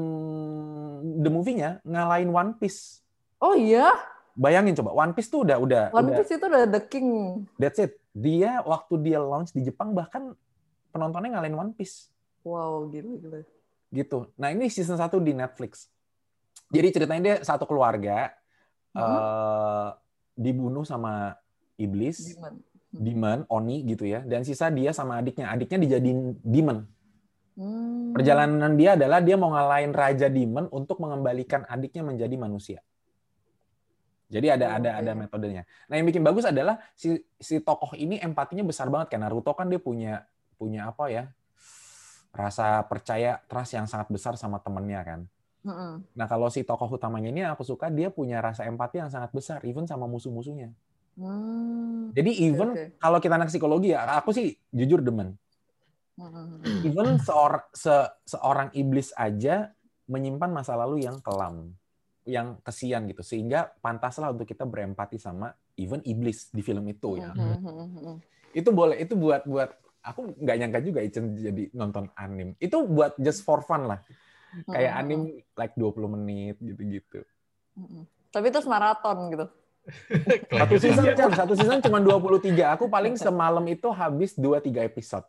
the 1.20 1.28
movie-nya 1.28 1.84
ngalahin 1.84 2.32
One 2.32 2.56
Piece. 2.56 3.04
Oh 3.36 3.52
iya? 3.52 3.92
Bayangin 4.32 4.72
coba 4.80 4.96
One 4.96 5.12
Piece 5.12 5.28
tuh 5.28 5.44
udah 5.44 5.60
udah 5.60 5.84
One 5.92 6.08
udah, 6.08 6.16
Piece 6.16 6.32
itu 6.32 6.46
udah 6.48 6.64
the 6.64 6.80
king. 6.80 7.08
That's 7.60 7.76
it. 7.76 8.00
Dia 8.16 8.64
waktu 8.64 9.04
dia 9.04 9.20
launch 9.20 9.52
di 9.52 9.68
Jepang 9.68 9.92
bahkan 9.92 10.32
penontonnya 10.96 11.36
ngalahin 11.36 11.60
One 11.60 11.72
Piece. 11.76 12.08
Wow 12.40 12.88
gitu 12.88 13.20
gitu 13.20 13.44
gitu. 13.88 14.28
Nah 14.36 14.52
ini 14.52 14.68
season 14.68 14.96
1 14.96 15.08
di 15.20 15.32
Netflix. 15.32 15.88
Jadi 16.68 16.88
ceritanya 16.92 17.22
dia 17.24 17.36
satu 17.40 17.64
keluarga 17.64 18.32
hmm. 18.92 19.00
uh, 19.00 19.88
dibunuh 20.36 20.84
sama 20.84 21.36
iblis, 21.80 22.36
demon. 22.36 22.54
Hmm. 22.92 23.00
demon, 23.00 23.38
oni 23.48 23.76
gitu 23.88 24.04
ya. 24.04 24.20
Dan 24.20 24.44
sisa 24.44 24.68
dia 24.68 24.92
sama 24.92 25.16
adiknya. 25.20 25.48
Adiknya 25.48 25.78
dijadiin 25.80 26.36
demon. 26.44 26.84
Hmm. 27.56 28.12
Perjalanan 28.12 28.76
dia 28.76 28.94
adalah 28.94 29.24
dia 29.24 29.34
mau 29.40 29.50
ngalahin 29.50 29.96
raja 29.96 30.28
demon 30.28 30.68
untuk 30.70 31.00
mengembalikan 31.00 31.64
adiknya 31.66 32.04
menjadi 32.04 32.36
manusia. 32.36 32.80
Jadi 34.28 34.46
ada 34.52 34.66
oh, 34.68 34.76
ada 34.76 34.90
okay. 34.92 35.00
ada 35.00 35.12
metodenya. 35.16 35.62
Nah 35.88 35.96
yang 35.96 36.04
bikin 36.04 36.20
bagus 36.20 36.44
adalah 36.44 36.76
si 36.92 37.16
si 37.40 37.64
tokoh 37.64 37.96
ini 37.96 38.20
empatinya 38.20 38.60
besar 38.60 38.92
banget 38.92 39.16
kan 39.16 39.24
Naruto 39.24 39.56
kan 39.56 39.72
dia 39.72 39.80
punya 39.80 40.28
punya 40.60 40.92
apa 40.92 41.08
ya 41.08 41.32
rasa 42.32 42.84
percaya 42.86 43.40
trust 43.48 43.74
yang 43.74 43.86
sangat 43.88 44.08
besar 44.12 44.36
sama 44.36 44.60
temennya 44.60 45.00
kan. 45.04 45.20
Mm-hmm. 45.66 45.92
Nah 46.14 46.26
kalau 46.30 46.48
si 46.48 46.62
tokoh 46.62 46.86
utamanya 46.86 47.28
ini 47.28 47.42
aku 47.42 47.66
suka 47.66 47.90
dia 47.90 48.08
punya 48.08 48.38
rasa 48.38 48.64
empati 48.68 49.02
yang 49.02 49.10
sangat 49.10 49.34
besar, 49.34 49.58
even 49.66 49.84
sama 49.84 50.06
musuh-musuhnya. 50.06 50.70
Mm. 51.18 52.14
Jadi 52.14 52.30
even 52.46 52.68
okay, 52.72 52.86
okay. 52.94 53.00
kalau 53.02 53.18
kita 53.18 53.34
anak 53.34 53.50
psikologi 53.50 53.90
ya, 53.90 54.06
aku 54.16 54.30
sih 54.30 54.54
jujur 54.70 55.02
demen. 55.02 55.34
Mm-hmm. 56.18 56.86
Even 56.86 57.18
seor, 57.22 57.66
se, 57.74 57.94
seorang 58.26 58.74
iblis 58.74 59.14
aja 59.14 59.70
menyimpan 60.10 60.50
masa 60.50 60.74
lalu 60.74 61.06
yang 61.06 61.22
kelam, 61.22 61.74
yang 62.26 62.58
kesian 62.62 63.06
gitu, 63.10 63.22
sehingga 63.22 63.70
pantaslah 63.82 64.34
untuk 64.34 64.46
kita 64.46 64.66
berempati 64.66 65.18
sama 65.18 65.54
even 65.78 66.02
iblis 66.02 66.50
di 66.50 66.62
film 66.62 66.86
itu 66.90 67.22
ya. 67.22 67.34
Mm-hmm. 67.34 68.14
Itu 68.54 68.70
boleh, 68.74 68.98
itu 68.98 69.14
buat 69.14 69.46
buat 69.46 69.70
aku 70.02 70.34
nggak 70.38 70.56
nyangka 70.60 70.80
juga 70.84 71.00
Ichen 71.04 71.36
jadi 71.36 71.70
nonton 71.74 72.10
anim. 72.14 72.54
Itu 72.62 72.86
buat 72.86 73.18
just 73.18 73.42
for 73.42 73.60
fun 73.62 73.90
lah. 73.90 74.00
Kayak 74.64 74.92
hmm. 74.92 75.00
anim 75.00 75.20
like 75.54 75.74
20 75.76 76.14
menit 76.18 76.56
gitu-gitu. 76.60 77.20
Tapi 78.32 78.46
terus 78.48 78.68
maraton 78.68 79.18
gitu. 79.32 79.46
satu 80.60 80.76
season 80.76 81.16
Chan, 81.16 81.32
satu 81.32 81.54
season 81.56 81.80
cuma 81.80 81.98
23. 82.00 82.52
Aku 82.76 82.92
paling 82.92 83.16
semalam 83.16 83.64
itu 83.68 83.88
habis 83.88 84.36
2 84.36 84.60
3 84.60 84.84
episode. 84.84 85.24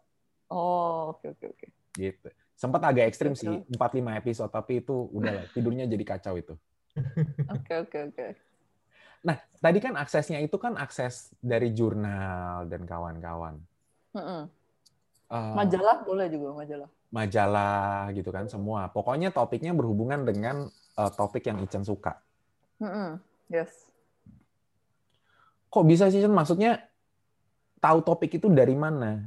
Oh, 0.52 1.16
oke 1.16 1.24
okay, 1.24 1.30
oke 1.32 1.40
okay, 1.40 1.48
oke. 1.48 1.58
Okay. 1.64 1.70
Gitu. 1.96 2.28
Sempat 2.60 2.82
agak 2.84 3.08
ekstrim 3.08 3.40
sih, 3.40 3.48
4 3.48 3.72
5 3.72 4.20
episode, 4.20 4.52
tapi 4.52 4.84
itu 4.84 5.08
udah 5.16 5.32
lah, 5.32 5.46
tidurnya 5.56 5.88
jadi 5.88 6.04
kacau 6.04 6.36
itu. 6.36 6.60
Oke 7.56 7.80
oke 7.80 8.12
oke. 8.12 8.28
Nah, 9.24 9.40
tadi 9.62 9.80
kan 9.80 9.96
aksesnya 9.96 10.44
itu 10.44 10.60
kan 10.60 10.76
akses 10.76 11.32
dari 11.40 11.72
jurnal 11.72 12.68
dan 12.68 12.84
kawan-kawan. 12.84 13.56
Mm 14.12 14.20
-mm. 14.20 14.42
Uh, 15.30 15.54
majalah 15.54 16.02
boleh 16.02 16.26
juga 16.26 16.58
majalah. 16.58 16.90
Majalah 17.14 18.10
gitu 18.18 18.34
kan 18.34 18.50
semua. 18.50 18.90
Pokoknya 18.90 19.30
topiknya 19.30 19.78
berhubungan 19.78 20.26
dengan 20.26 20.74
uh, 20.98 21.12
topik 21.14 21.46
yang 21.46 21.62
Ichen 21.62 21.86
suka. 21.86 22.18
Mm 22.82 22.90
-hmm. 22.90 23.10
Yes. 23.54 23.72
Kok 25.70 25.86
bisa 25.86 26.10
sih 26.10 26.18
Ichen? 26.18 26.34
Maksudnya 26.34 26.82
tahu 27.78 28.02
topik 28.02 28.42
itu 28.42 28.50
dari 28.50 28.74
mana? 28.74 29.22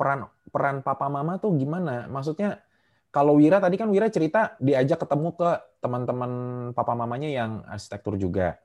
Peran 0.00 0.24
peran 0.48 0.80
papa 0.80 1.12
mama 1.12 1.36
tuh 1.36 1.52
gimana? 1.60 2.08
Maksudnya 2.08 2.64
kalau 3.12 3.36
Wira 3.36 3.60
tadi 3.60 3.76
kan 3.76 3.92
Wira 3.92 4.08
cerita 4.08 4.56
diajak 4.56 5.04
ketemu 5.04 5.36
ke 5.36 5.50
teman-teman 5.84 6.32
papa 6.72 6.96
mamanya 6.96 7.28
yang 7.28 7.60
arsitektur 7.68 8.16
juga. 8.16 8.56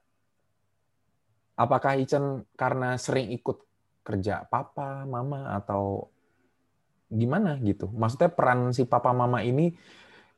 Apakah 1.60 2.00
Ichen 2.00 2.48
karena 2.56 2.96
sering 2.96 3.28
ikut 3.36 3.60
kerja 4.08 4.48
papa, 4.48 5.04
mama 5.04 5.52
atau 5.52 6.08
gimana 7.08 7.56
gitu. 7.64 7.88
Maksudnya 7.92 8.32
peran 8.32 8.72
si 8.76 8.84
papa 8.84 9.16
mama 9.16 9.44
ini 9.44 9.72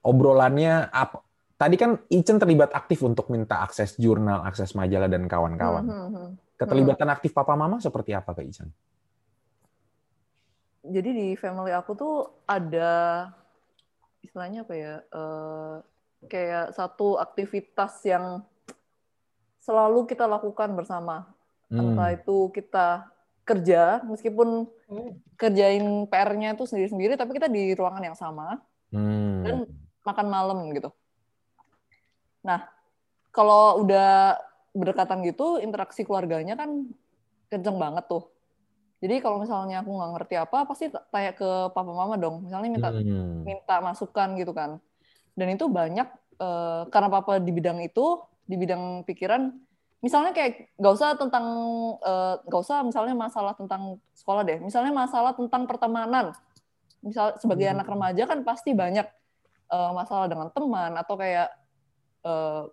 obrolannya 0.06 0.90
apa? 0.90 1.26
Tadi 1.60 1.76
kan 1.76 2.00
Ichen 2.08 2.40
terlibat 2.40 2.72
aktif 2.72 3.04
untuk 3.04 3.28
minta 3.28 3.60
akses 3.60 4.00
jurnal, 4.00 4.48
akses 4.48 4.72
majalah 4.80 5.12
dan 5.12 5.28
kawan-kawan. 5.28 5.84
Hmm, 5.84 6.00
hmm, 6.00 6.10
hmm. 6.16 6.30
Keterlibatan 6.56 7.10
aktif 7.12 7.36
papa 7.36 7.60
mama 7.60 7.84
seperti 7.84 8.16
apa 8.16 8.32
ke 8.32 8.48
Ichen? 8.48 8.72
Jadi 10.88 11.10
di 11.12 11.28
family 11.36 11.76
aku 11.76 11.92
tuh 12.00 12.16
ada 12.48 13.28
istilahnya 14.24 14.64
apa 14.64 14.74
ya? 14.76 14.96
Uh, 15.12 15.84
kayak 16.32 16.76
satu 16.76 17.20
aktivitas 17.20 18.08
yang 18.08 18.44
selalu 19.60 20.08
kita 20.08 20.24
lakukan 20.26 20.72
bersama. 20.80 21.28
Hmm. 21.68 21.94
Entah 21.94 22.16
itu 22.16 22.50
kita 22.56 23.12
kerja 23.50 24.06
meskipun 24.06 24.70
hmm. 24.70 25.12
kerjain 25.34 26.06
PR-nya 26.06 26.54
itu 26.54 26.70
sendiri-sendiri 26.70 27.18
tapi 27.18 27.34
kita 27.34 27.50
di 27.50 27.74
ruangan 27.74 28.04
yang 28.06 28.18
sama 28.18 28.62
hmm. 28.93 29.41
dan 29.41 29.56
makan 30.06 30.28
malam 30.30 30.58
gitu. 30.72 30.93
Nah, 32.45 32.70
kalau 33.34 33.84
udah 33.84 34.38
berdekatan 34.72 35.26
gitu 35.26 35.58
interaksi 35.58 36.06
keluarganya 36.06 36.54
kan 36.54 36.88
kenceng 37.50 37.82
banget 37.82 38.06
tuh. 38.06 38.30
Jadi 39.00 39.24
kalau 39.24 39.39
misalnya 39.39 39.80
aku 39.80 39.95
nggak 39.95 40.12
ngerti 40.20 40.36
apa 40.36 40.68
pasti 40.68 40.91
tanya 40.91 41.32
ke 41.32 41.72
papa 41.72 41.91
mama 41.91 42.20
dong. 42.20 42.45
Misalnya 42.45 42.70
minta 42.70 42.89
hmm. 42.91 43.47
minta 43.47 43.76
masukan 43.80 44.36
gitu 44.36 44.52
kan. 44.52 44.78
Dan 45.34 45.56
itu 45.56 45.72
banyak 45.72 46.08
uh, 46.38 46.84
karena 46.91 47.08
papa 47.08 47.39
di 47.39 47.52
bidang 47.56 47.80
itu, 47.80 48.20
di 48.43 48.60
bidang 48.60 49.08
pikiran 49.08 49.56
misalnya 50.00 50.32
kayak 50.32 50.72
gak 50.80 50.93
usah 50.95 51.16
tentang 51.20 51.45
uh, 52.00 52.39
gak 52.47 52.62
usah 52.64 52.84
misalnya 52.88 53.16
masalah 53.16 53.54
tentang 53.56 54.00
sekolah 54.16 54.47
deh. 54.47 54.60
Misalnya 54.64 54.95
masalah 54.95 55.36
tentang 55.36 55.68
pertemanan. 55.68 56.32
Misal 57.04 57.36
sebagai 57.39 57.68
hmm. 57.68 57.76
anak 57.80 57.88
remaja 57.88 58.24
kan 58.28 58.39
pasti 58.43 58.72
banyak 58.72 59.08
uh, 59.72 59.91
masalah 59.91 60.32
dengan 60.32 60.47
teman 60.52 60.91
atau 60.95 61.16
kayak 61.20 61.47
uh, 62.24 62.68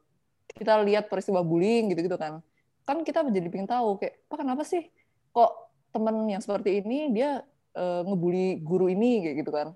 kita 0.55 0.83
lihat 0.87 1.11
peristiwa 1.11 1.43
bullying 1.43 1.91
gitu 1.95 2.07
gitu 2.07 2.19
kan. 2.19 2.43
Kan 2.87 3.03
kita 3.03 3.27
menjadi 3.27 3.51
pengen 3.51 3.71
tahu 3.71 3.99
kayak 3.99 4.23
apa 4.31 4.35
kenapa 4.47 4.63
sih 4.63 4.87
kok 5.35 5.75
teman 5.91 6.27
yang 6.31 6.43
seperti 6.43 6.83
ini 6.83 7.11
dia 7.11 7.43
uh, 7.75 8.03
ngebully 8.07 8.63
guru 8.63 8.87
ini? 8.87 9.27
Kayak 9.27 9.37
gitu 9.43 9.51
kan. 9.51 9.69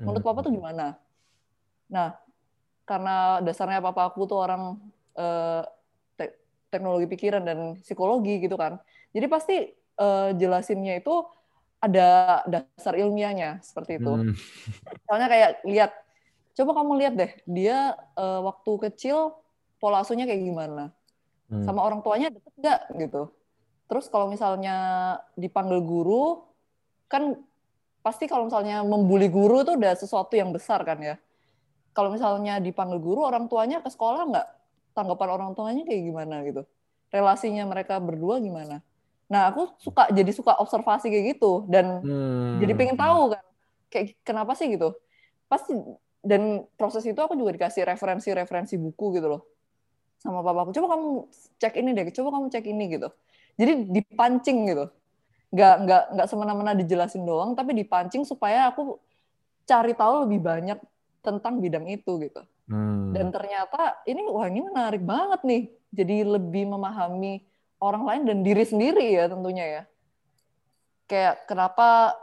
Menurut 0.00 0.24
papa 0.24 0.40
tuh 0.40 0.52
hmm. 0.52 0.60
gimana? 0.64 0.96
Nah 1.92 2.16
karena 2.88 3.44
dasarnya 3.44 3.84
papa 3.84 4.08
aku 4.08 4.24
tuh 4.24 4.40
orang 4.40 4.80
uh, 5.18 5.60
teknologi 6.68 7.06
pikiran 7.06 7.42
dan 7.46 7.58
psikologi 7.80 8.42
gitu 8.42 8.58
kan. 8.58 8.78
Jadi 9.14 9.26
pasti 9.26 9.56
uh, 10.00 10.34
jelasinnya 10.36 11.00
itu 11.00 11.24
ada 11.80 12.40
dasar 12.48 12.96
ilmiahnya 12.96 13.60
seperti 13.62 14.00
itu. 14.00 14.12
Hmm. 14.12 14.34
Soalnya 15.06 15.28
kayak 15.28 15.50
lihat, 15.68 15.92
coba 16.56 16.70
kamu 16.82 16.92
lihat 17.04 17.14
deh, 17.14 17.32
dia 17.46 17.94
uh, 18.16 18.40
waktu 18.42 18.90
kecil 18.90 19.36
pola 19.76 20.00
asuhnya 20.00 20.24
kayak 20.24 20.40
gimana, 20.40 20.90
hmm. 21.52 21.64
sama 21.68 21.84
orang 21.84 22.00
tuanya 22.00 22.32
deket 22.32 22.54
nggak 22.56 22.80
gitu. 22.96 23.22
Terus 23.86 24.10
kalau 24.10 24.26
misalnya 24.26 24.76
dipanggil 25.38 25.78
guru, 25.84 26.42
kan 27.06 27.38
pasti 28.02 28.26
kalau 28.26 28.50
misalnya 28.50 28.82
membuli 28.82 29.30
guru 29.30 29.62
itu 29.62 29.78
udah 29.78 29.94
sesuatu 29.94 30.34
yang 30.34 30.50
besar 30.50 30.82
kan 30.82 30.98
ya. 30.98 31.16
Kalau 31.94 32.12
misalnya 32.12 32.58
dipanggil 32.60 32.98
guru, 33.00 33.24
orang 33.24 33.46
tuanya 33.46 33.80
ke 33.80 33.88
sekolah 33.88 34.26
nggak? 34.28 34.48
Tanggapan 34.96 35.28
orang 35.28 35.50
tuanya 35.52 35.84
kayak 35.84 36.02
gimana 36.08 36.40
gitu 36.48 36.64
relasinya 37.12 37.68
mereka 37.68 38.00
berdua 38.00 38.40
gimana 38.40 38.80
nah 39.28 39.52
aku 39.52 39.76
suka 39.76 40.08
jadi 40.08 40.32
suka 40.32 40.56
observasi 40.56 41.12
kayak 41.12 41.36
gitu 41.36 41.68
dan 41.68 42.00
hmm. 42.00 42.64
jadi 42.64 42.72
pengen 42.72 42.96
tahu 42.96 43.36
kan 43.36 43.44
kayak 43.92 44.16
kenapa 44.24 44.56
sih 44.56 44.72
gitu 44.72 44.96
pasti 45.46 45.76
dan 46.24 46.64
proses 46.80 47.04
itu 47.04 47.18
aku 47.20 47.36
juga 47.36 47.54
dikasih 47.54 47.84
referensi-referensi 47.84 48.80
buku 48.80 49.20
gitu 49.20 49.28
loh 49.28 49.42
sama 50.22 50.40
papa 50.42 50.66
aku 50.66 50.72
coba 50.74 50.96
kamu 50.96 51.08
cek 51.60 51.74
ini 51.78 51.90
deh 51.92 52.06
coba 52.10 52.28
kamu 52.40 52.46
cek 52.50 52.66
ini 52.66 52.84
gitu 52.96 53.08
Jadi 53.56 53.88
dipancing 53.88 54.68
gitu. 54.68 54.84
Nggak 55.48 55.74
nggak 55.88 56.02
nggak 56.12 56.26
semena-mena 56.28 56.72
dijelasin 56.76 57.24
doang, 57.24 57.56
tapi 57.56 57.72
dipancing 57.72 58.22
supaya 58.28 58.68
aku 58.68 59.00
cari 59.64 59.96
tahu 59.96 60.28
lebih 60.28 60.44
banyak 60.44 60.78
tentang 61.24 61.58
bidang 61.58 61.88
itu 61.88 62.20
gitu. 62.20 62.44
Hmm. 62.66 63.14
Dan 63.14 63.30
ternyata 63.30 64.02
ini 64.06 64.26
wah 64.26 64.46
ini 64.50 64.60
menarik 64.66 65.02
banget 65.02 65.40
nih. 65.46 65.62
Jadi 65.94 66.16
lebih 66.26 66.66
memahami 66.66 67.46
orang 67.78 68.02
lain 68.02 68.22
dan 68.26 68.38
diri 68.42 68.64
sendiri 68.66 69.06
ya 69.14 69.30
tentunya 69.30 69.64
ya. 69.64 69.82
Kayak 71.06 71.46
kenapa 71.46 72.18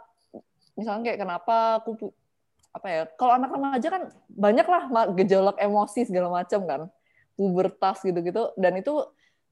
misalnya 0.76 1.04
kayak 1.12 1.20
kenapa 1.24 1.56
aku 1.80 2.12
apa 2.74 2.88
ya 2.90 3.02
kalau 3.16 3.38
anak 3.38 3.54
remaja 3.54 3.88
kan 3.88 4.04
banyak 4.34 4.66
lah 4.66 4.84
gejolak 5.14 5.58
emosi 5.62 6.10
segala 6.10 6.42
macam 6.42 6.66
kan 6.66 6.82
pubertas 7.38 8.02
gitu-gitu 8.02 8.50
dan 8.58 8.74
itu 8.82 8.98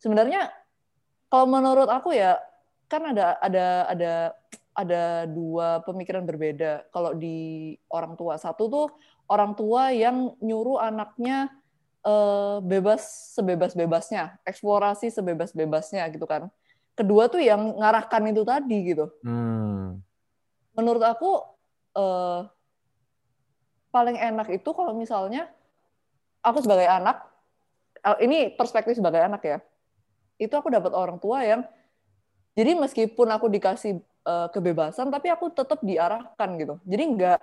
sebenarnya 0.01 0.49
kalau 1.29 1.45
menurut 1.45 1.85
aku 1.85 2.17
ya 2.17 2.41
kan 2.89 3.13
ada 3.13 3.37
ada 3.37 3.65
ada 3.93 4.13
ada 4.71 5.27
dua 5.27 5.83
pemikiran 5.83 6.23
berbeda. 6.23 6.87
Kalau 6.91 7.11
di 7.15 7.75
orang 7.91 8.15
tua 8.15 8.39
satu 8.39 8.67
tuh 8.71 8.87
orang 9.27 9.55
tua 9.55 9.91
yang 9.91 10.35
nyuruh 10.39 10.79
anaknya 10.79 11.51
uh, 12.07 12.63
bebas 12.63 13.33
sebebas-bebasnya 13.35 14.41
eksplorasi 14.47 15.11
sebebas-bebasnya 15.11 16.07
gitu 16.11 16.23
kan. 16.27 16.47
Kedua 16.95 17.31
tuh 17.31 17.39
yang 17.39 17.79
ngarahkan 17.79 18.23
itu 18.31 18.43
tadi 18.43 18.77
gitu. 18.93 19.07
Hmm. 19.23 20.03
menurut 20.71 21.03
aku 21.03 21.43
uh, 21.99 22.47
paling 23.91 24.15
enak 24.15 24.47
itu 24.55 24.69
kalau 24.71 24.95
misalnya 24.95 25.51
aku 26.39 26.63
sebagai 26.63 26.87
anak, 26.87 27.27
ini 28.23 28.55
perspektif 28.55 28.95
sebagai 28.95 29.19
anak 29.19 29.43
ya, 29.43 29.59
itu 30.39 30.53
aku 30.55 30.71
dapat 30.71 30.95
orang 30.95 31.19
tua 31.19 31.43
yang 31.43 31.61
jadi 32.55 32.75
meskipun 32.75 33.27
aku 33.31 33.47
dikasih 33.51 33.99
uh, 34.25 34.47
kebebasan, 34.53 35.09
tapi 35.09 35.27
aku 35.29 35.53
tetap 35.53 35.79
diarahkan 35.81 36.49
gitu. 36.57 36.75
Jadi 36.85 37.03
nggak 37.17 37.39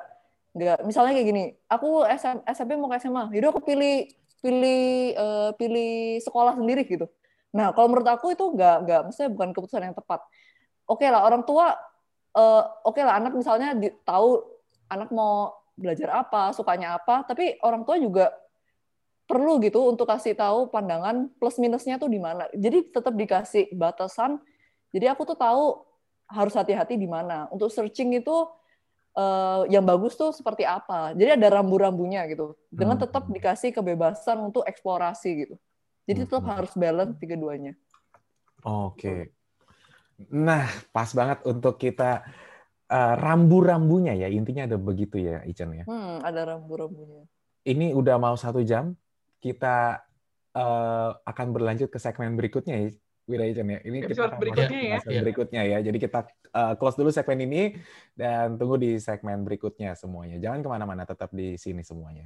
nggak 0.58 0.78
misalnya 0.88 1.12
kayak 1.14 1.28
gini, 1.28 1.44
aku 1.70 2.02
SM, 2.08 2.42
SMP 2.48 2.74
mau 2.74 2.90
ke 2.90 2.98
SMA, 2.98 3.30
jadi 3.30 3.52
aku 3.52 3.60
pilih 3.62 4.10
pilih 4.38 5.14
uh, 5.18 5.50
pilih 5.54 6.22
sekolah 6.22 6.58
sendiri 6.58 6.86
gitu. 6.86 7.06
Nah 7.54 7.74
kalau 7.74 7.90
menurut 7.90 8.08
aku 8.08 8.34
itu 8.34 8.44
nggak 8.54 8.76
nggak, 8.86 9.00
maksudnya 9.10 9.30
bukan 9.30 9.48
keputusan 9.54 9.82
yang 9.90 9.96
tepat. 9.96 10.20
Oke 10.88 11.04
okay 11.04 11.08
lah 11.12 11.22
orang 11.26 11.44
tua, 11.44 11.74
uh, 12.34 12.62
oke 12.86 12.96
okay 12.96 13.02
lah 13.04 13.20
anak 13.20 13.36
misalnya 13.36 13.76
di, 13.76 13.92
tahu 14.06 14.40
anak 14.88 15.12
mau 15.12 15.52
belajar 15.78 16.10
apa, 16.26 16.50
sukanya 16.56 16.98
apa, 16.98 17.22
tapi 17.28 17.60
orang 17.62 17.86
tua 17.86 18.00
juga 18.00 18.34
perlu 19.28 19.60
gitu 19.60 19.92
untuk 19.92 20.08
kasih 20.08 20.32
tahu 20.32 20.72
pandangan 20.72 21.28
plus 21.36 21.60
minusnya 21.60 22.00
tuh 22.00 22.08
di 22.08 22.16
mana. 22.16 22.48
Jadi 22.56 22.88
tetap 22.88 23.12
dikasih 23.12 23.68
batasan. 23.76 24.40
Jadi 24.88 25.04
aku 25.04 25.28
tuh 25.28 25.36
tahu 25.36 25.87
harus 26.28 26.54
hati-hati 26.54 26.94
di 27.00 27.08
mana. 27.08 27.48
Untuk 27.48 27.72
searching 27.72 28.20
itu 28.20 28.46
uh, 29.16 29.64
yang 29.72 29.82
bagus 29.82 30.14
tuh 30.14 30.30
seperti 30.30 30.68
apa. 30.68 31.16
Jadi 31.16 31.40
ada 31.40 31.60
rambu-rambunya 31.60 32.28
gitu. 32.28 32.54
Dengan 32.68 33.00
hmm. 33.00 33.04
tetap 33.08 33.24
dikasih 33.26 33.72
kebebasan 33.72 34.38
untuk 34.44 34.62
eksplorasi 34.68 35.30
gitu. 35.48 35.54
Jadi 36.08 36.28
tetap 36.28 36.44
hmm. 36.44 36.52
harus 36.52 36.72
balance 36.76 37.16
tiga 37.18 37.36
duanya. 37.36 37.72
Oke. 38.64 39.32
Nah, 40.34 40.66
pas 40.90 41.08
banget 41.14 41.44
untuk 41.46 41.78
kita 41.78 42.26
uh, 42.90 43.14
rambu-rambunya 43.16 44.18
ya 44.18 44.28
intinya 44.28 44.66
ada 44.66 44.76
begitu 44.80 45.20
ya 45.20 45.44
Ican 45.46 45.72
ya. 45.72 45.84
Hmm, 45.86 46.20
ada 46.24 46.56
rambu-rambunya. 46.56 47.24
Ini 47.68 47.92
udah 47.92 48.16
mau 48.16 48.34
satu 48.34 48.64
jam, 48.64 48.96
kita 49.38 50.00
uh, 50.56 51.10
akan 51.22 51.46
berlanjut 51.52 51.92
ke 51.92 51.98
segmen 52.00 52.34
berikutnya 52.34 52.90
Wira 53.28 53.44
Ican 53.44 53.68
ya. 53.68 53.78
Ini 53.84 54.08
Episode 54.08 54.32
kita 54.32 54.40
berikutnya 54.40 54.80
ya. 54.80 54.96
Segmen 55.04 55.22
berikutnya 55.28 55.62
ya. 55.68 55.78
Jadi 55.84 55.98
kita 56.00 56.20
uh, 56.56 56.74
close 56.80 56.96
dulu 56.96 57.12
segmen 57.12 57.44
ini 57.44 57.62
dan 58.16 58.56
tunggu 58.56 58.80
di 58.80 58.96
segmen 58.96 59.44
berikutnya 59.44 59.92
semuanya. 59.92 60.40
Jangan 60.40 60.64
ke 60.64 60.68
mana-mana, 60.72 61.04
tetap 61.04 61.28
di 61.36 61.60
sini 61.60 61.84
semuanya. 61.84 62.24